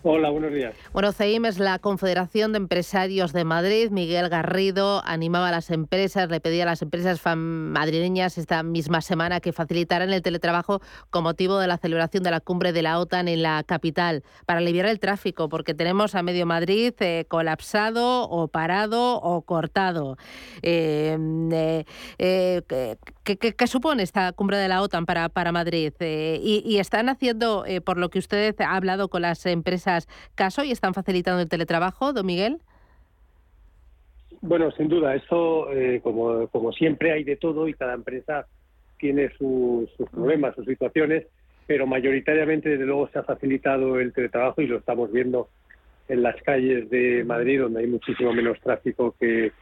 Hola, 0.05 0.31
buenos 0.31 0.51
días. 0.51 0.75
Bueno, 0.91 1.13
CEIM 1.13 1.45
es 1.45 1.59
la 1.59 1.79
Confederación 1.79 2.51
de 2.51 2.57
Empresarios 2.57 3.31
de 3.31 3.45
Madrid. 3.45 3.89
Miguel 3.89 4.27
Garrido 4.27 5.01
animaba 5.05 5.47
a 5.47 5.51
las 5.51 5.71
empresas, 5.71 6.29
le 6.29 6.41
pedía 6.41 6.63
a 6.63 6.65
las 6.65 6.81
empresas 6.81 7.21
madrileñas 7.37 8.37
esta 8.37 8.63
misma 8.63 8.99
semana 8.99 9.39
que 9.39 9.53
facilitaran 9.53 10.11
el 10.11 10.21
teletrabajo 10.21 10.81
con 11.09 11.23
motivo 11.23 11.57
de 11.57 11.67
la 11.67 11.77
celebración 11.77 12.21
de 12.23 12.31
la 12.31 12.41
cumbre 12.41 12.73
de 12.73 12.81
la 12.81 12.99
OTAN 12.99 13.29
en 13.29 13.43
la 13.43 13.63
capital 13.63 14.25
para 14.45 14.59
aliviar 14.59 14.87
el 14.87 14.99
tráfico, 14.99 15.47
porque 15.47 15.73
tenemos 15.73 16.15
a 16.15 16.21
medio 16.21 16.45
Madrid 16.45 16.93
eh, 16.99 17.23
colapsado 17.29 18.23
o 18.29 18.49
parado 18.49 19.21
o 19.21 19.41
cortado. 19.43 20.17
Eh, 20.63 21.85
eh, 22.17 22.61
¿qué, 23.23 23.67
supone 23.67 24.03
esta 24.03 24.31
cumbre 24.33 24.57
de 24.57 24.67
la 24.67 24.81
OTAN 24.81 25.05
para, 25.05 25.29
para 25.29 25.51
Madrid? 25.51 25.93
Y, 25.99 26.63
y, 26.65 26.79
están 26.79 27.09
haciendo, 27.09 27.65
por 27.85 27.97
lo 27.97 28.09
que 28.09 28.19
usted 28.19 28.55
ha 28.61 28.75
hablado 28.75 29.09
con 29.09 29.21
las 29.21 29.45
empresas, 29.45 30.07
caso 30.35 30.63
y 30.63 30.71
están 30.71 30.93
facilitando 30.93 31.41
el 31.41 31.49
teletrabajo, 31.49 32.13
don 32.13 32.25
Miguel? 32.25 32.59
Bueno, 34.45 34.71
sin 34.71 34.89
duda, 34.89 35.15
eso 35.15 35.71
eh, 35.71 36.01
como, 36.03 36.49
como 36.49 36.73
siempre 36.73 37.13
hay 37.13 37.23
de 37.23 37.37
todo 37.37 37.69
y 37.69 37.73
cada 37.73 37.93
empresa 37.93 38.45
tiene 38.99 39.29
sus, 39.37 39.89
problemas, 40.11 40.53
sus 40.53 40.65
situaciones, 40.65 41.27
pero 41.65 41.87
mayoritariamente 41.87 42.67
desde 42.67 42.85
luego 42.85 43.07
se 43.07 43.19
ha 43.19 43.23
facilitado 43.23 44.01
el 44.01 44.11
teletrabajo 44.11 44.61
y 44.61 44.67
lo 44.67 44.79
estamos 44.79 45.13
viendo 45.13 45.47
en 46.09 46.23
las 46.23 46.35
calles 46.41 46.89
de 46.89 47.23
Madrid 47.23 47.61
donde 47.61 47.79
hay 47.79 47.87
muchísimo 47.87 48.33
menos 48.33 48.59
tráfico 48.59 49.15
que, 49.17 49.53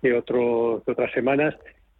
que, 0.00 0.14
otros, 0.14 0.84
que 0.84 0.92
otras 0.92 1.12
semanas 1.12 1.56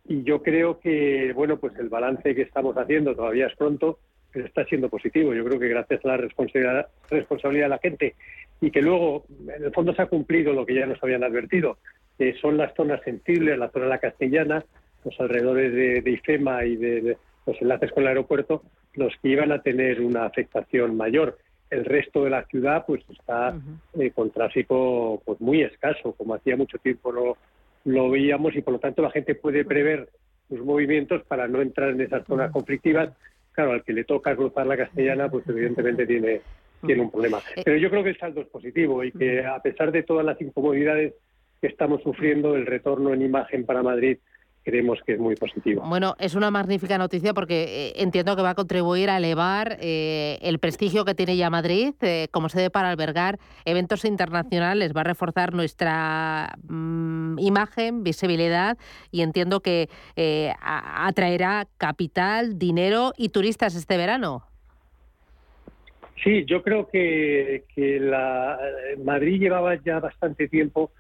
y 0.07 0.23
yo 0.23 0.43
creo 0.43 0.81
que 0.81 1.33
bueno 1.35 1.59
pues 1.59 1.77
el 1.79 1.89
balance 1.89 2.35
que 2.35 2.43
estamos 2.43 2.77
haciendo 2.77 3.15
todavía 3.15 3.47
es 3.47 3.57
pronto 3.57 3.99
pero 4.33 4.47
está 4.47 4.65
siendo 4.65 4.89
positivo. 4.89 5.35
Yo 5.35 5.45
creo 5.45 5.59
que 5.59 5.69
gracias 5.69 6.05
a 6.05 6.09
la 6.09 6.17
responsabilidad, 6.17 6.89
responsabilidad 7.11 7.67
de 7.67 7.71
la 7.71 7.79
gente 7.79 8.15
y 8.61 8.71
que 8.71 8.83
luego, 8.83 9.25
en 9.49 9.65
el 9.65 9.73
fondo, 9.73 9.95
se 9.95 10.03
ha 10.03 10.07
cumplido 10.07 10.53
lo 10.53 10.67
que 10.67 10.75
ya 10.75 10.87
nos 10.87 11.03
habían 11.03 11.25
advertido, 11.25 11.79
que 12.19 12.35
son 12.35 12.57
las 12.57 12.75
zonas 12.75 13.01
sensibles, 13.05 13.59
la 13.59 13.71
zona 13.71 13.87
de 13.87 13.91
la 13.91 13.99
castellana, 13.99 14.65
los 15.05 15.19
alrededores 15.19 16.05
de, 16.05 16.11
IFEMA 16.11 16.65
y 16.67 16.77
de, 16.77 17.17
los 17.47 17.61
enlaces 17.61 17.91
con 17.93 18.03
el 18.03 18.09
aeropuerto, 18.09 18.63
los 18.95 19.13
que 19.23 19.29
iban 19.29 19.53
a 19.53 19.63
tener 19.63 20.01
una 20.01 20.27
afectación 20.27 20.97
mayor. 20.97 21.39
El 21.71 21.85
resto 21.85 22.25
de 22.25 22.31
la 22.31 22.45
ciudad 22.47 22.85
pues 22.87 23.03
está 23.09 23.55
eh, 23.99 24.11
con 24.11 24.31
tráfico 24.31 25.23
pues 25.25 25.41
muy 25.41 25.63
escaso, 25.63 26.13
como 26.13 26.35
hacía 26.35 26.57
mucho 26.57 26.79
tiempo 26.79 27.13
no 27.13 27.37
lo 27.85 28.11
veíamos 28.11 28.55
y 28.57 28.63
por 28.63 28.75
lo 28.75 28.81
tanto 28.81 29.03
la 29.03 29.11
gente 29.11 29.35
puede 29.35 29.65
prever 29.65 30.09
sus 30.49 30.61
movimientos 30.61 31.23
para 31.25 31.49
no 31.49 31.63
entrar 31.63 31.91
en 31.91 32.01
esas 32.01 32.27
zonas 32.27 32.51
conflictivas 32.51 33.11
claro, 33.53 33.73
al 33.73 33.85
que 33.85 33.93
le 33.93 34.05
toca 34.05 34.37
cruzar 34.37 34.67
la 34.67 34.77
castellana, 34.77 35.29
pues 35.29 35.47
evidentemente 35.49 36.07
tiene, 36.07 36.41
tiene 36.87 37.03
un 37.03 37.11
problema. 37.11 37.39
Eh, 37.57 37.63
Pero 37.65 37.77
yo 37.77 37.91
creo 37.91 38.03
que 38.03 38.11
el 38.11 38.19
saldo 38.19 38.41
es 38.41 38.49
positivo 38.49 39.05
y 39.05 39.13
que 39.13 39.45
a 39.45 39.61
pesar 39.61 39.93
de 39.93 40.03
todas 40.03 40.25
las 40.25 40.41
incomodidades 40.41 41.15
que 41.61 41.67
estamos 41.67 42.03
sufriendo, 42.03 42.55
el 42.55 42.67
retorno 42.67 43.13
en 43.13 43.23
imagen 43.23 43.67
para 43.67 43.83
Madrid 43.83 44.19
creemos 44.71 45.01
que 45.05 45.15
es 45.15 45.19
muy 45.19 45.35
positivo. 45.35 45.83
Bueno, 45.85 46.15
es 46.21 46.37
una 46.37 46.51
magnífica 46.51 46.97
noticia 46.97 47.35
porque 47.35 47.89
eh, 47.89 47.93
entiendo 47.97 48.37
que 48.37 48.43
va 48.43 48.51
a 48.51 48.55
contribuir 48.55 49.11
a 49.11 49.17
elevar 49.17 49.79
eh, 49.81 50.39
el 50.43 50.61
prestigio 50.61 51.05
que 51.05 51.15
tiene 51.15 51.37
ya 51.37 51.51
Madrid 51.51 51.93
eh, 52.03 52.29
como 52.31 52.49
sede 52.49 52.71
para 52.71 52.91
albergar 52.91 53.39
eventos 53.65 54.05
internacionales, 54.05 54.93
va 54.97 55.01
a 55.01 55.05
reforzar 55.05 55.55
nuestra 55.55 56.55
mm, 56.69 57.39
imagen, 57.41 58.05
visibilidad 58.05 58.79
y 59.11 59.23
entiendo 59.23 59.61
que 59.61 59.89
atraerá 60.63 61.67
capital, 61.79 62.59
dinero 62.59 63.13
y 63.17 63.31
turistas 63.31 63.75
este 63.75 63.97
verano. 63.97 64.45
Sí, 66.23 66.45
yo 66.45 66.63
creo 66.63 66.89
que, 66.89 67.65
que 67.75 67.99
la, 67.99 68.59
Madrid 69.03 69.41
llevaba 69.41 69.75
ya 69.83 69.99
bastante 69.99 70.49
tiempo 70.49 70.93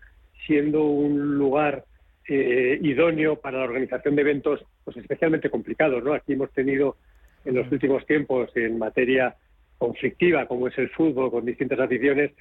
siendo 0.47 0.85
un 0.85 1.37
lugar 1.37 1.85
eh, 2.33 2.79
idóneo 2.81 3.41
para 3.41 3.59
la 3.59 3.65
organización 3.65 4.15
de 4.15 4.23
eventos 4.23 4.65
pues 4.85 4.97
especialmente 4.97 5.51
complicados. 5.51 6.03
¿no? 6.05 6.15
Aquí 6.15 6.35
hemos 6.35 6.53
tenido 6.53 6.97
en 7.45 7.57
los 7.57 7.71
últimos 7.73 8.07
tiempos 8.07 8.51
en 8.55 8.79
materia 8.79 9.35
conflictiva, 9.79 10.47
como 10.47 10.69
es 10.69 10.79
el 10.79 10.91
fútbol, 10.91 11.31
con 11.31 11.45
distintas 11.45 11.81
aficiones, 11.81 12.33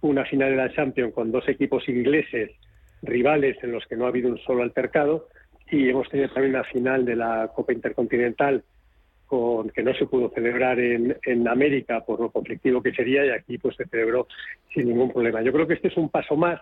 una 0.00 0.24
final 0.24 0.50
de 0.50 0.56
la 0.56 0.72
Champions 0.74 1.14
con 1.14 1.30
dos 1.30 1.48
equipos 1.48 1.88
ingleses 1.88 2.50
rivales 3.02 3.56
en 3.62 3.72
los 3.72 3.86
que 3.86 3.96
no 3.96 4.06
ha 4.06 4.08
habido 4.08 4.28
un 4.28 4.38
solo 4.38 4.64
altercado 4.64 5.28
y 5.70 5.88
hemos 5.88 6.08
tenido 6.08 6.30
también 6.30 6.56
una 6.56 6.64
final 6.64 7.04
de 7.04 7.14
la 7.14 7.50
Copa 7.54 7.72
Intercontinental 7.72 8.64
con 9.26 9.70
que 9.70 9.84
no 9.84 9.94
se 9.94 10.06
pudo 10.06 10.30
celebrar 10.30 10.80
en, 10.80 11.16
en 11.22 11.46
América 11.46 12.04
por 12.04 12.18
lo 12.18 12.30
conflictivo 12.30 12.82
que 12.82 12.92
sería 12.92 13.24
y 13.24 13.30
aquí 13.30 13.58
pues 13.58 13.76
se 13.76 13.86
celebró 13.86 14.26
sin 14.74 14.88
ningún 14.88 15.12
problema. 15.12 15.42
Yo 15.42 15.52
creo 15.52 15.66
que 15.68 15.74
este 15.74 15.88
es 15.88 15.96
un 15.96 16.08
paso 16.08 16.34
más 16.34 16.60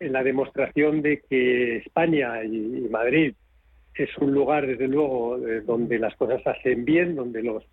en 0.00 0.12
la 0.12 0.22
demostración 0.22 1.02
de 1.02 1.20
que 1.28 1.78
España 1.78 2.44
y, 2.44 2.86
Madrid 2.90 3.34
es 3.94 4.10
un 4.18 4.32
lugar, 4.32 4.66
desde 4.66 4.88
luego, 4.88 5.38
eh, 5.38 5.62
donde 5.62 5.98
las 5.98 6.14
cosas 6.16 6.42
se 6.42 6.50
hacen 6.50 6.84
bien, 6.84 7.16
donde 7.16 7.42
los 7.42 7.64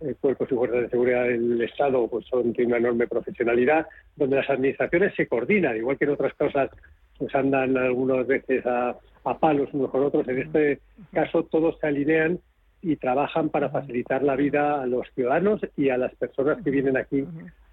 eh, 0.00 0.14
cuerpos 0.20 0.50
y 0.50 0.54
fuerzas 0.54 0.82
de 0.82 0.88
seguridad 0.90 1.24
del 1.24 1.60
Estado 1.62 2.06
pues 2.08 2.26
son 2.26 2.52
de 2.52 2.64
una 2.64 2.76
enorme 2.76 3.08
profesionalidad, 3.08 3.86
donde 4.16 4.36
las 4.36 4.50
administraciones 4.50 5.14
se 5.16 5.26
coordinan, 5.26 5.76
igual 5.76 5.98
que 5.98 6.04
en 6.04 6.10
otras 6.10 6.34
cosas 6.34 6.70
pues 7.18 7.34
andan 7.34 7.76
algunas 7.76 8.26
veces 8.26 8.64
a, 8.66 8.96
a 9.24 9.38
palos 9.38 9.68
unos 9.72 9.90
con 9.90 10.04
otros. 10.04 10.26
En 10.28 10.38
este 10.38 10.80
caso 11.12 11.44
todos 11.44 11.78
se 11.80 11.86
alinean 11.86 12.38
y 12.84 12.96
trabajan 12.96 13.48
para 13.48 13.70
facilitar 13.70 14.22
la 14.22 14.36
vida 14.36 14.82
a 14.82 14.86
los 14.86 15.08
ciudadanos 15.14 15.60
y 15.74 15.88
a 15.88 15.96
las 15.96 16.14
personas 16.16 16.62
que 16.62 16.70
vienen 16.70 16.98
aquí 16.98 17.24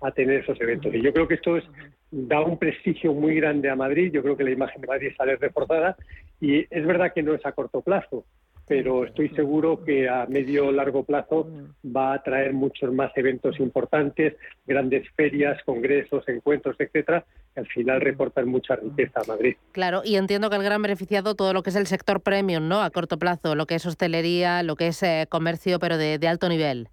a 0.01 0.11
tener 0.11 0.39
esos 0.39 0.59
eventos. 0.61 0.95
Y 0.95 1.01
yo 1.01 1.11
creo 1.11 1.27
que 1.27 1.33
esto 1.33 1.57
es, 1.57 1.65
da 2.11 2.39
un 2.39 2.57
prestigio 2.57 3.13
muy 3.13 3.35
grande 3.35 3.69
a 3.69 3.75
Madrid, 3.75 4.09
yo 4.13 4.23
creo 4.23 4.37
que 4.37 4.45
la 4.45 4.51
imagen 4.51 4.79
de 4.79 4.87
Madrid 4.87 5.11
sale 5.17 5.35
reforzada 5.35 5.97
y 6.39 6.59
es 6.59 6.85
verdad 6.85 7.11
que 7.13 7.23
no 7.23 7.33
es 7.33 7.45
a 7.45 7.51
corto 7.51 7.81
plazo, 7.81 8.23
pero 8.71 9.03
estoy 9.03 9.27
seguro 9.31 9.83
que 9.83 10.07
a 10.07 10.27
medio 10.27 10.71
largo 10.71 11.03
plazo 11.03 11.45
va 11.85 12.13
a 12.13 12.23
traer 12.23 12.53
muchos 12.53 12.93
más 12.93 13.11
eventos 13.17 13.59
importantes, 13.59 14.37
grandes 14.65 15.05
ferias, 15.17 15.61
congresos, 15.65 16.23
encuentros, 16.29 16.77
etcétera, 16.79 17.25
que 17.53 17.59
al 17.59 17.67
final 17.67 17.99
reportan 17.99 18.47
mucha 18.47 18.77
riqueza 18.77 19.19
a 19.19 19.27
Madrid. 19.27 19.57
Claro, 19.73 20.03
y 20.05 20.15
entiendo 20.15 20.49
que 20.49 20.55
el 20.55 20.63
gran 20.63 20.81
beneficiado 20.81 21.35
todo 21.35 21.51
lo 21.51 21.63
que 21.63 21.71
es 21.71 21.75
el 21.75 21.85
sector 21.85 22.21
premium, 22.21 22.69
¿no? 22.69 22.81
A 22.81 22.91
corto 22.91 23.19
plazo, 23.19 23.55
lo 23.55 23.65
que 23.65 23.75
es 23.75 23.85
hostelería, 23.85 24.63
lo 24.63 24.77
que 24.77 24.87
es 24.87 25.03
eh, 25.03 25.25
comercio, 25.27 25.77
pero 25.77 25.97
de, 25.97 26.25
alto 26.25 26.47
nivel. 26.47 26.87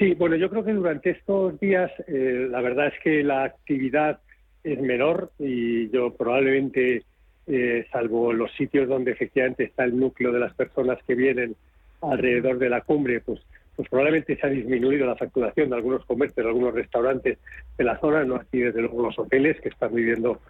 Sí, 0.00 0.14
bueno, 0.14 0.34
yo 0.34 0.50
creo 0.50 0.64
que 0.64 0.72
durante 0.72 1.10
estos 1.10 1.60
días 1.60 1.92
eh, 2.08 2.48
la 2.50 2.60
verdad 2.60 2.88
es 2.88 2.94
que 3.04 3.22
la 3.22 3.44
actividad 3.44 4.18
es 4.64 4.80
menor 4.80 5.30
y 5.38 5.88
yo 5.90 6.12
probablemente 6.12 7.04
eh, 7.48 7.86
salvo 7.90 8.32
los 8.32 8.52
sitios 8.52 8.88
donde 8.88 9.12
efectivamente 9.12 9.64
está 9.64 9.84
el 9.84 9.98
núcleo 9.98 10.32
de 10.32 10.40
las 10.40 10.54
personas 10.54 10.98
que 11.06 11.14
vienen 11.14 11.56
alrededor 12.02 12.58
de 12.58 12.68
la 12.68 12.82
cumbre, 12.82 13.20
pues, 13.20 13.40
pues 13.74 13.88
probablemente 13.88 14.36
se 14.36 14.46
ha 14.46 14.50
disminuido 14.50 15.06
la 15.06 15.16
facturación 15.16 15.70
de 15.70 15.76
algunos 15.76 16.04
comercios, 16.04 16.44
de 16.44 16.50
algunos 16.50 16.74
restaurantes 16.74 17.38
de 17.76 17.84
la 17.84 17.98
zona, 17.98 18.24
no 18.24 18.36
así 18.36 18.58
desde 18.58 18.82
luego 18.82 19.02
los 19.02 19.18
hoteles 19.18 19.60
que 19.60 19.70
están 19.70 19.94
viviendo 19.94 20.40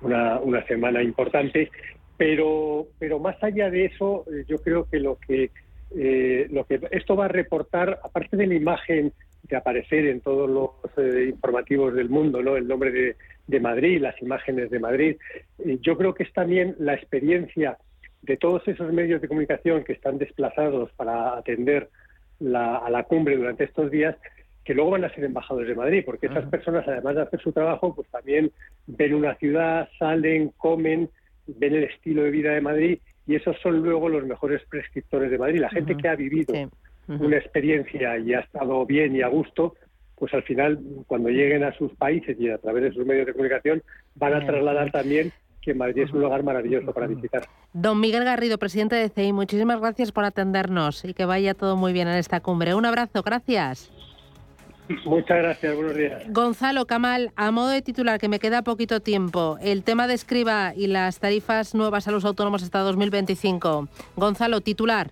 una, 0.00 0.38
una 0.40 0.64
semana 0.66 1.02
importante, 1.02 1.70
pero, 2.16 2.86
pero 2.98 3.18
más 3.18 3.36
allá 3.42 3.70
de 3.70 3.84
eso, 3.84 4.24
eh, 4.32 4.44
yo 4.48 4.58
creo 4.58 4.88
que 4.88 4.98
lo 4.98 5.16
que 5.16 5.50
eh, 5.94 6.48
lo 6.50 6.64
que 6.64 6.80
esto 6.90 7.14
va 7.14 7.26
a 7.26 7.28
reportar, 7.28 8.00
aparte 8.02 8.36
de 8.36 8.46
la 8.46 8.54
imagen 8.54 9.12
de 9.48 9.56
aparecer 9.56 10.06
en 10.06 10.20
todos 10.20 10.48
los 10.48 10.98
eh, 10.98 11.26
informativos 11.28 11.94
del 11.94 12.08
mundo, 12.08 12.42
¿no? 12.42 12.56
El 12.56 12.66
nombre 12.66 12.90
de, 12.90 13.16
de 13.46 13.60
Madrid, 13.60 14.00
las 14.00 14.20
imágenes 14.22 14.70
de 14.70 14.78
Madrid. 14.78 15.16
Eh, 15.58 15.78
yo 15.80 15.96
creo 15.96 16.14
que 16.14 16.24
es 16.24 16.32
también 16.32 16.74
la 16.78 16.94
experiencia 16.94 17.78
de 18.22 18.36
todos 18.36 18.66
esos 18.66 18.92
medios 18.92 19.20
de 19.20 19.28
comunicación 19.28 19.84
que 19.84 19.92
están 19.92 20.18
desplazados 20.18 20.90
para 20.92 21.38
atender 21.38 21.88
a 22.54 22.90
la 22.90 23.04
cumbre 23.04 23.36
durante 23.36 23.64
estos 23.64 23.90
días, 23.90 24.16
que 24.64 24.74
luego 24.74 24.90
van 24.90 25.04
a 25.04 25.14
ser 25.14 25.24
embajadores 25.24 25.68
de 25.68 25.74
Madrid, 25.74 26.02
porque 26.04 26.26
esas 26.26 26.44
personas, 26.46 26.86
además 26.86 27.14
de 27.14 27.22
hacer 27.22 27.40
su 27.40 27.52
trabajo, 27.52 27.94
pues 27.94 28.08
también 28.08 28.50
ven 28.86 29.14
una 29.14 29.36
ciudad, 29.36 29.88
salen, 29.98 30.50
comen, 30.58 31.08
ven 31.46 31.74
el 31.74 31.84
estilo 31.84 32.24
de 32.24 32.30
vida 32.30 32.52
de 32.52 32.60
Madrid 32.60 32.98
y 33.26 33.36
esos 33.36 33.56
son 33.60 33.82
luego 33.82 34.08
los 34.08 34.26
mejores 34.26 34.60
prescriptores 34.68 35.30
de 35.30 35.38
Madrid. 35.38 35.60
La 35.60 35.70
gente 35.70 35.96
que 35.96 36.08
ha 36.08 36.16
vivido 36.16 36.52
una 37.08 37.36
experiencia 37.36 38.18
y 38.18 38.34
ha 38.34 38.40
estado 38.40 38.84
bien 38.86 39.14
y 39.14 39.22
a 39.22 39.28
gusto, 39.28 39.74
pues 40.16 40.32
al 40.34 40.42
final, 40.42 40.80
cuando 41.06 41.28
lleguen 41.28 41.62
a 41.64 41.76
sus 41.76 41.92
países 41.94 42.36
y 42.40 42.50
a 42.50 42.58
través 42.58 42.84
de 42.84 42.92
sus 42.92 43.06
medios 43.06 43.26
de 43.26 43.32
comunicación, 43.32 43.82
van 44.14 44.34
a 44.34 44.46
trasladar 44.46 44.90
también 44.90 45.32
que 45.60 45.74
Madrid 45.74 46.04
es 46.04 46.12
un 46.12 46.20
lugar 46.20 46.42
maravilloso 46.44 46.92
para 46.92 47.08
visitar. 47.08 47.44
Don 47.72 48.00
Miguel 48.00 48.24
Garrido, 48.24 48.56
presidente 48.56 48.94
de 48.94 49.08
CEI, 49.08 49.32
muchísimas 49.32 49.80
gracias 49.80 50.12
por 50.12 50.24
atendernos 50.24 51.04
y 51.04 51.12
que 51.12 51.24
vaya 51.24 51.54
todo 51.54 51.76
muy 51.76 51.92
bien 51.92 52.06
en 52.08 52.14
esta 52.14 52.40
cumbre. 52.40 52.74
Un 52.74 52.86
abrazo, 52.86 53.22
gracias. 53.22 53.90
Muchas 55.04 55.38
gracias, 55.38 55.74
buenos 55.74 55.96
días. 55.96 56.22
Gonzalo 56.28 56.86
Camal, 56.86 57.32
a 57.34 57.50
modo 57.50 57.68
de 57.70 57.82
titular, 57.82 58.20
que 58.20 58.28
me 58.28 58.38
queda 58.38 58.62
poquito 58.62 59.00
tiempo, 59.00 59.58
el 59.60 59.82
tema 59.82 60.06
de 60.06 60.14
escriba 60.14 60.72
y 60.76 60.86
las 60.86 61.18
tarifas 61.18 61.74
nuevas 61.74 62.06
a 62.06 62.12
los 62.12 62.24
autónomos 62.24 62.62
hasta 62.62 62.78
2025. 62.78 63.88
Gonzalo, 64.14 64.60
titular. 64.60 65.10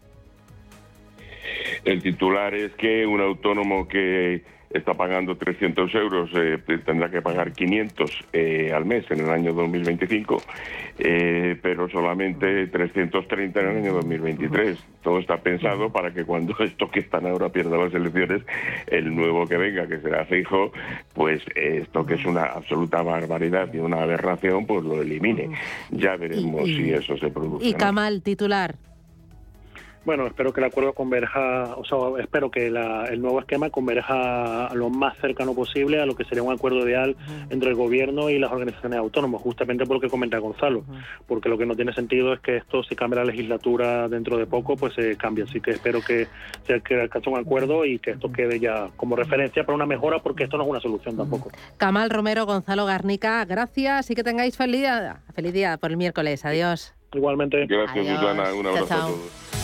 El 1.84 2.02
titular 2.02 2.54
es 2.54 2.72
que 2.72 3.06
un 3.06 3.20
autónomo 3.20 3.86
que 3.86 4.42
está 4.74 4.94
pagando 4.94 5.36
300 5.36 5.94
euros, 5.94 6.30
eh, 6.34 6.58
tendrá 6.84 7.08
que 7.08 7.22
pagar 7.22 7.52
500 7.52 8.10
eh, 8.32 8.72
al 8.74 8.84
mes 8.84 9.08
en 9.10 9.20
el 9.20 9.30
año 9.30 9.52
2025, 9.52 10.42
eh, 10.98 11.56
pero 11.62 11.88
solamente 11.88 12.66
330 12.66 13.60
en 13.60 13.68
el 13.68 13.76
año 13.76 13.92
2023. 13.94 14.78
Todo 15.02 15.20
está 15.20 15.36
pensado 15.38 15.90
para 15.90 16.12
que 16.12 16.24
cuando 16.24 16.56
esto 16.64 16.90
que 16.90 17.00
están 17.00 17.26
ahora 17.26 17.50
pierda 17.50 17.76
las 17.76 17.94
elecciones, 17.94 18.42
el 18.88 19.14
nuevo 19.14 19.46
que 19.46 19.56
venga, 19.56 19.86
que 19.86 20.00
será 20.00 20.24
fijo, 20.24 20.72
pues 21.14 21.42
esto 21.54 22.04
que 22.04 22.14
es 22.14 22.24
una 22.24 22.44
absoluta 22.44 23.02
barbaridad 23.02 23.72
y 23.72 23.78
una 23.78 24.02
aberración, 24.02 24.66
pues 24.66 24.84
lo 24.84 25.00
elimine. 25.00 25.50
Ya 25.90 26.16
veremos 26.16 26.64
si 26.64 26.92
eso 26.92 27.16
se 27.16 27.30
produce. 27.30 27.64
Y 27.66 27.74
Kamal, 27.74 28.22
titular. 28.22 28.74
Bueno, 30.04 30.26
espero 30.26 30.52
que 30.52 30.60
el 30.60 30.66
acuerdo 30.66 30.92
converja, 30.92 31.74
o 31.76 31.84
sea, 31.84 31.98
espero 32.22 32.50
que 32.50 32.66
el 32.66 33.22
nuevo 33.22 33.40
esquema 33.40 33.70
converja 33.70 34.68
lo 34.74 34.90
más 34.90 35.16
cercano 35.18 35.54
posible 35.54 36.00
a 36.00 36.06
lo 36.06 36.14
que 36.14 36.24
sería 36.24 36.42
un 36.42 36.52
acuerdo 36.52 36.86
ideal 36.86 37.16
entre 37.48 37.70
el 37.70 37.74
gobierno 37.74 38.28
y 38.28 38.38
las 38.38 38.52
organizaciones 38.52 38.98
autónomas, 38.98 39.40
justamente 39.40 39.86
por 39.86 39.96
lo 39.96 40.00
que 40.00 40.10
comenta 40.10 40.38
Gonzalo, 40.38 40.84
porque 41.26 41.48
lo 41.48 41.56
que 41.56 41.64
no 41.64 41.74
tiene 41.74 41.94
sentido 41.94 42.34
es 42.34 42.40
que 42.40 42.58
esto, 42.58 42.82
si 42.82 42.94
cambia 42.94 43.20
la 43.20 43.26
legislatura 43.26 44.08
dentro 44.08 44.36
de 44.36 44.46
poco, 44.46 44.76
pues 44.76 44.94
se 44.94 45.16
cambie. 45.16 45.44
Así 45.44 45.60
que 45.60 45.70
espero 45.70 46.00
que 46.02 46.26
se 46.66 46.74
alcance 47.00 47.30
un 47.30 47.38
acuerdo 47.38 47.84
y 47.84 47.98
que 47.98 48.10
esto 48.12 48.30
quede 48.30 48.60
ya 48.60 48.90
como 48.96 49.16
referencia 49.16 49.64
para 49.64 49.76
una 49.76 49.86
mejora, 49.86 50.18
porque 50.18 50.44
esto 50.44 50.58
no 50.58 50.64
es 50.64 50.70
una 50.70 50.80
solución 50.80 51.16
tampoco. 51.16 51.50
Camal 51.78 52.10
Romero, 52.10 52.44
Gonzalo 52.44 52.84
Garnica, 52.84 53.44
gracias 53.46 54.10
y 54.10 54.14
que 54.14 54.22
tengáis 54.22 54.56
feliz 54.56 54.80
día, 54.80 55.22
feliz 55.34 55.52
día 55.52 55.78
por 55.78 55.90
el 55.90 55.96
miércoles. 55.96 56.44
Adiós. 56.44 56.94
Igualmente. 57.14 57.66
Gracias, 57.66 58.06
Susana. 58.06 58.52
Un 58.52 58.66
abrazo 58.66 58.94
a 58.94 59.06
todos. 59.06 59.63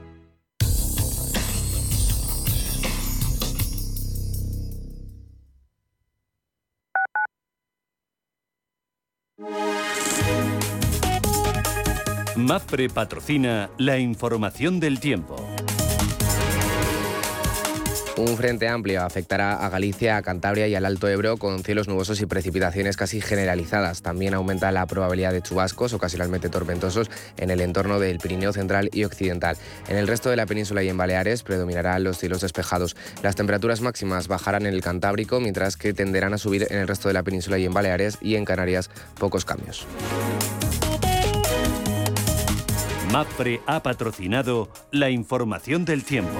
MAPRE 12.51 12.89
patrocina 12.89 13.69
la 13.77 13.97
información 13.97 14.81
del 14.81 14.99
tiempo. 14.99 15.37
Un 18.17 18.35
frente 18.35 18.67
amplio 18.67 19.03
afectará 19.03 19.65
a 19.65 19.69
Galicia, 19.69 20.17
a 20.17 20.21
Cantabria 20.21 20.67
y 20.67 20.75
al 20.75 20.83
Alto 20.83 21.07
Ebro 21.07 21.37
con 21.37 21.63
cielos 21.63 21.87
nubosos 21.87 22.19
y 22.19 22.25
precipitaciones 22.25 22.97
casi 22.97 23.21
generalizadas. 23.21 24.01
También 24.01 24.33
aumenta 24.33 24.69
la 24.73 24.85
probabilidad 24.85 25.31
de 25.31 25.41
chubascos 25.41 25.93
ocasionalmente 25.93 26.49
tormentosos 26.49 27.09
en 27.37 27.51
el 27.51 27.61
entorno 27.61 27.99
del 27.99 28.19
Pirineo 28.19 28.51
central 28.51 28.89
y 28.91 29.05
occidental. 29.05 29.55
En 29.87 29.95
el 29.95 30.09
resto 30.09 30.29
de 30.29 30.35
la 30.35 30.45
península 30.45 30.83
y 30.83 30.89
en 30.89 30.97
Baleares 30.97 31.43
predominarán 31.43 32.03
los 32.03 32.17
cielos 32.17 32.41
despejados. 32.41 32.97
Las 33.23 33.37
temperaturas 33.37 33.79
máximas 33.79 34.27
bajarán 34.27 34.65
en 34.65 34.73
el 34.73 34.81
Cantábrico, 34.81 35.39
mientras 35.39 35.77
que 35.77 35.93
tenderán 35.93 36.33
a 36.33 36.37
subir 36.37 36.67
en 36.69 36.79
el 36.79 36.89
resto 36.89 37.07
de 37.07 37.13
la 37.13 37.23
península 37.23 37.57
y 37.59 37.65
en 37.65 37.73
Baleares 37.73 38.17
y 38.19 38.35
en 38.35 38.43
Canarias 38.43 38.89
pocos 39.17 39.45
cambios. 39.45 39.87
MAPRE 43.11 43.59
ha 43.65 43.83
patrocinado 43.83 44.69
la 44.89 45.09
información 45.09 45.83
del 45.83 46.05
tiempo. 46.05 46.39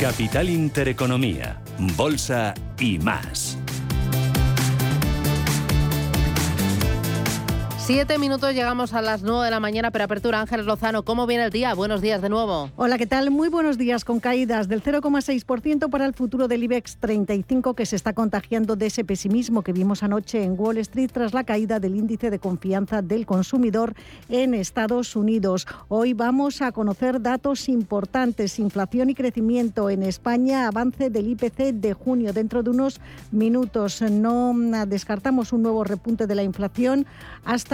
Capital 0.00 0.48
Intereconomía, 0.48 1.60
Bolsa 1.94 2.54
y 2.78 2.98
más. 2.98 3.49
Siete 7.82 8.18
minutos, 8.18 8.54
llegamos 8.54 8.92
a 8.92 9.02
las 9.02 9.22
nueve 9.22 9.46
de 9.46 9.50
la 9.50 9.58
mañana, 9.58 9.90
pero 9.90 10.04
apertura 10.04 10.40
Ángeles 10.40 10.66
Lozano. 10.66 11.02
¿Cómo 11.02 11.26
viene 11.26 11.44
el 11.44 11.50
día? 11.50 11.74
Buenos 11.74 12.00
días 12.00 12.22
de 12.22 12.28
nuevo. 12.28 12.70
Hola, 12.76 12.98
¿qué 12.98 13.06
tal? 13.06 13.32
Muy 13.32 13.48
buenos 13.48 13.78
días, 13.78 14.04
con 14.04 14.20
caídas 14.20 14.68
del 14.68 14.80
0,6% 14.80 15.90
para 15.90 16.04
el 16.04 16.14
futuro 16.14 16.46
del 16.46 16.62
IBEX 16.62 16.98
35, 16.98 17.74
que 17.74 17.86
se 17.86 17.96
está 17.96 18.12
contagiando 18.12 18.76
de 18.76 18.86
ese 18.86 19.04
pesimismo 19.04 19.62
que 19.62 19.72
vimos 19.72 20.04
anoche 20.04 20.44
en 20.44 20.54
Wall 20.56 20.76
Street 20.78 21.10
tras 21.12 21.34
la 21.34 21.42
caída 21.42 21.80
del 21.80 21.96
índice 21.96 22.30
de 22.30 22.38
confianza 22.38 23.02
del 23.02 23.26
consumidor 23.26 23.94
en 24.28 24.54
Estados 24.54 25.16
Unidos. 25.16 25.66
Hoy 25.88 26.12
vamos 26.12 26.62
a 26.62 26.70
conocer 26.70 27.20
datos 27.20 27.68
importantes, 27.68 28.60
inflación 28.60 29.10
y 29.10 29.14
crecimiento 29.14 29.90
en 29.90 30.04
España, 30.04 30.68
avance 30.68 31.10
del 31.10 31.28
IPC 31.28 31.72
de 31.72 31.94
junio. 31.94 32.32
Dentro 32.32 32.62
de 32.62 32.70
unos 32.70 33.00
minutos 33.32 34.00
no 34.02 34.54
descartamos 34.86 35.52
un 35.52 35.62
nuevo 35.62 35.82
repunte 35.82 36.28
de 36.28 36.34
la 36.36 36.44
inflación 36.44 37.06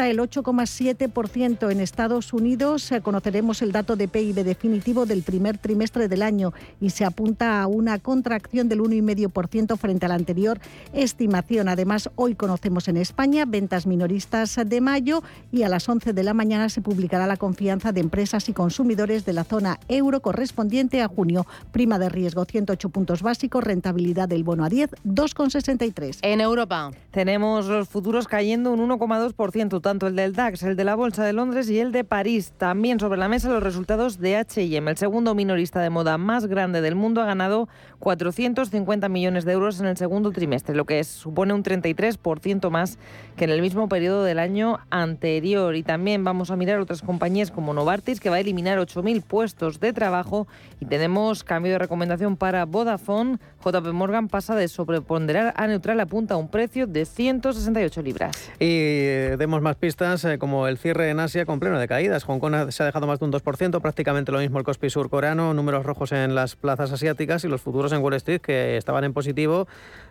el 0.05 0.19
8,7% 0.19 1.71
en 1.71 1.81
Estados 1.81 2.33
Unidos. 2.35 2.93
Eh, 2.93 3.01
conoceremos 3.01 3.63
el 3.63 3.73
dato 3.73 3.97
de 3.97 4.09
PIB 4.09 4.45
definitivo 4.45 5.07
del 5.07 5.23
primer 5.23 5.57
trimestre 5.57 6.09
del 6.09 6.23
año 6.23 6.53
y 6.81 6.91
se 6.91 7.05
apunta 7.05 7.63
a 7.63 7.67
una 7.67 7.99
contracción 7.99 8.69
del 8.69 8.81
1,5% 8.81 9.79
frente 9.79 10.05
a 10.05 10.11
la 10.11 10.15
anterior 10.17 10.61
estimación. 10.93 11.69
Además, 11.69 12.11
hoy 12.17 12.35
conocemos 12.35 12.89
en 12.89 12.99
España 12.99 13.45
ventas 13.47 13.87
minoristas 13.87 14.59
de 14.67 14.81
mayo 14.81 15.23
y 15.51 15.63
a 15.63 15.69
las 15.69 15.89
11 15.89 16.13
de 16.13 16.23
la 16.23 16.35
mañana 16.35 16.69
se 16.69 16.83
publicará 16.83 17.27
la 17.27 17.39
confianza 17.39 17.93
de 17.93 18.01
empresas 18.01 18.49
y 18.51 18.53
consumidores 18.53 19.25
de 19.25 19.33
la 19.33 19.45
zona 19.45 19.81
euro 19.89 20.21
correspondiente 20.21 21.01
a 21.01 21.09
junio. 21.09 21.47
Prima 21.73 21.99
de 21.99 22.11
riesgo 22.11 22.45
108 22.45 22.89
puntos 22.91 23.23
básicos, 23.23 23.65
rentabilidad 23.65 24.29
del 24.29 24.45
bono 24.45 24.65
a 24.65 24.69
10 24.69 24.91
2,63. 25.05 26.19
En 26.23 26.41
Europa 26.41 26.91
tenemos 27.11 27.67
los 27.67 27.89
futuros 27.89 28.29
cayendo 28.29 28.73
un 28.73 28.89
1,2% 28.89 29.81
tanto 29.87 30.09
el 30.09 30.17
del 30.17 30.33
DAX, 30.33 30.65
el 30.65 30.75
de 30.75 30.83
la 30.83 30.97
Bolsa 30.97 31.25
de 31.25 31.33
Londres 31.33 31.71
y 31.71 31.79
el 31.79 31.93
de 31.93 32.03
París. 32.03 32.53
También 32.59 32.99
sobre 32.99 33.21
la 33.21 33.29
mesa 33.29 33.49
los 33.51 33.63
resultados 33.63 34.19
de 34.19 34.37
H&M. 34.37 34.91
El 34.91 34.97
segundo 34.97 35.33
minorista 35.37 35.81
de 35.81 35.91
moda 35.91 36.19
más 36.19 36.47
grande 36.47 36.81
del 36.81 36.97
mundo 36.97 37.23
ha 37.23 37.27
ganado 37.27 37.69
450 37.99 39.09
millones 39.09 39.45
de 39.45 39.53
euros 39.53 39.81
en 39.81 39.87
el 39.87 39.97
segundo 39.97 40.33
trimestre, 40.33 40.75
lo 40.75 40.85
que 40.85 41.03
supone 41.05 41.53
un 41.53 41.63
33% 41.63 42.71
más 42.71 42.99
que 43.37 43.45
en 43.45 43.51
el 43.51 43.61
mismo 43.61 43.89
periodo 43.89 44.25
del 44.25 44.39
año 44.39 44.79
anterior. 44.91 45.77
Y 45.77 45.83
también 45.83 46.25
vamos 46.25 46.51
a 46.51 46.57
mirar 46.57 46.81
otras 46.81 47.03
compañías 47.03 47.51
como 47.51 47.75
Novartis, 47.75 48.21
que 48.21 48.31
va 48.31 48.37
a 48.37 48.41
eliminar 48.41 48.79
8.000 48.79 49.23
puestos 49.23 49.81
de 49.81 49.93
trabajo. 49.93 50.47
Y 50.81 50.87
tenemos 50.87 51.45
cambio 51.45 51.73
de 51.73 51.79
recomendación 51.79 52.37
para 52.37 52.65
Vodafone. 52.65 53.39
JP 53.65 53.93
Morgan 53.93 54.29
pasa 54.29 54.55
de 54.55 54.69
sobreponderar 54.69 55.55
a 55.57 55.67
neutral, 55.67 55.99
apunta 56.01 56.35
a 56.35 56.37
un 56.37 56.49
precio 56.49 56.87
de 56.87 57.05
168 57.05 58.03
libras. 58.03 58.51
Y 58.59 58.67
eh, 58.69 59.37
demos 59.39 59.63
más 59.63 59.77
pistas, 59.77 60.25
eh, 60.25 60.39
como 60.39 60.69
el 60.69 60.79
cierre 60.79 61.11
en 61.11 61.21
Asia 61.21 61.47
con 61.47 61.61
pleno 61.61 61.79
de 61.79 61.89
caídas. 61.89 62.25
Hong 62.25 62.39
Kong 62.39 62.71
se 62.71 62.83
ha 62.83 62.87
dejado 62.87 63.07
más 63.07 63.19
de 63.19 63.25
un 63.25 63.33
2%, 63.33 63.81
prácticamente 63.81 64.33
lo 64.33 64.39
mismo 64.39 64.59
el 64.59 64.65
Kospi 64.65 64.91
surcoreano, 64.91 65.55
números 65.55 65.85
rojos 65.85 66.13
en 66.13 66.35
las 66.35 66.57
plazas 66.57 66.93
asiáticas 66.93 67.45
y 67.45 67.49
los 67.49 67.61
futuros 67.61 67.93
en 67.93 67.96
Wall 68.03 68.15
Street 68.15 68.41
que 68.41 68.77
estaban 68.77 69.05
en 69.05 69.13
positivo 69.13 69.67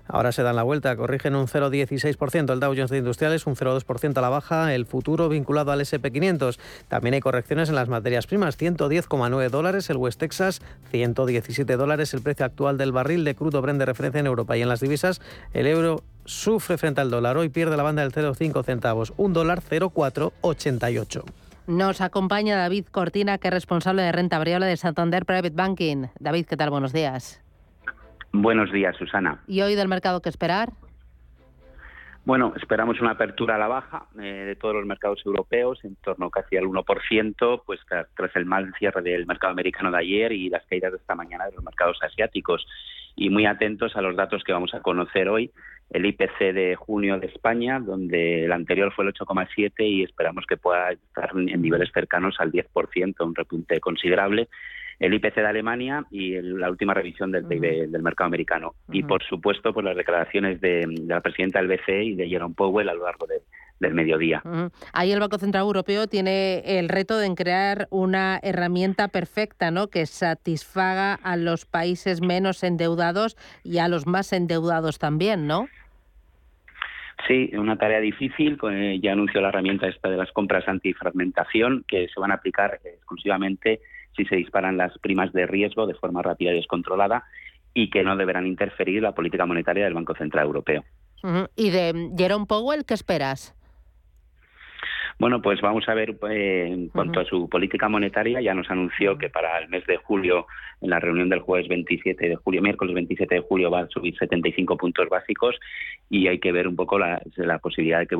Ahora 0.07 0.31
se 0.31 0.43
dan 0.43 0.55
la 0.55 0.63
vuelta, 0.63 0.95
corrigen 0.95 1.35
un 1.35 1.47
0,16%. 1.47 2.53
El 2.53 2.59
Dow 2.59 2.73
Jones 2.75 2.91
de 2.91 2.99
Industriales, 2.99 3.47
un 3.47 3.55
0,2% 3.55 4.17
a 4.17 4.21
la 4.21 4.29
baja. 4.29 4.73
El 4.75 4.85
futuro 4.85 5.29
vinculado 5.29 5.71
al 5.71 5.81
SP500. 5.81 6.59
También 6.87 7.15
hay 7.15 7.21
correcciones 7.21 7.69
en 7.69 7.75
las 7.75 7.89
materias 7.89 8.27
primas, 8.27 8.57
110,9 8.57 9.49
dólares. 9.49 9.89
El 9.89 9.97
West 9.97 10.19
Texas, 10.19 10.61
117 10.91 11.75
dólares. 11.75 12.13
El 12.13 12.21
precio 12.21 12.45
actual 12.45 12.77
del 12.77 12.91
barril 12.91 13.23
de 13.23 13.35
crudo 13.35 13.61
Brent 13.61 13.79
de 13.79 13.85
referencia 13.85 14.19
en 14.19 14.27
Europa. 14.27 14.55
Y 14.55 14.61
en 14.61 14.69
las 14.69 14.79
divisas, 14.79 15.21
el 15.53 15.65
euro 15.65 16.03
sufre 16.25 16.77
frente 16.77 17.01
al 17.01 17.09
dólar. 17.09 17.37
Hoy 17.37 17.49
pierde 17.49 17.75
la 17.75 17.83
banda 17.83 18.03
del 18.03 18.13
0,5 18.13 18.63
centavos. 18.63 19.13
Un 19.17 19.33
dólar 19.33 19.61
0,488. 19.61 21.25
Nos 21.65 21.99
acompaña 21.99 22.57
David 22.57 22.85
Cortina, 22.91 23.39
que 23.39 23.47
es 23.47 23.53
responsable 23.53 24.03
de 24.03 24.11
renta 24.11 24.37
variable 24.37 24.67
de 24.67 24.77
Santander 24.77 25.25
Private 25.25 25.49
Banking. 25.49 26.05
David, 26.19 26.45
¿qué 26.45 26.57
tal? 26.57 26.69
Buenos 26.69 26.93
días. 26.93 27.41
Buenos 28.41 28.71
días, 28.71 28.95
Susana. 28.97 29.39
¿Y 29.47 29.61
hoy 29.61 29.75
del 29.75 29.87
mercado 29.87 30.21
qué 30.21 30.29
esperar? 30.29 30.73
Bueno, 32.25 32.53
esperamos 32.57 32.99
una 32.99 33.11
apertura 33.11 33.55
a 33.55 33.57
la 33.57 33.67
baja 33.67 34.07
eh, 34.19 34.45
de 34.45 34.55
todos 34.55 34.75
los 34.75 34.85
mercados 34.85 35.21
europeos, 35.25 35.79
en 35.85 35.95
torno 35.97 36.29
casi 36.29 36.57
al 36.57 36.65
1%, 36.65 37.61
pues 37.65 37.79
tras 37.87 38.35
el 38.35 38.45
mal 38.45 38.73
cierre 38.77 39.01
del 39.01 39.25
mercado 39.25 39.53
americano 39.53 39.91
de 39.91 39.99
ayer 39.99 40.31
y 40.33 40.49
las 40.49 40.65
caídas 40.65 40.91
de 40.91 40.97
esta 40.97 41.15
mañana 41.15 41.45
de 41.45 41.53
los 41.53 41.63
mercados 41.63 41.97
asiáticos. 42.01 42.67
Y 43.15 43.29
muy 43.29 43.45
atentos 43.45 43.95
a 43.95 44.01
los 44.01 44.17
datos 44.17 44.43
que 44.43 44.51
vamos 44.51 44.73
a 44.73 44.81
conocer 44.81 45.29
hoy. 45.29 45.51
El 45.91 46.05
IPC 46.05 46.51
de 46.53 46.75
junio 46.75 47.19
de 47.19 47.27
España, 47.27 47.79
donde 47.79 48.45
el 48.45 48.51
anterior 48.51 48.91
fue 48.91 49.05
el 49.05 49.13
8,7 49.13 49.71
y 49.79 50.03
esperamos 50.03 50.45
que 50.45 50.57
pueda 50.57 50.91
estar 50.91 51.29
en 51.35 51.61
niveles 51.61 51.91
cercanos 51.93 52.35
al 52.39 52.51
10%, 52.51 53.15
un 53.23 53.35
repunte 53.35 53.79
considerable 53.79 54.49
el 54.99 55.13
IPC 55.13 55.35
de 55.35 55.47
Alemania 55.47 56.05
y 56.09 56.41
la 56.41 56.69
última 56.69 56.93
revisión 56.93 57.31
del 57.31 57.45
PIB 57.45 57.89
del 57.89 58.01
mercado 58.01 58.27
americano. 58.27 58.73
Y, 58.91 59.03
por 59.03 59.23
supuesto, 59.23 59.73
pues 59.73 59.85
las 59.85 59.95
declaraciones 59.95 60.61
de, 60.61 60.85
la 61.05 61.21
presidenta 61.21 61.59
del 61.59 61.67
BCE 61.67 62.03
y 62.03 62.15
de 62.15 62.27
Jerome 62.27 62.55
Powell 62.55 62.89
a 62.89 62.93
lo 62.93 63.03
largo 63.03 63.27
del 63.79 63.93
mediodía. 63.93 64.41
Ahí 64.93 65.11
el 65.11 65.19
Banco 65.19 65.37
Central 65.37 65.63
Europeo 65.63 66.07
tiene 66.07 66.79
el 66.79 66.89
reto 66.89 67.17
de 67.17 67.35
crear 67.35 67.87
una 67.91 68.39
herramienta 68.41 69.09
perfecta, 69.09 69.69
¿no? 69.69 69.87
Que 69.87 70.05
satisfaga 70.05 71.13
a 71.13 71.35
los 71.35 71.65
países 71.65 72.21
menos 72.21 72.63
endeudados 72.63 73.35
y 73.63 73.79
a 73.79 73.87
los 73.87 74.07
más 74.07 74.31
endeudados 74.33 74.97
también, 74.97 75.47
¿no? 75.47 75.67
Sí, 77.27 77.51
una 77.55 77.77
tarea 77.77 77.99
difícil. 77.99 78.57
Ya 79.01 79.13
anunció 79.13 79.41
la 79.41 79.49
herramienta 79.49 79.87
esta 79.87 80.09
de 80.09 80.17
las 80.17 80.31
compras 80.31 80.67
antifragmentación 80.67 81.83
que 81.87 82.07
se 82.07 82.19
van 82.19 82.31
a 82.31 82.35
aplicar 82.35 82.79
exclusivamente 82.83 83.81
si 84.15 84.25
se 84.25 84.35
disparan 84.35 84.77
las 84.77 84.97
primas 84.99 85.31
de 85.33 85.45
riesgo 85.45 85.87
de 85.87 85.95
forma 85.95 86.21
rápida 86.21 86.51
y 86.51 86.55
descontrolada 86.55 87.23
y 87.73 87.89
que 87.89 88.03
no 88.03 88.15
deberán 88.15 88.47
interferir 88.47 89.01
la 89.01 89.13
política 89.13 89.45
monetaria 89.45 89.83
del 89.83 89.93
Banco 89.93 90.15
Central 90.15 90.45
Europeo. 90.45 90.83
¿Y 91.55 91.71
de 91.71 92.11
Jerome 92.17 92.45
Powell 92.45 92.85
qué 92.85 92.93
esperas? 92.93 93.54
Bueno, 95.17 95.41
pues 95.41 95.61
vamos 95.61 95.87
a 95.87 95.93
ver 95.93 96.17
eh, 96.29 96.67
en 96.67 96.89
cuanto 96.89 97.21
a 97.21 97.25
su 97.25 97.47
política 97.47 97.87
monetaria. 97.87 98.41
Ya 98.41 98.53
nos 98.53 98.69
anunció 98.69 99.17
que 99.17 99.29
para 99.29 99.57
el 99.59 99.69
mes 99.69 99.85
de 99.87 99.95
julio, 99.95 100.45
en 100.81 100.89
la 100.89 100.99
reunión 100.99 101.29
del 101.29 101.39
jueves 101.39 101.69
27 101.69 102.27
de 102.27 102.35
julio, 102.35 102.61
miércoles 102.61 102.93
27 102.93 103.35
de 103.35 103.41
julio, 103.41 103.71
va 103.71 103.81
a 103.81 103.87
subir 103.87 104.17
75 104.17 104.75
puntos 104.75 105.07
básicos 105.07 105.55
y 106.09 106.27
hay 106.27 106.39
que 106.39 106.51
ver 106.51 106.67
un 106.67 106.75
poco 106.75 106.99
la, 106.99 107.21
posibilidad 107.61 107.99
de 107.99 108.07
que 108.07 108.17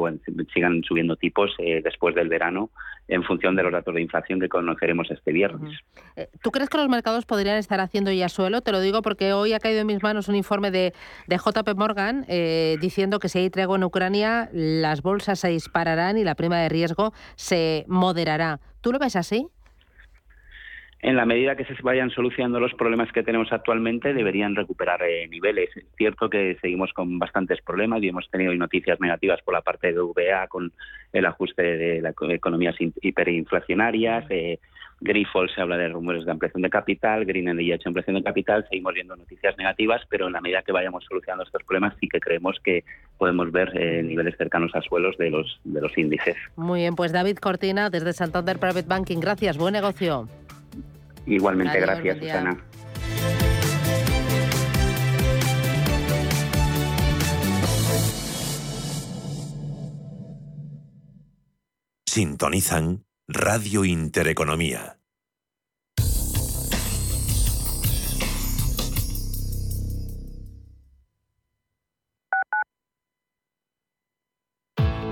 sigan 0.54 0.84
subiendo 0.84 1.18
tipos 1.18 1.54
eh, 1.60 1.82
después 1.84 2.16
del 2.16 2.30
verano 2.30 2.70
en 3.08 3.24
función 3.24 3.56
de 3.56 3.64
los 3.64 3.74
datos 3.74 3.94
de 3.94 4.02
inflación 4.02 4.40
que 4.40 4.48
conoceremos 4.50 5.12
este 5.12 5.34
viernes. 5.34 5.78
Eh, 6.16 6.28
¿Tú 6.42 6.50
crees 6.50 6.70
que 6.70 6.78
los 6.78 6.88
mercados 6.88 7.26
podrían 7.26 7.58
estar 7.58 7.82
haciendo 7.82 8.12
ya 8.12 8.30
suelo? 8.30 8.62
Te 8.62 8.72
lo 8.72 8.80
digo 8.80 9.02
porque 9.02 9.34
hoy 9.34 9.52
ha 9.52 9.60
caído 9.60 9.82
en 9.82 9.88
mis 9.88 10.02
manos 10.02 10.30
un 10.30 10.36
informe 10.36 10.72
de, 10.72 10.94
de 11.28 11.38
JP 11.38 11.76
Morgan 11.76 12.26
diciendo 12.80 13.20
que 13.20 13.28
si 13.28 13.40
hay 13.40 13.50
tregua 13.50 13.76
en 13.76 13.84
Ucrania, 13.84 14.50
las 14.54 15.02
bolsas 15.02 15.40
se 15.40 15.50
dispararán 15.50 16.18
y 16.18 16.24
la 16.24 16.36
prima 16.36 16.58
de 16.60 16.70
riesgo 16.70 16.85
se 17.36 17.86
moderará. 17.88 18.60
¿Tú 18.82 18.92
lo 18.92 19.00
ves 19.00 19.16
así? 19.16 19.48
en 21.06 21.16
la 21.16 21.26
medida 21.28 21.56
que 21.56 21.66
se 21.66 21.76
vayan 21.84 22.10
solucionando 22.10 22.60
los 22.60 22.74
problemas 22.74 23.12
que 23.12 23.22
tenemos 23.22 23.52
actualmente, 23.52 24.12
deberían 24.12 24.56
recuperar 24.56 25.04
eh, 25.04 25.28
niveles. 25.28 25.70
Es 25.78 25.86
cierto 25.96 26.32
que 26.32 26.58
seguimos 26.62 26.94
con 26.94 27.20
bastantes 27.20 27.62
problemas 27.62 28.02
y 28.02 28.08
hemos 28.08 28.28
tenido 28.32 28.52
noticias 28.56 29.00
negativas 29.00 29.40
por 29.44 29.54
la 29.54 29.62
parte 29.62 29.94
de 29.94 30.00
VA 30.00 30.48
con 30.48 30.74
el 31.14 31.26
ajuste 31.28 31.62
de 31.62 32.02
las 32.02 32.16
economías 32.30 32.76
hiperinflacionarias. 32.80 34.26
Eh, 34.32 34.58
Grifols 35.02 35.54
se 35.54 35.62
habla 35.62 35.78
de 35.78 35.90
rumores 35.90 36.26
de 36.26 36.32
ampliación 36.32 36.62
de 36.64 36.70
capital, 36.70 37.26
Green 37.26 37.48
Energy 37.48 37.72
ha 37.72 37.76
hecho 37.76 37.90
ampliación 37.90 38.16
de 38.16 38.24
capital, 38.24 38.66
seguimos 38.70 38.94
viendo 38.94 39.16
noticias 39.16 39.58
negativas, 39.58 40.02
pero 40.10 40.28
en 40.28 40.34
la 40.34 40.42
medida 40.42 40.62
que 40.62 40.72
vayamos 40.72 41.04
solucionando 41.06 41.44
estos 41.44 41.64
problemas 41.64 41.94
sí 42.00 42.08
que 42.08 42.20
creemos 42.20 42.58
que 42.64 42.84
podemos 43.18 43.52
ver 43.52 43.72
eh, 43.76 44.02
niveles 44.04 44.36
cercanos 44.38 44.74
a 44.76 44.82
suelos 44.82 45.18
de 45.18 45.30
los, 45.30 45.60
de 45.64 45.82
los 45.82 45.98
índices. 45.98 46.36
Muy 46.56 46.82
bien, 46.82 46.96
pues 46.96 47.12
David 47.12 47.38
Cortina 47.38 47.90
desde 47.90 48.14
Santander 48.14 48.58
Private 48.58 48.88
Banking, 48.88 49.20
gracias, 49.20 49.58
buen 49.58 49.74
negocio. 49.74 50.28
Igualmente, 51.26 51.80
gracias, 51.80 52.18
Susana. 52.18 52.58
Sintonizan 62.06 63.05
Radio 63.28 63.84
Intereconomía. 63.84 65.00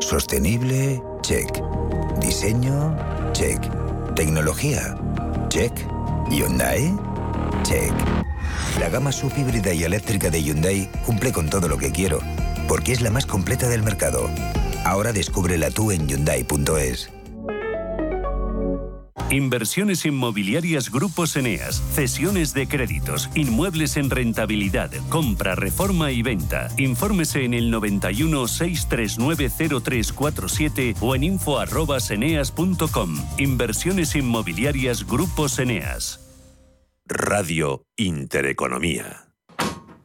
Sostenible, 0.00 1.02
check. 1.22 1.62
Diseño, 2.20 2.96
check. 3.32 3.60
Tecnología, 4.14 4.96
check. 5.48 5.72
Hyundai, 6.30 6.94
check. 7.62 7.92
La 8.78 8.88
gama 8.88 9.12
subhíbrida 9.12 9.72
y 9.72 9.84
eléctrica 9.84 10.30
de 10.30 10.42
Hyundai 10.42 10.90
cumple 11.04 11.32
con 11.32 11.48
todo 11.48 11.68
lo 11.68 11.78
que 11.78 11.92
quiero, 11.92 12.20
porque 12.68 12.92
es 12.92 13.00
la 13.00 13.10
más 13.10 13.26
completa 13.26 13.68
del 13.68 13.82
mercado. 13.82 14.28
Ahora 14.84 15.12
descúbrela 15.12 15.70
tú 15.70 15.90
en 15.90 16.06
Hyundai.es. 16.06 17.10
Inversiones 19.30 20.06
inmobiliarias 20.06 20.90
Grupos 20.90 21.36
Eneas, 21.36 21.82
cesiones 21.92 22.54
de 22.54 22.66
créditos, 22.66 23.28
inmuebles 23.34 23.98
en 23.98 24.08
rentabilidad, 24.08 24.90
compra, 25.10 25.54
reforma 25.54 26.10
y 26.12 26.22
venta. 26.22 26.68
Infórmese 26.78 27.44
en 27.44 27.52
el 27.52 27.70
91 27.70 28.48
639 28.48 29.50
0347 29.82 30.94
o 31.02 31.14
en 31.14 31.24
info@eneas.com. 31.24 33.16
Inversiones 33.36 34.14
inmobiliarias 34.14 35.06
Grupos 35.06 35.58
Eneas. 35.58 36.20
Radio 37.04 37.82
Intereconomía. 37.96 39.27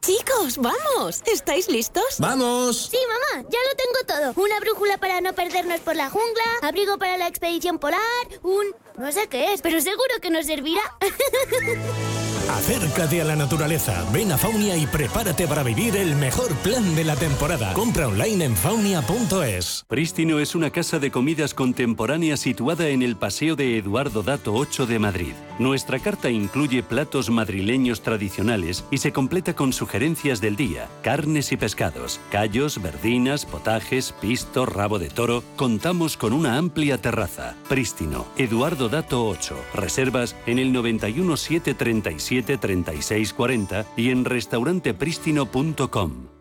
Chicos, 0.04 0.58
vamos. 0.58 1.22
¿Estáis 1.24 1.66
listos? 1.70 2.04
¡Vamos! 2.18 2.90
Sí, 2.90 2.98
mamá, 3.08 3.48
ya 3.48 3.58
lo 3.58 3.74
tengo 3.74 4.32
todo. 4.34 4.44
Una 4.44 4.60
brújula 4.60 4.98
para 4.98 5.22
no 5.22 5.32
perdernos 5.32 5.80
por 5.80 5.96
la 5.96 6.10
jungla, 6.10 6.44
abrigo 6.60 6.98
para 6.98 7.16
la 7.16 7.26
expedición 7.26 7.78
polar, 7.78 8.00
un... 8.42 8.66
no 8.98 9.10
sé 9.12 9.28
qué 9.28 9.54
es, 9.54 9.62
pero 9.62 9.80
seguro 9.80 10.14
que 10.20 10.28
nos 10.28 10.44
servirá. 10.44 10.82
Acércate 12.50 13.20
a 13.20 13.24
la 13.24 13.36
naturaleza, 13.36 14.04
ven 14.12 14.30
a 14.30 14.38
Faunia 14.38 14.76
y 14.76 14.86
prepárate 14.86 15.48
para 15.48 15.62
vivir 15.62 15.96
el 15.96 16.14
mejor 16.16 16.52
plan 16.56 16.94
de 16.94 17.04
la 17.04 17.16
temporada. 17.16 17.72
Compra 17.72 18.08
online 18.08 18.44
en 18.44 18.56
faunia.es. 18.56 19.84
Prístino 19.88 20.38
es 20.38 20.54
una 20.54 20.70
casa 20.70 20.98
de 20.98 21.10
comidas 21.10 21.54
contemporánea 21.54 22.36
situada 22.36 22.88
en 22.88 23.02
el 23.02 23.16
Paseo 23.16 23.56
de 23.56 23.78
Eduardo 23.78 24.22
Dato 24.22 24.54
8 24.54 24.86
de 24.86 24.98
Madrid. 24.98 25.32
Nuestra 25.58 25.98
carta 25.98 26.30
incluye 26.30 26.82
platos 26.82 27.30
madrileños 27.30 28.02
tradicionales 28.02 28.84
y 28.90 28.98
se 28.98 29.12
completa 29.12 29.54
con 29.54 29.72
sugerencias 29.72 30.40
del 30.40 30.56
día, 30.56 30.88
carnes 31.02 31.52
y 31.52 31.56
pescados, 31.56 32.20
callos, 32.30 32.82
verdinas, 32.82 33.46
potajes, 33.46 34.12
pisto, 34.20 34.66
rabo 34.66 34.98
de 34.98 35.10
toro. 35.10 35.44
Contamos 35.56 36.16
con 36.16 36.32
una 36.32 36.58
amplia 36.58 37.00
terraza. 37.00 37.54
Prístino, 37.68 38.26
Eduardo 38.36 38.88
Dato 38.88 39.26
8. 39.26 39.56
Reservas 39.74 40.36
en 40.46 40.58
el 40.58 40.72
91 40.72 41.36
737 42.42 42.58
3640 42.58 43.86
y 43.96 44.10
en 44.10 44.24
restaurantepristino.com. 44.24 46.33